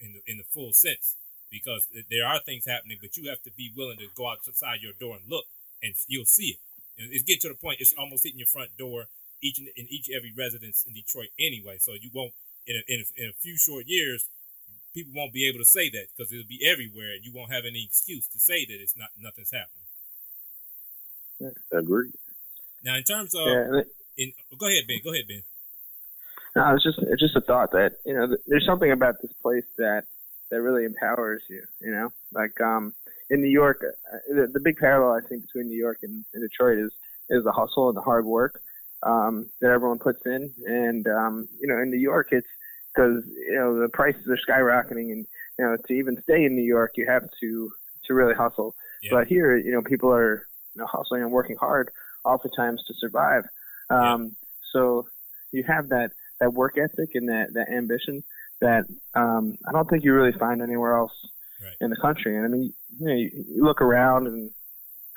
in 0.00 0.14
the 0.14 0.20
in 0.30 0.38
the 0.38 0.44
full 0.44 0.72
sense 0.72 1.16
because 1.50 1.88
there 1.92 2.26
are 2.26 2.38
things 2.38 2.64
happening, 2.66 2.98
but 3.00 3.16
you 3.16 3.28
have 3.28 3.42
to 3.42 3.50
be 3.50 3.72
willing 3.76 3.98
to 3.98 4.06
go 4.14 4.30
outside 4.30 4.80
your 4.80 4.92
door 4.92 5.16
and 5.16 5.28
look, 5.28 5.46
and 5.82 5.94
you'll 6.06 6.24
see 6.24 6.56
it. 6.56 6.58
It's 6.96 7.24
getting 7.24 7.40
to 7.42 7.48
the 7.48 7.54
point; 7.54 7.80
it's 7.80 7.94
almost 7.98 8.24
hitting 8.24 8.38
your 8.38 8.46
front 8.46 8.76
door 8.78 9.06
each 9.42 9.58
in, 9.58 9.68
in 9.76 9.86
each 9.90 10.08
every 10.14 10.32
residence 10.36 10.84
in 10.86 10.94
Detroit 10.94 11.28
anyway. 11.38 11.78
So 11.78 11.92
you 11.92 12.10
won't 12.12 12.32
in 12.66 12.76
a, 12.76 12.82
in 12.92 13.00
a, 13.00 13.22
in 13.22 13.28
a 13.30 13.32
few 13.32 13.56
short 13.56 13.86
years, 13.86 14.26
people 14.94 15.12
won't 15.14 15.32
be 15.32 15.48
able 15.48 15.58
to 15.58 15.64
say 15.64 15.90
that 15.90 16.06
because 16.16 16.32
it'll 16.32 16.46
be 16.46 16.60
everywhere, 16.64 17.12
and 17.14 17.24
you 17.24 17.32
won't 17.34 17.52
have 17.52 17.64
any 17.64 17.84
excuse 17.84 18.26
to 18.28 18.38
say 18.38 18.64
that 18.64 18.78
it's 18.80 18.96
not 18.96 19.10
nothing's 19.20 19.50
happening. 19.50 19.86
Agreed. 21.72 22.12
Now, 22.84 22.96
in 22.96 23.02
terms 23.04 23.34
of, 23.34 23.46
yeah, 23.46 23.82
in, 24.16 24.32
go 24.58 24.66
ahead, 24.66 24.84
Ben. 24.86 25.00
Go 25.02 25.12
ahead, 25.12 25.26
Ben. 25.28 25.42
No, 26.56 26.74
it's 26.74 26.84
just 26.84 26.98
it's 26.98 27.20
just 27.20 27.36
a 27.36 27.40
thought 27.40 27.72
that 27.72 27.96
you 28.04 28.14
know 28.14 28.36
there's 28.46 28.66
something 28.66 28.90
about 28.90 29.16
this 29.22 29.32
place 29.40 29.64
that 29.78 30.04
that 30.50 30.60
really 30.60 30.84
empowers 30.84 31.42
you. 31.48 31.62
You 31.80 31.92
know, 31.92 32.08
like 32.32 32.60
um 32.60 32.94
in 33.30 33.40
New 33.40 33.48
York, 33.48 33.84
uh, 33.84 34.16
the, 34.28 34.48
the 34.52 34.60
big 34.60 34.76
parallel 34.76 35.16
I 35.16 35.26
think 35.26 35.42
between 35.42 35.68
New 35.68 35.78
York 35.78 35.98
and, 36.02 36.24
and 36.34 36.42
Detroit 36.42 36.78
is 36.78 36.92
is 37.30 37.44
the 37.44 37.52
hustle 37.52 37.88
and 37.88 37.96
the 37.96 38.02
hard 38.02 38.26
work 38.26 38.60
um, 39.02 39.46
that 39.60 39.70
everyone 39.70 39.98
puts 39.98 40.20
in. 40.26 40.52
And 40.66 41.06
um, 41.06 41.48
you 41.60 41.68
know, 41.68 41.80
in 41.80 41.90
New 41.90 41.98
York, 41.98 42.28
it's 42.32 42.46
because 42.94 43.24
you 43.48 43.54
know 43.54 43.80
the 43.80 43.88
prices 43.88 44.26
are 44.28 44.38
skyrocketing, 44.48 45.12
and 45.12 45.26
you 45.58 45.64
know 45.64 45.76
to 45.76 45.92
even 45.94 46.20
stay 46.22 46.44
in 46.44 46.54
New 46.54 46.64
York, 46.64 46.92
you 46.96 47.06
have 47.08 47.28
to 47.40 47.70
to 48.06 48.14
really 48.14 48.34
hustle. 48.34 48.74
Yeah. 49.02 49.10
But 49.12 49.28
here, 49.28 49.56
you 49.56 49.72
know, 49.72 49.82
people 49.82 50.12
are 50.12 50.46
you 50.74 50.80
know 50.80 50.86
hustling 50.86 51.22
and 51.22 51.32
working 51.32 51.56
hard 51.56 51.90
oftentimes 52.24 52.82
to 52.86 52.94
survive. 52.94 53.44
Um, 53.88 54.22
yeah. 54.22 54.28
So 54.72 55.06
you 55.52 55.64
have 55.66 55.88
that 55.88 56.10
that 56.40 56.52
work 56.52 56.76
ethic 56.78 57.10
and 57.14 57.28
that 57.28 57.52
that 57.54 57.70
ambition 57.70 58.22
that 58.60 58.84
um, 59.14 59.56
I 59.68 59.72
don't 59.72 59.88
think 59.88 60.04
you 60.04 60.12
really 60.12 60.36
find 60.38 60.60
anywhere 60.60 60.94
else 60.94 61.12
right. 61.62 61.74
in 61.80 61.90
the 61.90 61.96
country. 61.96 62.36
And 62.36 62.44
I 62.44 62.48
mean, 62.48 62.72
you, 62.98 63.06
know, 63.06 63.14
you, 63.14 63.44
you 63.54 63.64
look 63.64 63.80
around 63.80 64.26
and 64.26 64.50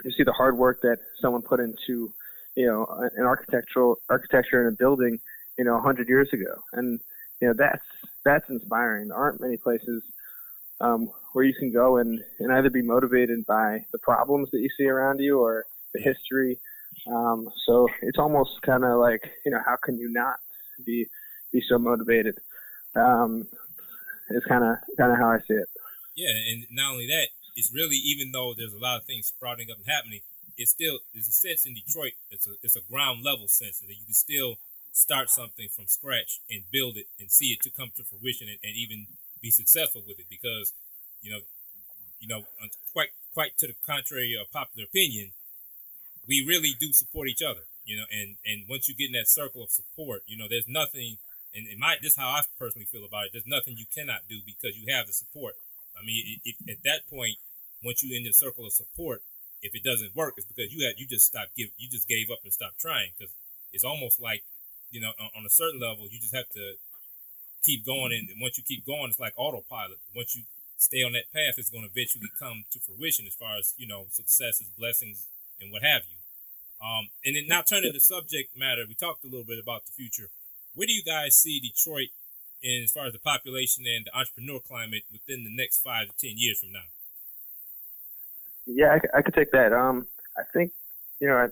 you 0.04 0.12
see 0.12 0.24
the 0.24 0.32
hard 0.32 0.58
work 0.58 0.82
that 0.82 0.98
someone 1.22 1.42
put 1.42 1.60
into, 1.60 2.14
you 2.56 2.66
know, 2.66 2.86
an 3.18 3.26
architectural 3.26 3.98
architecture 4.10 4.62
in 4.62 4.68
a 4.68 4.76
building, 4.78 5.20
you 5.58 5.66
know, 5.66 5.74
100 5.74 6.08
years 6.08 6.30
ago, 6.34 6.62
and 6.74 7.00
you 7.42 7.48
know 7.48 7.54
that's 7.58 7.84
that's 8.24 8.50
inspiring. 8.50 9.10
There 9.10 9.18
aren't 9.18 9.42
many 9.42 9.58
places 9.58 10.04
um, 10.80 11.10
where 11.34 11.46
you 11.46 11.54
can 11.54 11.72
go 11.72 11.98
and, 11.98 12.22
and 12.40 12.52
either 12.52 12.70
be 12.70 12.82
motivated 12.82 13.46
by 13.46 13.86
the 13.92 14.00
problems 14.00 14.50
that 14.52 14.60
you 14.60 14.70
see 14.78 14.86
around 14.86 15.20
you 15.20 15.40
or 15.40 15.66
the 15.94 16.02
history. 16.02 16.60
Um, 17.08 17.50
so 17.66 17.88
it's 18.02 18.20
almost 18.20 18.62
kind 18.62 18.84
of 18.84 19.00
like, 19.00 19.32
you 19.46 19.52
know, 19.52 19.60
how 19.66 19.78
can 19.84 19.98
you 19.98 20.10
not 20.10 20.38
be 20.86 21.08
be 21.52 21.62
so 21.68 21.78
motivated. 21.78 22.40
Um, 22.96 23.48
it's 24.30 24.46
kind 24.46 24.64
of 24.64 24.78
kind 24.98 25.12
of 25.12 25.18
how 25.18 25.30
I 25.30 25.40
see 25.40 25.56
it. 25.56 25.70
Yeah, 26.16 26.30
and 26.30 26.66
not 26.72 26.92
only 26.92 27.08
that, 27.08 27.30
it's 27.56 27.72
really 27.74 27.98
even 27.98 28.32
though 28.32 28.54
there's 28.56 28.74
a 28.74 28.80
lot 28.80 28.98
of 28.98 29.06
things 29.06 29.28
sprouting 29.28 29.68
up 29.72 29.78
and 29.78 29.88
happening, 29.88 30.22
it's 30.58 30.72
still 30.72 31.00
there's 31.14 31.28
a 31.28 31.32
sense 31.32 31.66
in 31.66 31.74
Detroit. 31.74 32.14
It's 32.32 32.48
a 32.48 32.52
it's 32.62 32.76
a 32.76 32.82
ground 32.82 33.24
level 33.24 33.48
sense 33.48 33.80
that 33.80 33.90
you 33.90 34.06
can 34.06 34.14
still 34.14 34.58
start 34.94 35.30
something 35.30 35.68
from 35.70 35.88
scratch 35.88 36.40
and 36.50 36.70
build 36.72 36.98
it 36.98 37.08
and 37.20 37.32
see 37.32 37.48
it 37.48 37.62
to 37.62 37.70
come 37.70 37.92
to 37.98 38.04
fruition 38.04 38.48
and, 38.48 38.60
and 38.64 38.78
even 38.78 39.08
be 39.42 39.50
successful 39.50 40.04
with 40.08 40.20
it 40.20 40.28
because 40.30 40.72
you 41.22 41.32
know 41.32 41.40
you 42.20 42.28
know 42.28 42.46
quite 42.94 43.10
quite 43.34 43.58
to 43.58 43.68
the 43.68 43.74
contrary 43.86 44.38
of 44.40 44.50
popular 44.52 44.86
opinion 44.86 45.32
we 46.28 46.46
really 46.48 46.74
do 46.80 46.94
support 46.94 47.28
each 47.28 47.42
other 47.42 47.66
you 47.86 47.98
know 47.98 48.06
and 48.12 48.36
and 48.46 48.66
once 48.70 48.88
you 48.88 48.96
get 48.96 49.08
in 49.08 49.14
that 49.14 49.28
circle 49.28 49.64
of 49.64 49.70
support 49.70 50.24
you 50.26 50.38
know 50.38 50.48
there's 50.50 50.68
nothing 50.68 51.18
and 51.54 51.68
it 51.68 51.78
might 51.78 52.02
this 52.02 52.14
is 52.14 52.20
how 52.20 52.30
I 52.30 52.42
personally 52.58 52.86
feel 52.90 53.06
about 53.06 53.30
it. 53.30 53.32
There's 53.34 53.48
nothing 53.48 53.78
you 53.78 53.86
cannot 53.86 54.26
do 54.28 54.42
because 54.42 54.76
you 54.76 54.92
have 54.92 55.08
the 55.08 55.14
support. 55.14 55.54
I 55.94 56.02
mean, 56.02 56.42
it, 56.44 56.50
it, 56.50 56.56
at 56.66 56.84
that 56.84 57.06
point, 57.06 57.38
once 57.86 58.02
you're 58.02 58.18
in 58.18 58.26
the 58.26 58.34
circle 58.34 58.66
of 58.66 58.74
support, 58.74 59.22
if 59.62 59.76
it 59.76 59.84
doesn't 59.86 60.16
work, 60.16 60.34
it's 60.36 60.50
because 60.50 60.74
you 60.74 60.86
had 60.86 60.98
you 60.98 61.06
just 61.06 61.26
stopped 61.26 61.56
give 61.56 61.70
you 61.78 61.88
just 61.88 62.10
gave 62.10 62.32
up 62.32 62.40
and 62.44 62.52
stopped 62.52 62.80
trying 62.80 63.14
because 63.18 63.32
it's 63.72 63.86
almost 63.86 64.20
like 64.20 64.44
you 64.90 65.00
know 65.00 65.14
on, 65.20 65.30
on, 65.38 65.46
a 65.46 65.50
certain 65.50 65.80
level 65.80 66.06
you 66.10 66.20
just 66.20 66.36
have 66.36 66.50
to 66.50 66.76
keep 67.64 67.86
going 67.86 68.12
and 68.12 68.28
once 68.42 68.58
you 68.58 68.64
keep 68.64 68.86
going 68.86 69.10
it's 69.10 69.20
like 69.20 69.34
autopilot 69.38 69.98
once 70.14 70.36
you 70.36 70.44
stay 70.78 71.02
on 71.02 71.14
that 71.14 71.32
path 71.34 71.56
it's 71.58 71.72
going 71.72 71.84
to 71.84 71.90
eventually 71.90 72.30
come 72.38 72.66
to 72.70 72.78
fruition 72.78 73.26
as 73.26 73.34
far 73.34 73.58
as 73.58 73.74
you 73.78 73.88
know 73.88 74.06
successes 74.12 74.68
blessings 74.78 75.26
and 75.62 75.72
what 75.72 75.82
have 75.82 76.04
you 76.12 76.20
um, 76.84 77.08
and 77.24 77.36
then 77.36 77.48
now 77.48 77.62
turning 77.62 77.94
to 77.94 78.00
subject 78.00 78.52
matter 78.56 78.84
we 78.88 78.94
talked 78.94 79.24
a 79.24 79.28
little 79.28 79.48
bit 79.48 79.60
about 79.62 79.86
the 79.86 79.92
future 79.92 80.30
where 80.76 80.88
do 80.88 80.94
you 80.94 81.04
guys 81.04 81.36
see 81.36 81.60
detroit 81.60 82.10
in 82.62 82.84
as 82.84 82.92
far 82.92 83.08
as 83.08 83.14
the 83.14 83.20
population 83.20 83.84
and 83.88 84.06
the 84.06 84.18
entrepreneur 84.18 84.60
climate 84.60 85.04
within 85.12 85.44
the 85.44 85.56
next 85.56 85.80
five 85.80 86.08
to 86.08 86.14
ten 86.20 86.36
years 86.36 86.60
from 86.60 86.72
now 86.72 86.92
yeah, 88.66 88.98
I, 89.14 89.18
I 89.18 89.22
could 89.22 89.34
take 89.34 89.52
that. 89.52 89.74
Um, 89.74 90.08
I 90.38 90.44
think 90.54 90.72
you 91.20 91.28
know, 91.28 91.36
I, 91.36 91.48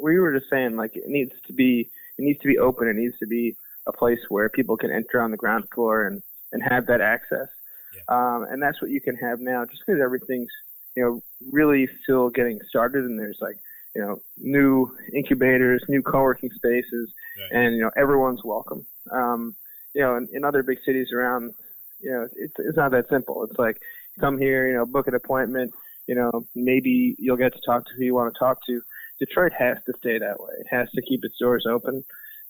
we 0.00 0.18
were 0.18 0.36
just 0.36 0.50
saying 0.50 0.76
like 0.76 0.96
it 0.96 1.06
needs 1.06 1.32
to 1.46 1.52
be 1.52 1.90
it 2.18 2.22
needs 2.22 2.40
to 2.40 2.48
be 2.48 2.58
open. 2.58 2.88
It 2.88 2.96
needs 2.96 3.18
to 3.18 3.26
be 3.26 3.56
a 3.86 3.92
place 3.92 4.20
where 4.28 4.48
people 4.48 4.76
can 4.76 4.90
enter 4.90 5.20
on 5.20 5.30
the 5.30 5.36
ground 5.36 5.64
floor 5.74 6.06
and 6.06 6.22
and 6.52 6.62
have 6.62 6.86
that 6.86 7.00
access. 7.00 7.48
Yeah. 7.94 8.02
Um, 8.08 8.46
and 8.50 8.62
that's 8.62 8.80
what 8.80 8.90
you 8.90 9.00
can 9.00 9.16
have 9.16 9.40
now, 9.40 9.64
just 9.64 9.82
because 9.86 10.00
everything's 10.00 10.50
you 10.96 11.02
know 11.02 11.22
really 11.52 11.88
still 12.02 12.30
getting 12.30 12.58
started, 12.68 13.04
and 13.04 13.18
there's 13.18 13.38
like 13.40 13.56
you 13.94 14.02
know 14.02 14.20
new 14.38 14.96
incubators, 15.14 15.84
new 15.88 16.02
co-working 16.02 16.50
spaces, 16.54 17.12
right. 17.38 17.64
and 17.64 17.76
you 17.76 17.82
know 17.82 17.90
everyone's 17.96 18.42
welcome. 18.44 18.86
Um, 19.10 19.54
you 19.94 20.02
know, 20.02 20.16
in, 20.16 20.28
in 20.32 20.44
other 20.44 20.62
big 20.62 20.78
cities 20.84 21.08
around, 21.14 21.52
you 22.00 22.10
know, 22.10 22.26
it's 22.36 22.54
it's 22.58 22.76
not 22.76 22.90
that 22.92 23.08
simple. 23.08 23.44
It's 23.44 23.58
like 23.58 23.80
come 24.20 24.38
here, 24.38 24.68
you 24.68 24.74
know, 24.74 24.86
book 24.86 25.06
an 25.06 25.14
appointment, 25.14 25.72
you 26.06 26.14
know, 26.14 26.46
maybe 26.54 27.16
you'll 27.18 27.36
get 27.36 27.52
to 27.52 27.60
talk 27.64 27.84
to 27.86 27.92
who 27.96 28.04
you 28.04 28.14
want 28.14 28.32
to 28.32 28.38
talk 28.38 28.58
to. 28.66 28.80
Detroit 29.18 29.52
has 29.58 29.78
to 29.86 29.92
stay 29.98 30.18
that 30.18 30.40
way. 30.40 30.52
It 30.58 30.66
has 30.70 30.90
to 30.92 31.02
keep 31.02 31.24
its 31.24 31.38
doors 31.38 31.66
open. 31.68 32.04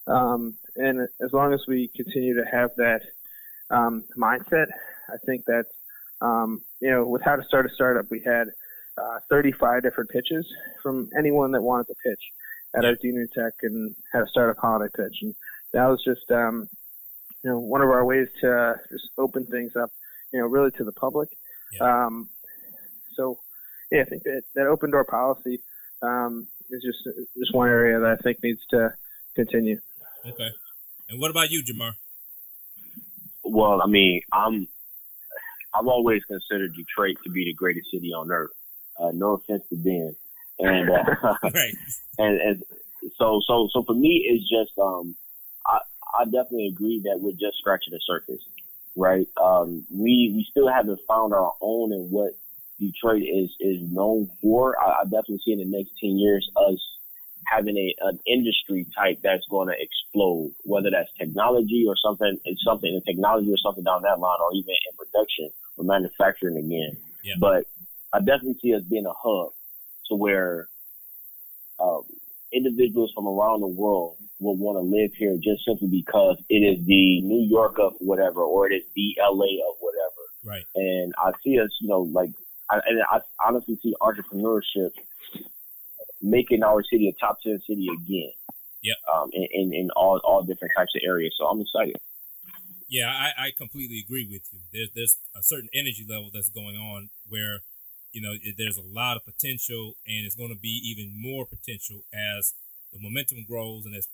Um, 0.07 0.55
and 0.77 1.01
as 1.25 1.33
long 1.33 1.53
as 1.53 1.63
we 1.69 1.91
continue 1.95 2.35
to 2.35 2.45
have 2.51 2.71
that 2.77 3.01
um, 3.71 4.05
mindset, 4.19 4.67
I 5.09 5.17
think 5.25 5.45
that's, 5.47 5.69
um, 6.21 6.63
you 6.81 6.91
know, 6.91 7.07
with 7.07 7.23
how 7.23 7.37
to 7.37 7.45
start 7.45 7.67
a 7.67 7.75
startup, 7.75 8.11
we 8.11 8.21
had 8.25 8.49
uh, 8.99 9.19
35 9.31 9.83
different 9.83 10.11
pitches 10.11 10.47
from 10.83 11.09
anyone 11.19 11.53
that 11.53 11.63
wanted 11.63 11.87
to 11.87 11.95
pitch 12.05 12.21
at 12.77 12.85
our 12.85 12.97
junior 12.97 13.27
tech 13.35 13.53
and 13.63 13.95
had 14.13 14.23
a 14.23 14.29
startup 14.29 14.57
holiday 14.59 14.91
pitch. 14.97 15.19
And 15.23 15.35
that 15.73 15.87
was 15.87 16.03
just, 16.05 16.31
um, 16.31 16.69
you 17.43 17.51
know, 17.51 17.59
one 17.59 17.83
of 17.83 17.89
our 17.89 18.05
ways 18.05 18.29
to 18.41 18.53
uh, 18.53 18.75
just 18.91 19.11
open 19.19 19.47
things 19.47 19.73
up, 19.81 19.91
you 20.33 20.41
know, 20.41 20.47
really 20.47 20.71
to 20.73 20.85
the 20.85 20.93
public. 20.93 21.29
Yeah. 21.73 22.07
Um, 22.07 22.29
so 23.17 23.39
yeah, 23.91 24.03
I 24.03 24.05
think 24.05 24.23
that 24.25 24.43
that 24.55 24.67
open 24.67 24.91
door 24.91 25.05
policy 25.05 25.61
um, 26.03 26.47
is 26.71 26.83
just 26.83 27.17
just 27.39 27.55
one 27.55 27.69
area 27.69 28.01
that 28.01 28.11
I 28.11 28.17
think 28.23 28.43
needs 28.43 28.61
to 28.71 28.91
continue. 29.35 29.79
Okay. 30.27 30.49
And 31.09 31.21
what 31.21 31.31
about 31.31 31.51
you, 31.51 31.63
Jamar? 31.63 31.93
Well, 33.45 33.81
I 33.83 33.87
mean, 33.87 34.23
I'm 34.33 34.67
I've 35.75 35.87
always 35.87 36.23
considered 36.25 36.75
Detroit 36.75 37.17
to 37.25 37.31
be 37.31 37.45
the 37.45 37.55
greatest 37.55 37.87
city 37.93 38.13
on 38.13 38.31
earth. 38.31 38.51
Uh, 38.99 39.11
no 39.13 39.35
offense 39.35 39.63
to 39.71 39.77
Ben, 39.77 40.15
and 40.59 40.91
uh, 40.91 41.35
right. 41.43 41.75
and 42.19 42.41
and 42.41 42.63
so 43.17 43.41
so 43.47 43.69
so 43.73 43.83
for 43.83 43.95
me, 43.95 44.25
it's 44.27 44.49
just 44.49 44.79
um, 44.79 45.15
I 45.67 45.79
I 46.21 46.25
definitely 46.25 46.69
agree 46.69 47.01
that 47.05 47.21
we're 47.21 47.33
just 47.33 47.59
scratching 47.59 47.93
the 47.93 48.01
surface, 48.07 48.43
right? 48.97 49.27
Um, 49.43 49.85
we 49.91 50.33
we 50.35 50.47
still 50.51 50.69
haven't 50.69 51.01
found 51.09 51.33
our 51.35 51.53
own 51.61 51.93
and 51.93 52.11
what 52.11 52.33
Detroit 52.81 53.23
is 53.23 53.55
is 53.61 53.81
known 53.83 54.29
for. 54.41 54.79
I, 54.81 55.03
I 55.03 55.05
definitely 55.05 55.41
see 55.45 55.53
in 55.53 55.59
the 55.59 55.77
next 55.77 55.91
ten 56.01 56.19
years 56.19 56.49
us 56.57 56.79
having 57.47 57.77
a 57.77 57.95
an 58.07 58.19
industry 58.27 58.87
type 58.97 59.19
that's 59.23 59.47
going 59.51 59.69
to 59.69 59.75
explode, 59.79 60.53
whether 60.63 60.91
that's 60.91 61.11
technology 61.19 61.85
or 61.87 61.95
something, 61.97 62.37
it's 62.45 62.63
something 62.65 62.93
in 62.93 63.03
technology 63.03 63.53
or 63.53 63.59
something 63.59 63.85
down 63.85 64.03
that 64.03 64.19
line, 64.19 64.39
or 64.41 64.53
even 64.55 64.71
in 64.71 64.97
production 64.97 65.51
or 65.77 65.85
manufacturing 65.85 66.57
again. 66.57 66.97
Yeah. 67.23 67.35
But 67.39 67.65
I 68.15 68.19
definitely 68.19 68.59
see 68.63 68.75
us 68.75 68.83
being 68.89 69.07
a 69.07 69.13
hub 69.13 69.53
to 70.09 70.15
where 70.15 70.69
um, 71.81 72.03
individuals 72.53 73.13
from 73.15 73.27
around 73.27 73.61
the 73.61 73.67
world 73.67 74.17
will 74.39 74.57
want 74.57 74.77
to 74.77 74.83
live 74.83 75.11
here 75.17 75.37
just 75.43 75.65
simply 75.67 75.89
because 75.89 76.37
it 76.49 76.57
is 76.57 76.85
the 76.87 77.21
New 77.23 77.49
York 77.49 77.77
of 77.79 77.95
whatever, 77.99 78.43
or 78.43 78.71
it 78.71 78.75
is 78.77 78.83
the 78.95 79.17
LA 79.21 79.59
of 79.69 79.77
whatever. 79.81 80.23
Right. 80.45 80.65
And 80.77 81.13
I 81.19 81.33
see 81.43 81.59
us, 81.59 81.71
you 81.81 81.89
know, 81.89 82.01
like 82.01 82.31
I, 82.71 82.81
and 82.87 83.03
I 83.11 83.21
honestly 83.45 83.79
see 83.83 83.95
entrepreneurship 84.01 84.91
making 86.23 86.63
our 86.63 86.83
city 86.83 87.09
a 87.09 87.25
top 87.25 87.39
ten 87.43 87.61
city 87.67 87.89
again. 87.93 88.33
Yeah. 88.83 88.95
Um, 89.13 89.31
in, 89.33 89.49
in, 89.53 89.75
in 89.75 89.91
all 89.97 90.21
all 90.25 90.43
different 90.43 90.75
types 90.77 90.93
of 90.95 91.03
areas. 91.07 91.35
So 91.39 91.47
I'm 91.47 91.61
excited. 91.61 91.97
Yeah, 92.89 93.09
I, 93.09 93.47
I 93.47 93.51
completely 93.57 93.99
agree 94.05 94.29
with 94.31 94.43
you. 94.53 94.61
There's 94.73 94.91
there's 94.95 95.17
a 95.35 95.43
certain 95.43 95.69
energy 95.75 96.05
level 96.09 96.31
that's 96.33 96.51
going 96.51 96.77
on 96.77 97.09
where, 97.29 97.61
you 98.15 98.23
know, 98.23 98.35
there's 98.57 98.79
a 98.79 98.87
lot 98.87 99.17
of 99.17 99.25
potential, 99.25 99.97
and 100.07 100.25
it's 100.25 100.37
going 100.37 100.55
to 100.55 100.59
be 100.59 100.81
even 100.87 101.13
more 101.21 101.45
potential 101.45 102.07
as 102.15 102.55
the 102.93 103.03
momentum 103.03 103.45
grows 103.47 103.85
and 103.85 103.95
as 103.95 104.07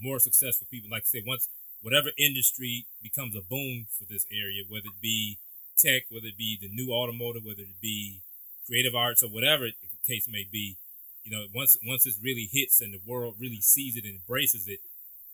more 0.00 0.18
successful 0.18 0.66
people, 0.70 0.88
like 0.90 1.02
I 1.02 1.20
say, 1.20 1.22
once 1.24 1.48
whatever 1.82 2.10
industry 2.16 2.86
becomes 3.02 3.36
a 3.36 3.44
boom 3.44 3.84
for 3.92 4.04
this 4.08 4.26
area, 4.32 4.64
whether 4.66 4.88
it 4.88 5.00
be 5.02 5.36
tech, 5.76 6.08
whether 6.10 6.28
it 6.28 6.38
be 6.38 6.56
the 6.60 6.72
new 6.72 6.90
automotive, 6.90 7.44
whether 7.44 7.60
it 7.60 7.80
be 7.82 8.20
creative 8.66 8.94
arts 8.94 9.22
or 9.22 9.28
whatever 9.28 9.66
the 9.66 10.00
case 10.08 10.26
may 10.26 10.48
be, 10.50 10.76
you 11.22 11.30
know, 11.30 11.44
once 11.54 11.76
once 11.86 12.06
it 12.06 12.14
really 12.22 12.48
hits 12.50 12.80
and 12.80 12.94
the 12.94 13.00
world 13.06 13.36
really 13.38 13.60
sees 13.60 13.96
it 13.96 14.04
and 14.04 14.16
embraces 14.16 14.66
it, 14.66 14.80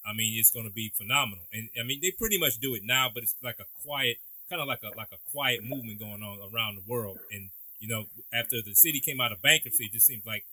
I 0.04 0.12
mean, 0.12 0.38
it's 0.38 0.50
going 0.50 0.66
to 0.66 0.74
be 0.74 0.90
phenomenal. 0.90 1.44
And 1.52 1.70
I 1.78 1.84
mean, 1.84 2.00
they 2.02 2.10
pretty 2.10 2.38
much 2.38 2.58
do 2.58 2.74
it 2.74 2.82
now, 2.84 3.08
but 3.12 3.22
it's 3.22 3.36
like 3.42 3.60
a 3.60 3.70
quiet, 3.86 4.18
kind 4.48 4.60
of 4.60 4.66
like 4.66 4.82
a 4.82 4.96
like 4.96 5.12
a 5.12 5.22
quiet 5.32 5.62
movement 5.62 6.00
going 6.00 6.22
on 6.22 6.38
around 6.52 6.74
the 6.74 6.90
world. 6.90 7.18
And 7.30 7.50
you 7.80 7.88
know, 7.88 8.04
after 8.32 8.60
the 8.64 8.74
city 8.74 9.00
came 9.00 9.20
out 9.20 9.32
of 9.32 9.42
bankruptcy, 9.42 9.86
it 9.86 9.92
just 9.92 10.06
seems 10.06 10.26
like 10.26 10.44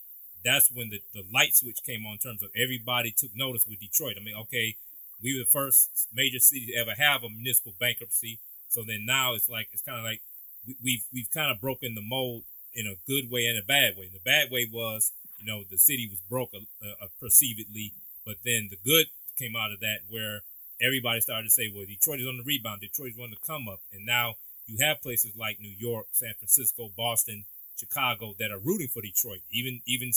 that's 0.43 0.71
when 0.71 0.89
the, 0.89 1.01
the 1.13 1.23
light 1.33 1.55
switch 1.55 1.83
came 1.85 2.05
on 2.05 2.13
in 2.13 2.19
terms 2.19 2.41
of 2.41 2.49
everybody 2.55 3.11
took 3.11 3.35
notice 3.35 3.65
with 3.67 3.79
Detroit. 3.79 4.15
I 4.19 4.23
mean, 4.23 4.35
okay, 4.47 4.75
we 5.21 5.33
were 5.33 5.43
the 5.43 5.51
first 5.51 6.07
major 6.13 6.39
city 6.39 6.67
to 6.67 6.75
ever 6.79 6.93
have 6.97 7.23
a 7.23 7.29
municipal 7.29 7.73
bankruptcy. 7.79 8.39
So 8.69 8.83
then 8.85 9.05
now 9.05 9.33
it's 9.33 9.49
like 9.49 9.67
it's 9.73 9.81
kind 9.81 9.97
of 9.97 10.03
like 10.03 10.21
we, 10.65 10.75
we've 10.83 11.05
we've 11.13 11.31
kind 11.31 11.51
of 11.51 11.61
broken 11.61 11.95
the 11.95 12.01
mold 12.01 12.43
in 12.73 12.87
a 12.87 12.99
good 13.07 13.31
way 13.31 13.47
and 13.47 13.57
a 13.57 13.65
bad 13.65 13.97
way. 13.97 14.09
The 14.11 14.23
bad 14.23 14.51
way 14.51 14.67
was 14.71 15.11
you 15.39 15.45
know 15.45 15.63
the 15.69 15.77
city 15.77 16.07
was 16.09 16.19
broke 16.29 16.51
uh, 16.53 16.87
uh, 16.87 17.07
perceivedly, 17.21 17.91
but 18.25 18.37
then 18.45 18.69
the 18.69 18.77
good 18.83 19.07
came 19.37 19.55
out 19.55 19.71
of 19.71 19.79
that 19.79 19.99
where 20.09 20.41
everybody 20.81 21.21
started 21.21 21.45
to 21.45 21.49
say, 21.49 21.71
well, 21.73 21.85
Detroit 21.85 22.19
is 22.19 22.27
on 22.27 22.37
the 22.37 22.43
rebound. 22.43 22.81
Detroit 22.81 23.13
is 23.13 23.19
on 23.19 23.31
the 23.31 23.37
come 23.45 23.67
up, 23.67 23.79
and 23.91 24.05
now 24.05 24.35
you 24.67 24.77
have 24.85 25.01
places 25.01 25.31
like 25.37 25.59
New 25.59 25.73
York, 25.77 26.07
San 26.11 26.33
Francisco, 26.37 26.89
Boston, 26.95 27.45
Chicago 27.77 28.35
that 28.39 28.51
are 28.51 28.57
rooting 28.57 28.87
for 28.87 29.01
Detroit. 29.01 29.41
Even 29.51 29.81
even 29.85 30.11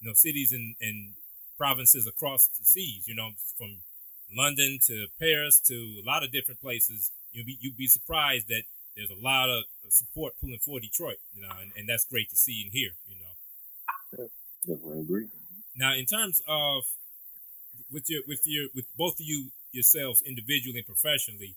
you 0.00 0.08
know 0.08 0.14
cities 0.14 0.52
and 0.52 0.76
and 0.80 1.14
provinces 1.56 2.06
across 2.06 2.46
the 2.46 2.64
seas. 2.64 3.08
You 3.08 3.14
know 3.14 3.30
from 3.56 3.78
London 4.36 4.78
to 4.86 5.06
Paris 5.18 5.60
to 5.68 5.74
a 5.74 6.04
lot 6.04 6.22
of 6.22 6.32
different 6.32 6.60
places 6.60 7.10
you'd 7.32 7.46
be 7.46 7.58
you'd 7.60 7.76
be 7.76 7.86
surprised 7.86 8.48
that 8.48 8.62
there's 8.96 9.10
a 9.10 9.22
lot 9.22 9.50
of 9.50 9.64
support 9.88 10.34
pulling 10.40 10.58
for 10.58 10.78
Detroit, 10.80 11.18
you 11.34 11.42
know, 11.42 11.54
and, 11.60 11.72
and 11.76 11.88
that's 11.88 12.04
great 12.04 12.30
to 12.30 12.36
see 12.36 12.62
and 12.62 12.72
hear, 12.72 12.90
you 13.08 13.16
know. 13.18 14.28
Definitely 14.66 15.00
agree. 15.00 15.26
Now, 15.76 15.94
in 15.94 16.06
terms 16.06 16.40
of 16.46 16.84
with 17.92 18.08
your 18.08 18.22
with 18.26 18.42
your 18.46 18.68
with 18.74 18.86
both 18.96 19.14
of 19.14 19.26
you 19.26 19.50
yourselves 19.72 20.22
individually 20.22 20.78
and 20.78 20.86
professionally, 20.86 21.56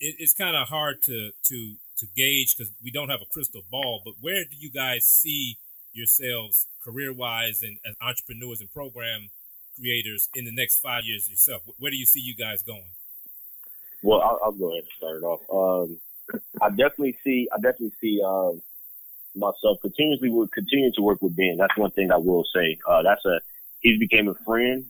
it, 0.00 0.16
it's 0.18 0.34
kind 0.34 0.56
of 0.56 0.68
hard 0.68 1.02
to 1.02 1.30
to 1.44 1.74
to 1.98 2.06
gauge 2.16 2.56
because 2.56 2.72
we 2.82 2.90
don't 2.90 3.08
have 3.08 3.20
a 3.22 3.32
crystal 3.32 3.62
ball. 3.70 4.02
But 4.04 4.14
where 4.20 4.44
do 4.44 4.56
you 4.58 4.70
guys 4.70 5.04
see 5.04 5.58
yourselves 5.92 6.66
career 6.84 7.12
wise 7.12 7.62
and 7.62 7.78
as 7.86 7.94
entrepreneurs 8.00 8.60
and 8.60 8.72
program 8.72 9.30
creators 9.78 10.28
in 10.34 10.44
the 10.44 10.52
next 10.52 10.78
five 10.78 11.04
years 11.04 11.28
yourself? 11.28 11.62
Where 11.78 11.90
do 11.90 11.96
you 11.96 12.06
see 12.06 12.20
you 12.20 12.34
guys 12.34 12.62
going? 12.62 12.90
Well, 14.02 14.20
I'll, 14.20 14.38
I'll, 14.44 14.52
go 14.52 14.70
ahead 14.70 14.84
and 14.84 14.92
start 14.96 15.16
it 15.16 15.24
off. 15.24 15.40
Um, 15.50 15.98
I 16.62 16.68
definitely 16.70 17.18
see, 17.24 17.48
I 17.52 17.56
definitely 17.56 17.92
see 18.00 18.20
uh, 18.24 18.52
myself 19.34 19.78
continuously 19.82 20.30
would 20.30 20.52
continue 20.52 20.92
to 20.92 21.02
work 21.02 21.20
with 21.20 21.34
Ben. 21.36 21.56
That's 21.58 21.76
one 21.76 21.90
thing 21.90 22.12
I 22.12 22.16
will 22.16 22.44
say. 22.54 22.78
Uh, 22.86 23.02
that's 23.02 23.24
a 23.24 23.40
he's 23.80 23.98
became 23.98 24.28
a 24.28 24.34
friend, 24.46 24.84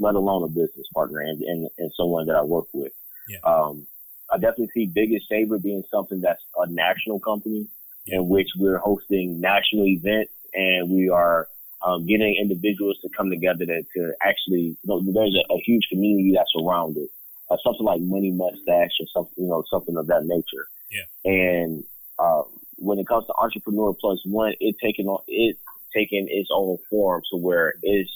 let 0.00 0.14
alone 0.14 0.44
a 0.44 0.48
business 0.48 0.86
partner, 0.94 1.20
and 1.20 1.40
and, 1.42 1.68
and 1.78 1.92
someone 1.96 2.26
that 2.26 2.36
I 2.36 2.42
work 2.42 2.66
with. 2.72 2.92
Yeah. 3.28 3.38
Um, 3.44 3.86
I 4.30 4.36
definitely 4.36 4.70
see 4.74 4.90
Biggest 4.92 5.28
Saver 5.28 5.58
being 5.58 5.82
something 5.90 6.20
that's 6.20 6.42
a 6.56 6.66
national 6.68 7.20
company 7.20 7.66
in 8.06 8.28
which 8.28 8.48
we're 8.58 8.78
hosting 8.78 9.40
national 9.40 9.86
events 9.86 10.32
and 10.54 10.90
we 10.90 11.08
are 11.08 11.48
um, 11.86 12.06
getting 12.06 12.36
individuals 12.40 12.98
to 13.02 13.08
come 13.16 13.30
together 13.30 13.66
to, 13.66 13.82
to 13.82 14.12
actually, 14.22 14.76
you 14.82 14.86
know, 14.86 15.00
there's 15.00 15.36
a, 15.36 15.52
a 15.52 15.58
huge 15.64 15.86
community 15.90 16.32
that's 16.34 16.52
around 16.60 16.96
it 16.96 17.08
uh, 17.52 17.56
something 17.62 17.84
like 17.84 18.00
Money 18.00 18.30
Mustache 18.30 18.96
or 19.00 19.06
something, 19.12 19.44
you 19.44 19.48
know, 19.48 19.62
something 19.70 19.96
of 19.96 20.06
that 20.06 20.24
nature. 20.24 20.66
Yeah. 20.90 21.30
And 21.32 21.84
um, 22.18 22.44
when 22.76 22.98
it 22.98 23.06
comes 23.06 23.26
to 23.26 23.34
Entrepreneur 23.40 23.94
Plus 23.94 24.20
One, 24.24 24.54
it 24.60 24.76
taking 24.82 25.06
on 25.06 25.22
it 25.28 25.56
taking 25.94 26.26
its 26.30 26.48
own 26.52 26.78
form 26.88 27.22
to 27.30 27.36
where 27.38 27.74
it's 27.82 28.10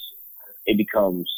it 0.65 0.77
becomes 0.77 1.31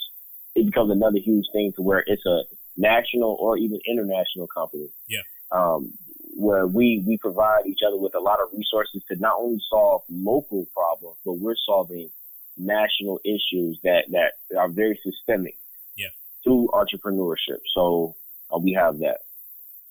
it 0.56 0.66
becomes 0.66 0.92
another 0.92 1.20
huge 1.20 1.46
thing 1.52 1.74
to 1.76 1.82
where 1.82 2.04
it's 2.06 2.26
a 2.26 2.44
national 2.78 3.38
or 3.40 3.58
even 3.58 3.80
international 3.88 4.48
company. 4.48 4.90
Yeah. 5.08 5.22
Um, 5.52 5.94
where 6.36 6.68
we 6.68 7.04
we 7.06 7.18
provide 7.18 7.66
each 7.68 7.80
other 7.86 7.98
with 7.98 8.16
a 8.16 8.20
lot 8.20 8.40
of 8.40 8.48
resources 8.54 9.04
to 9.10 9.16
not 9.18 9.34
only 9.38 9.60
solve 9.70 10.02
local 10.10 10.66
problems, 10.74 11.18
but 11.26 11.34
we're 11.34 11.56
solving 11.66 12.10
national 12.58 13.20
issues 13.26 13.80
that 13.84 14.06
that 14.12 14.34
are 14.58 14.70
very 14.70 15.00
systemic. 15.04 15.58
Yeah. 15.98 16.10
Through 16.44 16.70
entrepreneurship, 16.74 17.60
so 17.74 18.16
uh, 18.54 18.60
we 18.60 18.74
have 18.74 19.00
that. 19.00 19.20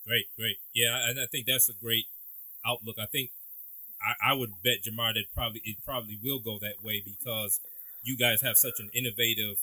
Great, 0.06 0.26
great. 0.38 0.56
Yeah, 0.74 1.08
and 1.08 1.20
I 1.20 1.26
think 1.30 1.46
that's 1.46 1.68
a 1.68 1.74
great 1.74 2.06
outlook. 2.66 2.96
I 2.98 3.06
think 3.06 3.30
I, 4.00 4.30
I 4.30 4.34
would 4.34 4.50
bet 4.64 4.84
Jamar 4.88 5.12
that 5.14 5.24
probably 5.34 5.60
it 5.64 5.76
probably 5.84 6.18
will 6.22 6.40
go 6.40 6.58
that 6.60 6.82
way 6.82 7.02
because 7.04 7.60
you 8.02 8.16
guys 8.16 8.40
have 8.42 8.56
such 8.56 8.78
an 8.78 8.90
innovative 8.94 9.58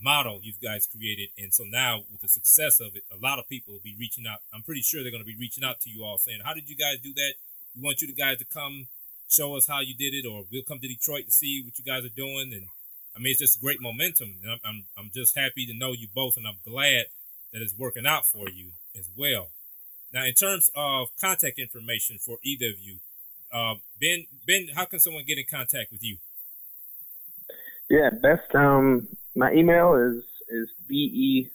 model 0.00 0.40
you 0.42 0.52
guys 0.62 0.86
created, 0.86 1.30
and 1.38 1.52
so 1.52 1.64
now 1.64 2.02
with 2.10 2.20
the 2.20 2.28
success 2.28 2.80
of 2.80 2.96
it, 2.96 3.04
a 3.12 3.20
lot 3.20 3.38
of 3.38 3.48
people 3.48 3.74
will 3.74 3.84
be 3.84 3.96
reaching 3.98 4.26
out. 4.26 4.40
I'm 4.52 4.62
pretty 4.62 4.82
sure 4.82 5.02
they're 5.02 5.12
going 5.12 5.22
to 5.22 5.26
be 5.26 5.38
reaching 5.38 5.64
out 5.64 5.80
to 5.80 5.90
you 5.90 6.04
all 6.04 6.18
saying, 6.18 6.40
"How 6.44 6.54
did 6.54 6.68
you 6.68 6.76
guys 6.76 6.98
do 7.02 7.12
that? 7.14 7.34
We 7.76 7.82
want 7.82 8.02
you 8.02 8.12
guys 8.14 8.38
to 8.38 8.44
come 8.44 8.86
show 9.28 9.56
us 9.56 9.66
how 9.66 9.80
you 9.80 9.94
did 9.94 10.14
it, 10.14 10.26
or 10.26 10.44
we'll 10.50 10.62
come 10.62 10.78
to 10.80 10.88
Detroit 10.88 11.26
to 11.26 11.32
see 11.32 11.62
what 11.64 11.78
you 11.78 11.84
guys 11.84 12.04
are 12.04 12.14
doing." 12.14 12.52
And 12.52 12.66
I 13.16 13.18
mean, 13.18 13.32
it's 13.32 13.40
just 13.40 13.60
great 13.60 13.80
momentum, 13.80 14.36
and 14.42 14.52
I'm 14.52 14.60
I'm, 14.64 14.84
I'm 14.98 15.10
just 15.14 15.36
happy 15.36 15.66
to 15.66 15.74
know 15.74 15.92
you 15.92 16.08
both, 16.14 16.36
and 16.36 16.46
I'm 16.46 16.58
glad 16.64 17.06
that 17.52 17.62
it's 17.62 17.78
working 17.78 18.06
out 18.06 18.26
for 18.26 18.48
you 18.48 18.72
as 18.98 19.08
well. 19.16 19.48
Now, 20.12 20.24
in 20.24 20.34
terms 20.34 20.70
of 20.76 21.08
contact 21.20 21.58
information 21.58 22.18
for 22.18 22.38
either 22.44 22.66
of 22.66 22.78
you, 22.80 22.98
uh, 23.52 23.74
Ben, 24.00 24.26
Ben, 24.46 24.68
how 24.74 24.84
can 24.84 25.00
someone 25.00 25.24
get 25.26 25.38
in 25.38 25.44
contact 25.50 25.90
with 25.90 26.02
you? 26.02 26.18
Yeah, 27.88 28.10
best. 28.10 28.54
Um, 28.54 29.08
my 29.34 29.52
email 29.52 29.94
is 29.94 30.24
is 30.48 30.68
b 30.88 30.94
e 30.94 31.50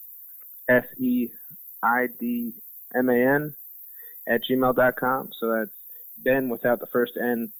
s 0.70 0.86
e 0.98 1.28
i 1.84 2.08
d 2.20 2.54
m 2.96 3.10
a 3.10 3.16
n 3.16 3.56
at 4.28 4.42
gmail 4.50 4.76
dot 4.76 4.96
com. 4.96 5.30
So 5.40 5.54
that's 5.54 5.72
Ben 6.24 6.50
without 6.50 6.80
the 6.80 6.88
first 6.88 7.14
N, 7.22 7.52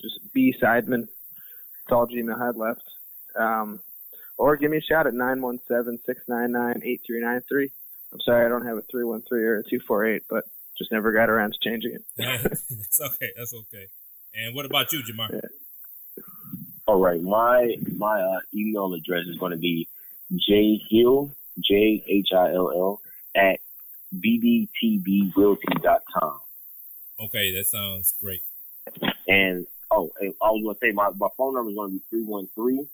just 0.00 0.18
B 0.32 0.54
Seidman. 0.60 1.02
It's 1.02 1.92
all 1.92 2.06
Gmail 2.06 2.38
had 2.38 2.56
left. 2.56 2.82
Um, 3.38 3.80
or 4.38 4.56
give 4.56 4.70
me 4.70 4.78
a 4.78 4.80
shout 4.80 5.06
at 5.06 5.14
917 5.14 5.98
699 6.04 6.82
8393. 6.82 7.70
I'm 8.12 8.20
sorry, 8.20 8.46
I 8.46 8.48
don't 8.48 8.66
have 8.66 8.76
a 8.78 8.82
313 8.90 9.38
or 9.38 9.58
a 9.58 9.62
248, 9.62 10.22
but 10.28 10.44
just 10.78 10.92
never 10.92 11.12
got 11.12 11.30
around 11.30 11.52
to 11.52 11.58
changing 11.68 11.94
it. 11.94 12.02
that's 12.16 13.00
okay. 13.00 13.30
That's 13.36 13.54
okay. 13.54 13.86
And 14.34 14.54
what 14.54 14.66
about 14.66 14.92
you, 14.92 15.02
Jamar? 15.02 15.32
Yeah. 15.32 15.40
All 16.86 17.00
right, 17.00 17.20
my 17.20 17.76
my 17.96 18.20
uh, 18.20 18.38
email 18.54 18.94
address 18.94 19.26
is 19.26 19.36
going 19.36 19.50
to 19.50 19.58
be 19.58 19.88
jhill 20.32 21.32
j 21.58 22.04
h 22.06 22.28
i 22.32 22.52
l 22.52 22.70
l 22.70 23.00
at 23.34 23.58
bbtbrealty.com. 24.14 26.40
Okay, 27.18 27.50
that 27.56 27.66
sounds 27.66 28.14
great. 28.20 28.42
And 29.26 29.66
oh, 29.90 30.12
I 30.22 30.50
was 30.50 30.62
going 30.62 30.74
to 30.74 30.80
say 30.80 30.92
my, 30.92 31.10
my 31.18 31.28
phone 31.36 31.54
number 31.54 31.70
is 31.70 31.76
going 31.76 31.90
to 31.90 31.94
be 31.94 32.02
313 32.10 32.88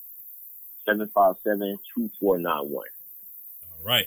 757 0.86 1.78
2491. 1.95 2.74
All 2.74 2.84
right. 3.84 4.07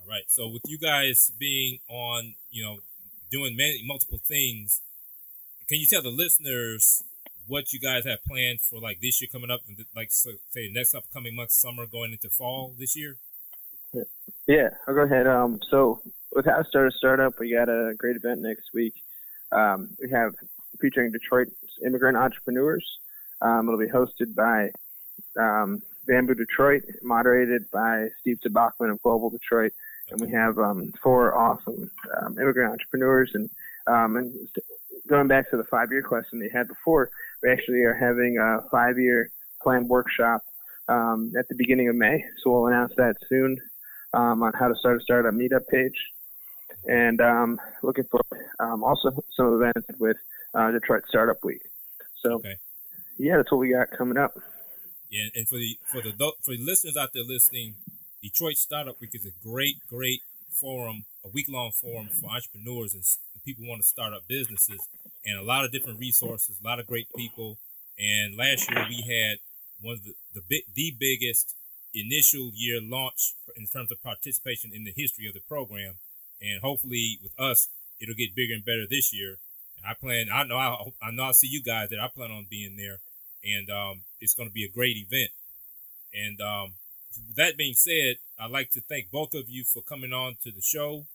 All 0.00 0.08
right. 0.08 0.24
So 0.28 0.48
with 0.48 0.62
you 0.66 0.78
guys 0.78 1.30
being 1.38 1.78
on, 1.88 2.34
you 2.50 2.64
know, 2.64 2.78
doing 3.30 3.54
many 3.56 3.82
multiple 3.84 4.20
things, 4.24 4.80
can 5.68 5.78
you 5.78 5.86
tell 5.86 6.02
the 6.02 6.10
listeners 6.10 7.04
what 7.48 7.72
you 7.72 7.80
guys 7.80 8.04
have 8.04 8.24
planned 8.24 8.60
for 8.60 8.80
like 8.80 9.00
this 9.00 9.20
year 9.20 9.28
coming 9.30 9.50
up, 9.50 9.60
like 9.94 10.10
so, 10.10 10.30
say 10.50 10.70
next 10.72 10.94
upcoming 10.94 11.34
month, 11.34 11.52
summer 11.52 11.86
going 11.86 12.12
into 12.12 12.28
fall 12.28 12.74
this 12.78 12.96
year? 12.96 13.16
Yeah, 14.46 14.68
I'll 14.86 14.94
go 14.94 15.02
ahead. 15.02 15.26
Um, 15.26 15.60
so 15.70 16.00
with 16.32 16.46
How 16.46 16.58
to 16.58 16.64
Start 16.64 16.88
a 16.88 16.96
Startup, 16.96 17.34
we 17.38 17.52
got 17.52 17.68
a 17.68 17.94
great 17.96 18.16
event 18.16 18.42
next 18.42 18.70
week. 18.74 18.94
Um, 19.52 19.90
we 20.00 20.10
have 20.10 20.34
featuring 20.80 21.10
Detroit 21.10 21.48
immigrant 21.84 22.16
entrepreneurs. 22.16 22.86
Um, 23.40 23.68
it'll 23.68 23.80
be 23.80 23.86
hosted 23.86 24.34
by 24.34 24.70
um, 25.40 25.82
Bamboo 26.06 26.34
Detroit, 26.34 26.82
moderated 27.02 27.70
by 27.70 28.08
Steve 28.20 28.38
Tobocman 28.46 28.92
of 28.92 29.02
Global 29.02 29.30
Detroit, 29.30 29.72
and 30.10 30.20
we 30.20 30.30
have 30.30 30.58
um, 30.58 30.92
four 31.02 31.36
awesome 31.36 31.90
um, 32.20 32.38
immigrant 32.38 32.72
entrepreneurs. 32.72 33.30
And 33.34 33.50
um, 33.86 34.16
and 34.16 34.48
going 35.08 35.28
back 35.28 35.50
to 35.50 35.56
the 35.56 35.64
five-year 35.64 36.02
question 36.02 36.38
they 36.38 36.50
had 36.52 36.68
before, 36.68 37.10
we 37.46 37.52
actually 37.52 37.82
are 37.82 37.94
having 37.94 38.38
a 38.38 38.68
five-year 38.70 39.30
plan 39.62 39.86
workshop 39.86 40.42
um, 40.88 41.32
at 41.38 41.48
the 41.48 41.54
beginning 41.54 41.88
of 41.88 41.94
May. 41.94 42.24
So 42.42 42.50
we'll 42.50 42.66
announce 42.66 42.92
that 42.96 43.14
soon 43.28 43.56
um, 44.12 44.42
on 44.42 44.52
how 44.58 44.68
to 44.68 44.74
start 44.74 45.00
a 45.00 45.00
startup 45.00 45.32
meetup 45.32 45.66
page. 45.70 45.96
And 46.88 47.20
um, 47.20 47.60
looking 47.82 48.04
for 48.10 48.20
um, 48.58 48.82
also 48.82 49.10
some 49.36 49.54
events 49.54 49.86
with 49.98 50.16
uh, 50.54 50.70
Detroit 50.72 51.04
Startup 51.08 51.36
Week. 51.44 51.62
So, 52.22 52.34
okay. 52.34 52.56
yeah, 53.18 53.36
that's 53.36 53.50
what 53.50 53.58
we 53.58 53.70
got 53.70 53.96
coming 53.96 54.18
up. 54.18 54.32
Yeah, 55.10 55.28
and 55.34 55.46
for 55.46 55.56
the 55.56 55.78
for 55.84 56.02
the 56.02 56.12
for 56.42 56.56
the 56.56 56.64
listeners 56.64 56.96
out 56.96 57.10
there 57.14 57.22
listening, 57.22 57.74
Detroit 58.22 58.56
Startup 58.56 59.00
Week 59.00 59.10
is 59.14 59.24
a 59.24 59.30
great, 59.46 59.76
great 59.88 60.22
forum, 60.60 61.04
a 61.24 61.28
week 61.28 61.46
long 61.48 61.70
forum 61.70 62.08
for 62.08 62.30
entrepreneurs 62.30 62.94
and 62.94 63.04
people 63.44 63.66
want 63.66 63.80
to 63.80 63.86
start 63.86 64.12
up 64.12 64.22
businesses, 64.28 64.80
and 65.24 65.38
a 65.38 65.42
lot 65.42 65.64
of 65.64 65.72
different 65.72 66.00
resources, 66.00 66.56
a 66.62 66.66
lot 66.66 66.80
of 66.80 66.86
great 66.86 67.08
people. 67.16 67.58
And 67.98 68.36
last 68.36 68.70
year 68.70 68.84
we 68.88 69.02
had 69.02 69.38
one 69.80 69.94
of 69.94 70.04
the 70.04 70.14
the, 70.34 70.42
big, 70.48 70.62
the 70.74 70.94
biggest 70.98 71.54
initial 71.94 72.50
year 72.54 72.80
launch 72.82 73.34
in 73.56 73.66
terms 73.66 73.90
of 73.90 74.02
participation 74.02 74.70
in 74.74 74.84
the 74.84 74.92
history 74.94 75.26
of 75.28 75.34
the 75.34 75.40
program, 75.48 75.94
and 76.40 76.60
hopefully 76.60 77.18
with 77.22 77.32
us 77.38 77.68
it'll 78.00 78.14
get 78.14 78.34
bigger 78.34 78.54
and 78.54 78.64
better 78.64 78.86
this 78.88 79.12
year. 79.14 79.38
I 79.86 79.94
plan. 79.94 80.26
I 80.32 80.42
know. 80.44 80.56
I, 80.56 80.92
I 81.00 81.10
know. 81.10 81.24
I'll 81.24 81.32
see 81.32 81.46
you 81.46 81.62
guys 81.62 81.90
there. 81.90 82.00
I 82.00 82.08
plan 82.08 82.30
on 82.30 82.46
being 82.50 82.76
there, 82.76 82.98
and 83.44 83.70
um, 83.70 84.02
it's 84.20 84.34
going 84.34 84.48
to 84.48 84.52
be 84.52 84.64
a 84.64 84.68
great 84.68 84.96
event. 84.96 85.30
And 86.12 86.40
um, 86.40 86.74
that 87.36 87.56
being 87.56 87.74
said, 87.74 88.16
I'd 88.38 88.50
like 88.50 88.70
to 88.72 88.80
thank 88.80 89.10
both 89.10 89.34
of 89.34 89.48
you 89.48 89.64
for 89.64 89.82
coming 89.82 90.12
on 90.12 90.36
to 90.42 90.50
the 90.50 90.60
show 90.60 91.06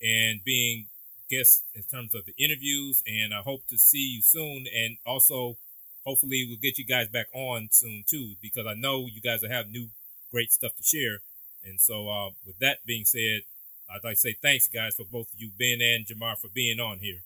and 0.00 0.42
being 0.44 0.86
guests 1.30 1.62
in 1.74 1.82
terms 1.82 2.14
of 2.14 2.26
the 2.26 2.34
interviews. 2.42 3.02
And 3.06 3.32
I 3.32 3.40
hope 3.40 3.66
to 3.68 3.78
see 3.78 4.14
you 4.16 4.22
soon. 4.22 4.66
And 4.74 4.96
also, 5.06 5.56
hopefully, 6.04 6.44
we'll 6.48 6.58
get 6.60 6.78
you 6.78 6.84
guys 6.84 7.08
back 7.08 7.26
on 7.32 7.68
soon 7.70 8.04
too, 8.08 8.34
because 8.40 8.66
I 8.66 8.74
know 8.74 9.06
you 9.06 9.20
guys 9.20 9.42
will 9.42 9.50
have 9.50 9.70
new 9.70 9.88
great 10.30 10.52
stuff 10.52 10.72
to 10.76 10.82
share. 10.82 11.20
And 11.64 11.80
so, 11.80 12.08
uh, 12.08 12.30
with 12.46 12.58
that 12.58 12.78
being 12.86 13.04
said, 13.04 13.42
I'd 13.88 14.02
like 14.02 14.14
to 14.14 14.20
say 14.20 14.36
thanks, 14.40 14.68
guys, 14.68 14.94
for 14.94 15.04
both 15.04 15.32
of 15.32 15.40
you, 15.40 15.50
Ben 15.58 15.80
and 15.80 16.06
Jamar, 16.06 16.38
for 16.38 16.48
being 16.48 16.80
on 16.80 16.98
here. 16.98 17.20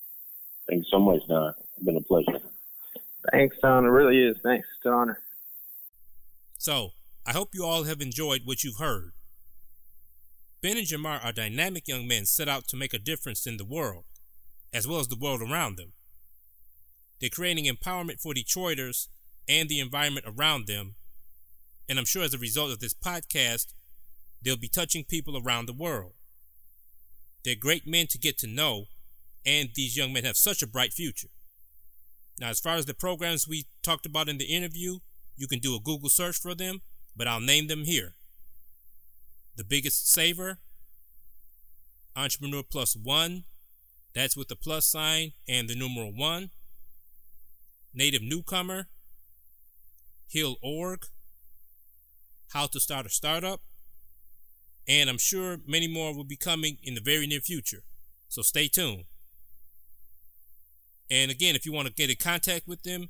Thanks 0.69 0.89
so 0.91 0.99
much, 0.99 1.27
Don. 1.29 1.55
It's 1.77 1.85
been 1.85 1.97
a 1.97 2.01
pleasure. 2.01 2.41
Thanks, 3.31 3.57
Don. 3.63 3.85
It 3.85 3.89
really 3.89 4.19
is. 4.19 4.37
Thanks. 4.43 4.67
It's 4.77 4.87
an 4.87 4.93
honor. 4.93 5.21
So, 6.59 6.93
I 7.29 7.33
hope 7.33 7.55
you 7.55 7.65
all 7.65 7.85
have 7.85 8.01
enjoyed 8.01 8.43
what 8.45 8.63
you've 8.63 8.79
heard. 8.79 9.11
Ben 10.63 10.77
and 10.77 10.87
Jamar 10.87 11.25
are 11.25 11.33
dynamic 11.33 11.89
young 11.89 12.07
men 12.07 12.25
set 12.25 12.49
out 12.49 12.69
to 12.69 12.77
make 12.77 12.95
a 12.95 13.01
difference 13.01 13.49
in 13.49 13.57
the 13.57 13.65
world, 13.65 14.05
as 14.73 14.87
well 14.87 15.01
as 15.01 15.09
the 15.09 15.19
world 15.19 15.43
around 15.43 15.77
them. 15.77 15.93
They're 17.21 17.29
creating 17.29 17.65
empowerment 17.65 18.21
for 18.21 18.33
Detroiters 18.33 19.09
and 19.49 19.69
the 19.69 19.81
environment 19.81 20.27
around 20.29 20.69
them, 20.69 20.95
and 21.89 21.99
I'm 21.99 22.05
sure 22.05 22.23
as 22.23 22.33
a 22.33 22.39
result 22.39 22.71
of 22.71 22.79
this 22.79 22.95
podcast, 22.95 23.73
they'll 24.41 24.57
be 24.57 24.69
touching 24.69 25.03
people 25.03 25.37
around 25.37 25.67
the 25.67 25.73
world. 25.73 26.13
They're 27.45 27.57
great 27.57 27.89
men 27.89 28.07
to 28.09 28.19
get 28.19 28.39
to 28.39 28.47
know, 28.47 28.85
and 29.45 29.71
these 29.75 29.97
young 29.97 30.13
men 30.13 30.25
have 30.25 30.37
such 30.37 30.63
a 30.63 30.67
bright 30.69 30.93
future. 30.93 31.29
Now, 32.39 32.51
as 32.51 32.61
far 32.61 32.77
as 32.77 32.87
the 32.87 32.95
programs 32.95 33.49
we 33.49 33.67
talked 33.83 34.07
about 34.07 34.29
in 34.29 34.39
the 34.39 34.45
interview, 34.45 34.99
you 35.37 35.49
can 35.49 35.59
do 35.59 35.75
a 35.75 35.81
Google 35.81 36.09
search 36.09 36.37
for 36.37 36.55
them 36.55 36.83
but 37.17 37.27
I'll 37.27 37.41
name 37.41 37.67
them 37.67 37.85
here. 37.85 38.15
The 39.57 39.65
biggest 39.65 40.13
saver, 40.13 40.59
Entrepreneur 42.15 42.63
Plus 42.63 42.95
One, 42.95 43.45
that's 44.15 44.37
with 44.37 44.49
the 44.49 44.57
plus 44.57 44.87
sign 44.87 45.33
and 45.49 45.69
the 45.69 45.75
numeral 45.75 46.13
one. 46.13 46.51
Native 47.95 48.23
Newcomer, 48.23 48.89
Hill 50.29 50.57
Org, 50.63 51.07
How 52.53 52.67
to 52.67 52.81
Start 52.81 53.07
a 53.07 53.09
Startup, 53.09 53.61
and 54.87 55.09
I'm 55.09 55.19
sure 55.19 55.59
many 55.67 55.89
more 55.89 56.15
will 56.15 56.25
be 56.25 56.37
coming 56.37 56.79
in 56.83 56.95
the 56.95 57.01
very 57.01 57.27
near 57.27 57.41
future. 57.41 57.83
So 58.29 58.43
stay 58.43 58.69
tuned. 58.69 59.05
And 61.11 61.31
again, 61.31 61.55
if 61.55 61.65
you 61.65 61.73
want 61.73 61.89
to 61.89 61.95
get 61.95 62.11
in 62.11 62.17
contact 62.17 62.67
with 62.67 62.83
them, 62.83 63.09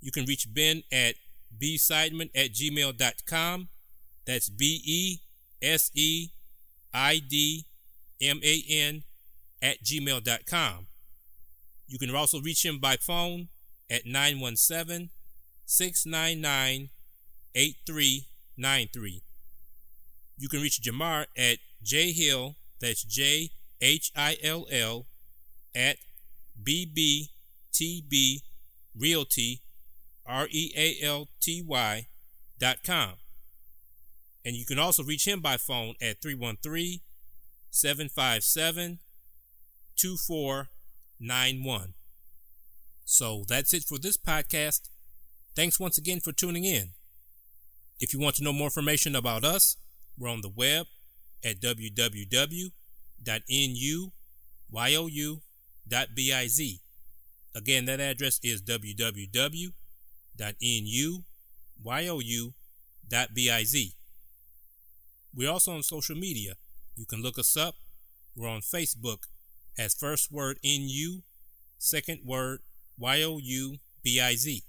you 0.00 0.10
can 0.10 0.24
reach 0.24 0.52
Ben 0.52 0.82
at 0.92 1.14
bseidman 1.58 2.30
at 2.34 2.52
gmail.com. 2.52 3.68
That's 4.26 4.48
B 4.48 4.80
E 4.84 5.18
S 5.60 5.90
E 5.94 6.30
idman 6.94 7.64
at 9.62 9.82
gmail.com. 9.82 10.86
You 11.86 11.98
can 11.98 12.14
also 12.14 12.40
reach 12.40 12.64
him 12.64 12.78
by 12.78 12.96
phone 12.96 13.48
at 13.90 14.06
917 14.06 15.10
699 15.66 16.90
8393. 17.54 19.22
You 20.38 20.48
can 20.48 20.60
reach 20.60 20.80
Jamar 20.82 21.26
at 21.36 21.58
jhill, 21.84 22.56
that's 22.80 23.04
J 23.04 23.50
H 23.80 24.10
I 24.16 24.36
L 24.42 24.66
L, 24.70 25.06
at 25.74 25.96
BBTB 26.62 28.42
Realty, 28.96 29.60
R 30.26 30.46
E 30.50 30.72
A 30.76 30.96
L 31.04 31.28
T 31.40 31.62
Y, 31.62 32.06
dot 32.58 32.78
com. 32.84 33.14
And 34.44 34.56
you 34.56 34.66
can 34.66 34.78
also 34.78 35.02
reach 35.02 35.26
him 35.26 35.40
by 35.40 35.56
phone 35.56 35.94
at 36.00 36.20
313 36.20 37.00
757 37.70 38.98
2491. 39.96 41.94
So 43.04 43.44
that's 43.46 43.74
it 43.74 43.84
for 43.84 43.98
this 43.98 44.16
podcast. 44.16 44.88
Thanks 45.54 45.78
once 45.78 45.98
again 45.98 46.20
for 46.20 46.32
tuning 46.32 46.64
in. 46.64 46.92
If 48.00 48.12
you 48.12 48.20
want 48.20 48.36
to 48.36 48.44
know 48.44 48.52
more 48.52 48.66
information 48.66 49.14
about 49.14 49.44
us, 49.44 49.76
we're 50.18 50.28
on 50.28 50.40
the 50.40 50.48
web 50.48 50.86
at 51.44 51.60
www.nuyou.biz. 51.60 52.70
Again, 57.54 57.84
that 57.84 58.00
address 58.00 58.40
is 58.42 58.62
www.nuyou.biz. 60.38 60.94
We're 65.34 65.50
also 65.50 65.72
on 65.72 65.82
social 65.82 66.16
media. 66.16 66.54
You 66.96 67.06
can 67.06 67.22
look 67.22 67.38
us 67.38 67.56
up. 67.56 67.76
We're 68.36 68.48
on 68.48 68.60
Facebook 68.60 69.24
as 69.78 69.94
first 69.94 70.30
word 70.30 70.58
NU, 70.62 71.22
second 71.78 72.20
word 72.24 72.60
Y 72.98 73.22
O 73.22 73.38
U 73.38 73.78
B 74.02 74.20
I 74.20 74.34
Z. 74.36 74.64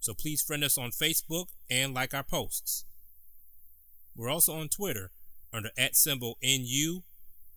So 0.00 0.14
please 0.14 0.42
friend 0.42 0.62
us 0.62 0.78
on 0.78 0.90
Facebook 0.90 1.46
and 1.70 1.94
like 1.94 2.14
our 2.14 2.22
posts. 2.22 2.84
We're 4.14 4.30
also 4.30 4.54
on 4.54 4.68
Twitter 4.68 5.10
under 5.52 5.70
at 5.76 5.96
symbol 5.96 6.38
NU 6.42 7.02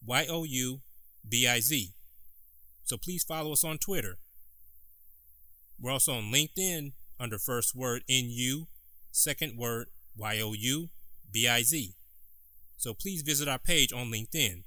Y 0.05 0.25
O 0.29 0.43
U 0.43 0.81
B 1.27 1.47
I 1.47 1.59
Z. 1.59 1.93
So 2.83 2.97
please 2.97 3.23
follow 3.23 3.51
us 3.53 3.63
on 3.63 3.77
Twitter. 3.77 4.17
We're 5.79 5.91
also 5.91 6.13
on 6.13 6.31
LinkedIn 6.31 6.93
under 7.21 7.37
first 7.37 7.75
word 7.75 8.01
NU, 8.09 8.65
second 9.11 9.57
word 9.57 9.87
Y 10.17 10.41
O 10.41 10.53
U 10.53 10.89
B 11.31 11.47
I 11.47 11.61
Z. 11.61 11.93
So 12.77 12.93
please 12.95 13.21
visit 13.21 13.47
our 13.47 13.59
page 13.59 13.93
on 13.93 14.11
LinkedIn. 14.11 14.63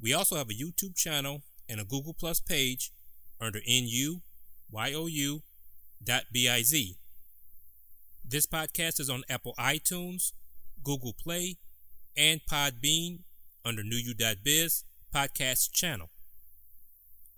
We 0.00 0.12
also 0.12 0.36
have 0.36 0.50
a 0.50 0.54
YouTube 0.54 0.94
channel 0.94 1.42
and 1.68 1.80
a 1.80 1.84
Google 1.84 2.14
Plus 2.14 2.38
page 2.38 2.92
under 3.40 3.60
NU 3.66 4.20
YOU 4.72 5.42
biz. 6.32 6.94
This 8.22 8.46
podcast 8.46 9.00
is 9.00 9.10
on 9.10 9.24
Apple 9.28 9.54
iTunes, 9.58 10.32
Google 10.84 11.14
Play, 11.18 11.56
and 12.16 12.40
Podbean 12.50 13.20
under 13.64 13.82
newyou.biz 13.82 14.84
podcast 15.14 15.72
channel. 15.72 16.10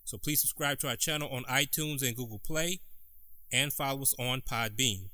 So 0.05 0.19
please 0.19 0.41
subscribe 0.41 0.79
to 0.81 0.89
our 0.89 0.97
channel 0.97 1.29
on 1.31 1.45
iTunes 1.45 2.03
and 2.03 2.17
Google 2.17 2.41
Play 2.45 2.81
and 3.53 3.73
follow 3.73 4.03
us 4.03 4.15
on 4.19 4.41
Podbean. 4.41 5.11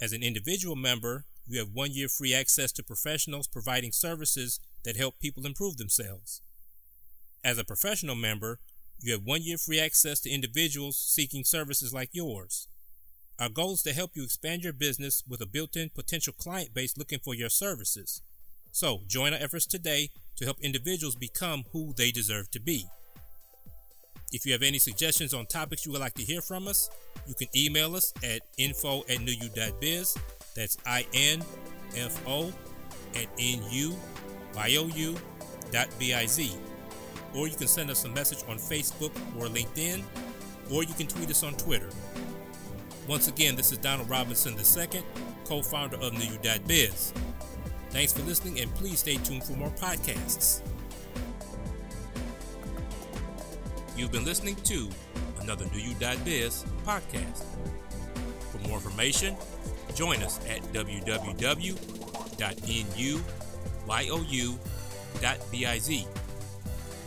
As 0.00 0.12
an 0.12 0.22
individual 0.22 0.76
member, 0.76 1.26
you 1.46 1.58
have 1.58 1.70
one 1.72 1.92
year 1.92 2.08
free 2.08 2.34
access 2.34 2.72
to 2.72 2.82
professionals 2.82 3.46
providing 3.46 3.92
services 3.92 4.60
that 4.84 4.96
help 4.96 5.20
people 5.20 5.44
improve 5.44 5.76
themselves. 5.76 6.40
As 7.44 7.58
a 7.58 7.64
professional 7.64 8.14
member, 8.14 8.58
you 9.00 9.12
have 9.12 9.24
one 9.24 9.42
year 9.42 9.58
free 9.58 9.80
access 9.80 10.20
to 10.20 10.30
individuals 10.30 10.98
seeking 10.98 11.44
services 11.44 11.92
like 11.92 12.10
yours. 12.12 12.68
Our 13.40 13.48
goal 13.48 13.72
is 13.72 13.82
to 13.84 13.94
help 13.94 14.10
you 14.14 14.22
expand 14.22 14.62
your 14.62 14.74
business 14.74 15.24
with 15.26 15.40
a 15.40 15.46
built 15.46 15.74
in 15.74 15.88
potential 15.88 16.34
client 16.34 16.74
base 16.74 16.98
looking 16.98 17.20
for 17.20 17.34
your 17.34 17.48
services. 17.48 18.20
So, 18.70 19.00
join 19.08 19.32
our 19.32 19.38
efforts 19.40 19.64
today 19.64 20.10
to 20.36 20.44
help 20.44 20.60
individuals 20.60 21.16
become 21.16 21.64
who 21.72 21.94
they 21.96 22.10
deserve 22.10 22.50
to 22.50 22.60
be. 22.60 22.84
If 24.30 24.44
you 24.44 24.52
have 24.52 24.62
any 24.62 24.78
suggestions 24.78 25.32
on 25.32 25.46
topics 25.46 25.86
you 25.86 25.92
would 25.92 26.02
like 26.02 26.12
to 26.14 26.22
hear 26.22 26.42
from 26.42 26.68
us, 26.68 26.90
you 27.26 27.34
can 27.34 27.48
email 27.56 27.96
us 27.96 28.12
at 28.22 28.42
info 28.58 29.00
at 29.08 29.18
newyou.biz. 29.20 30.18
That's 30.54 30.76
I-N-F-O 30.84 32.52
at 33.14 33.26
N-U-Y-O-U 33.38 35.16
dot 35.72 35.88
B-I-Z. 35.98 36.52
Or 37.34 37.48
you 37.48 37.56
can 37.56 37.68
send 37.68 37.90
us 37.90 38.04
a 38.04 38.08
message 38.10 38.44
on 38.48 38.58
Facebook 38.58 39.12
or 39.38 39.46
LinkedIn, 39.46 40.02
or 40.70 40.84
you 40.84 40.92
can 40.92 41.06
tweet 41.06 41.30
us 41.30 41.42
on 41.42 41.54
Twitter. 41.54 41.88
Once 43.10 43.26
again, 43.26 43.56
this 43.56 43.72
is 43.72 43.78
Donald 43.78 44.08
Robinson 44.08 44.54
II, 44.54 45.02
co-founder 45.44 45.96
of 45.96 46.12
newyou.biz. 46.12 47.12
Thanks 47.90 48.12
for 48.12 48.22
listening, 48.22 48.60
and 48.60 48.72
please 48.76 49.00
stay 49.00 49.16
tuned 49.16 49.42
for 49.42 49.54
more 49.54 49.70
podcasts. 49.70 50.60
You've 53.96 54.12
been 54.12 54.24
listening 54.24 54.54
to 54.62 54.88
another 55.40 55.64
newyou.biz 55.64 56.64
podcast. 56.86 57.42
For 58.52 58.58
more 58.68 58.76
information, 58.76 59.34
join 59.96 60.22
us 60.22 60.38
at 60.48 60.62
www.nuyou.biz. 60.72 61.74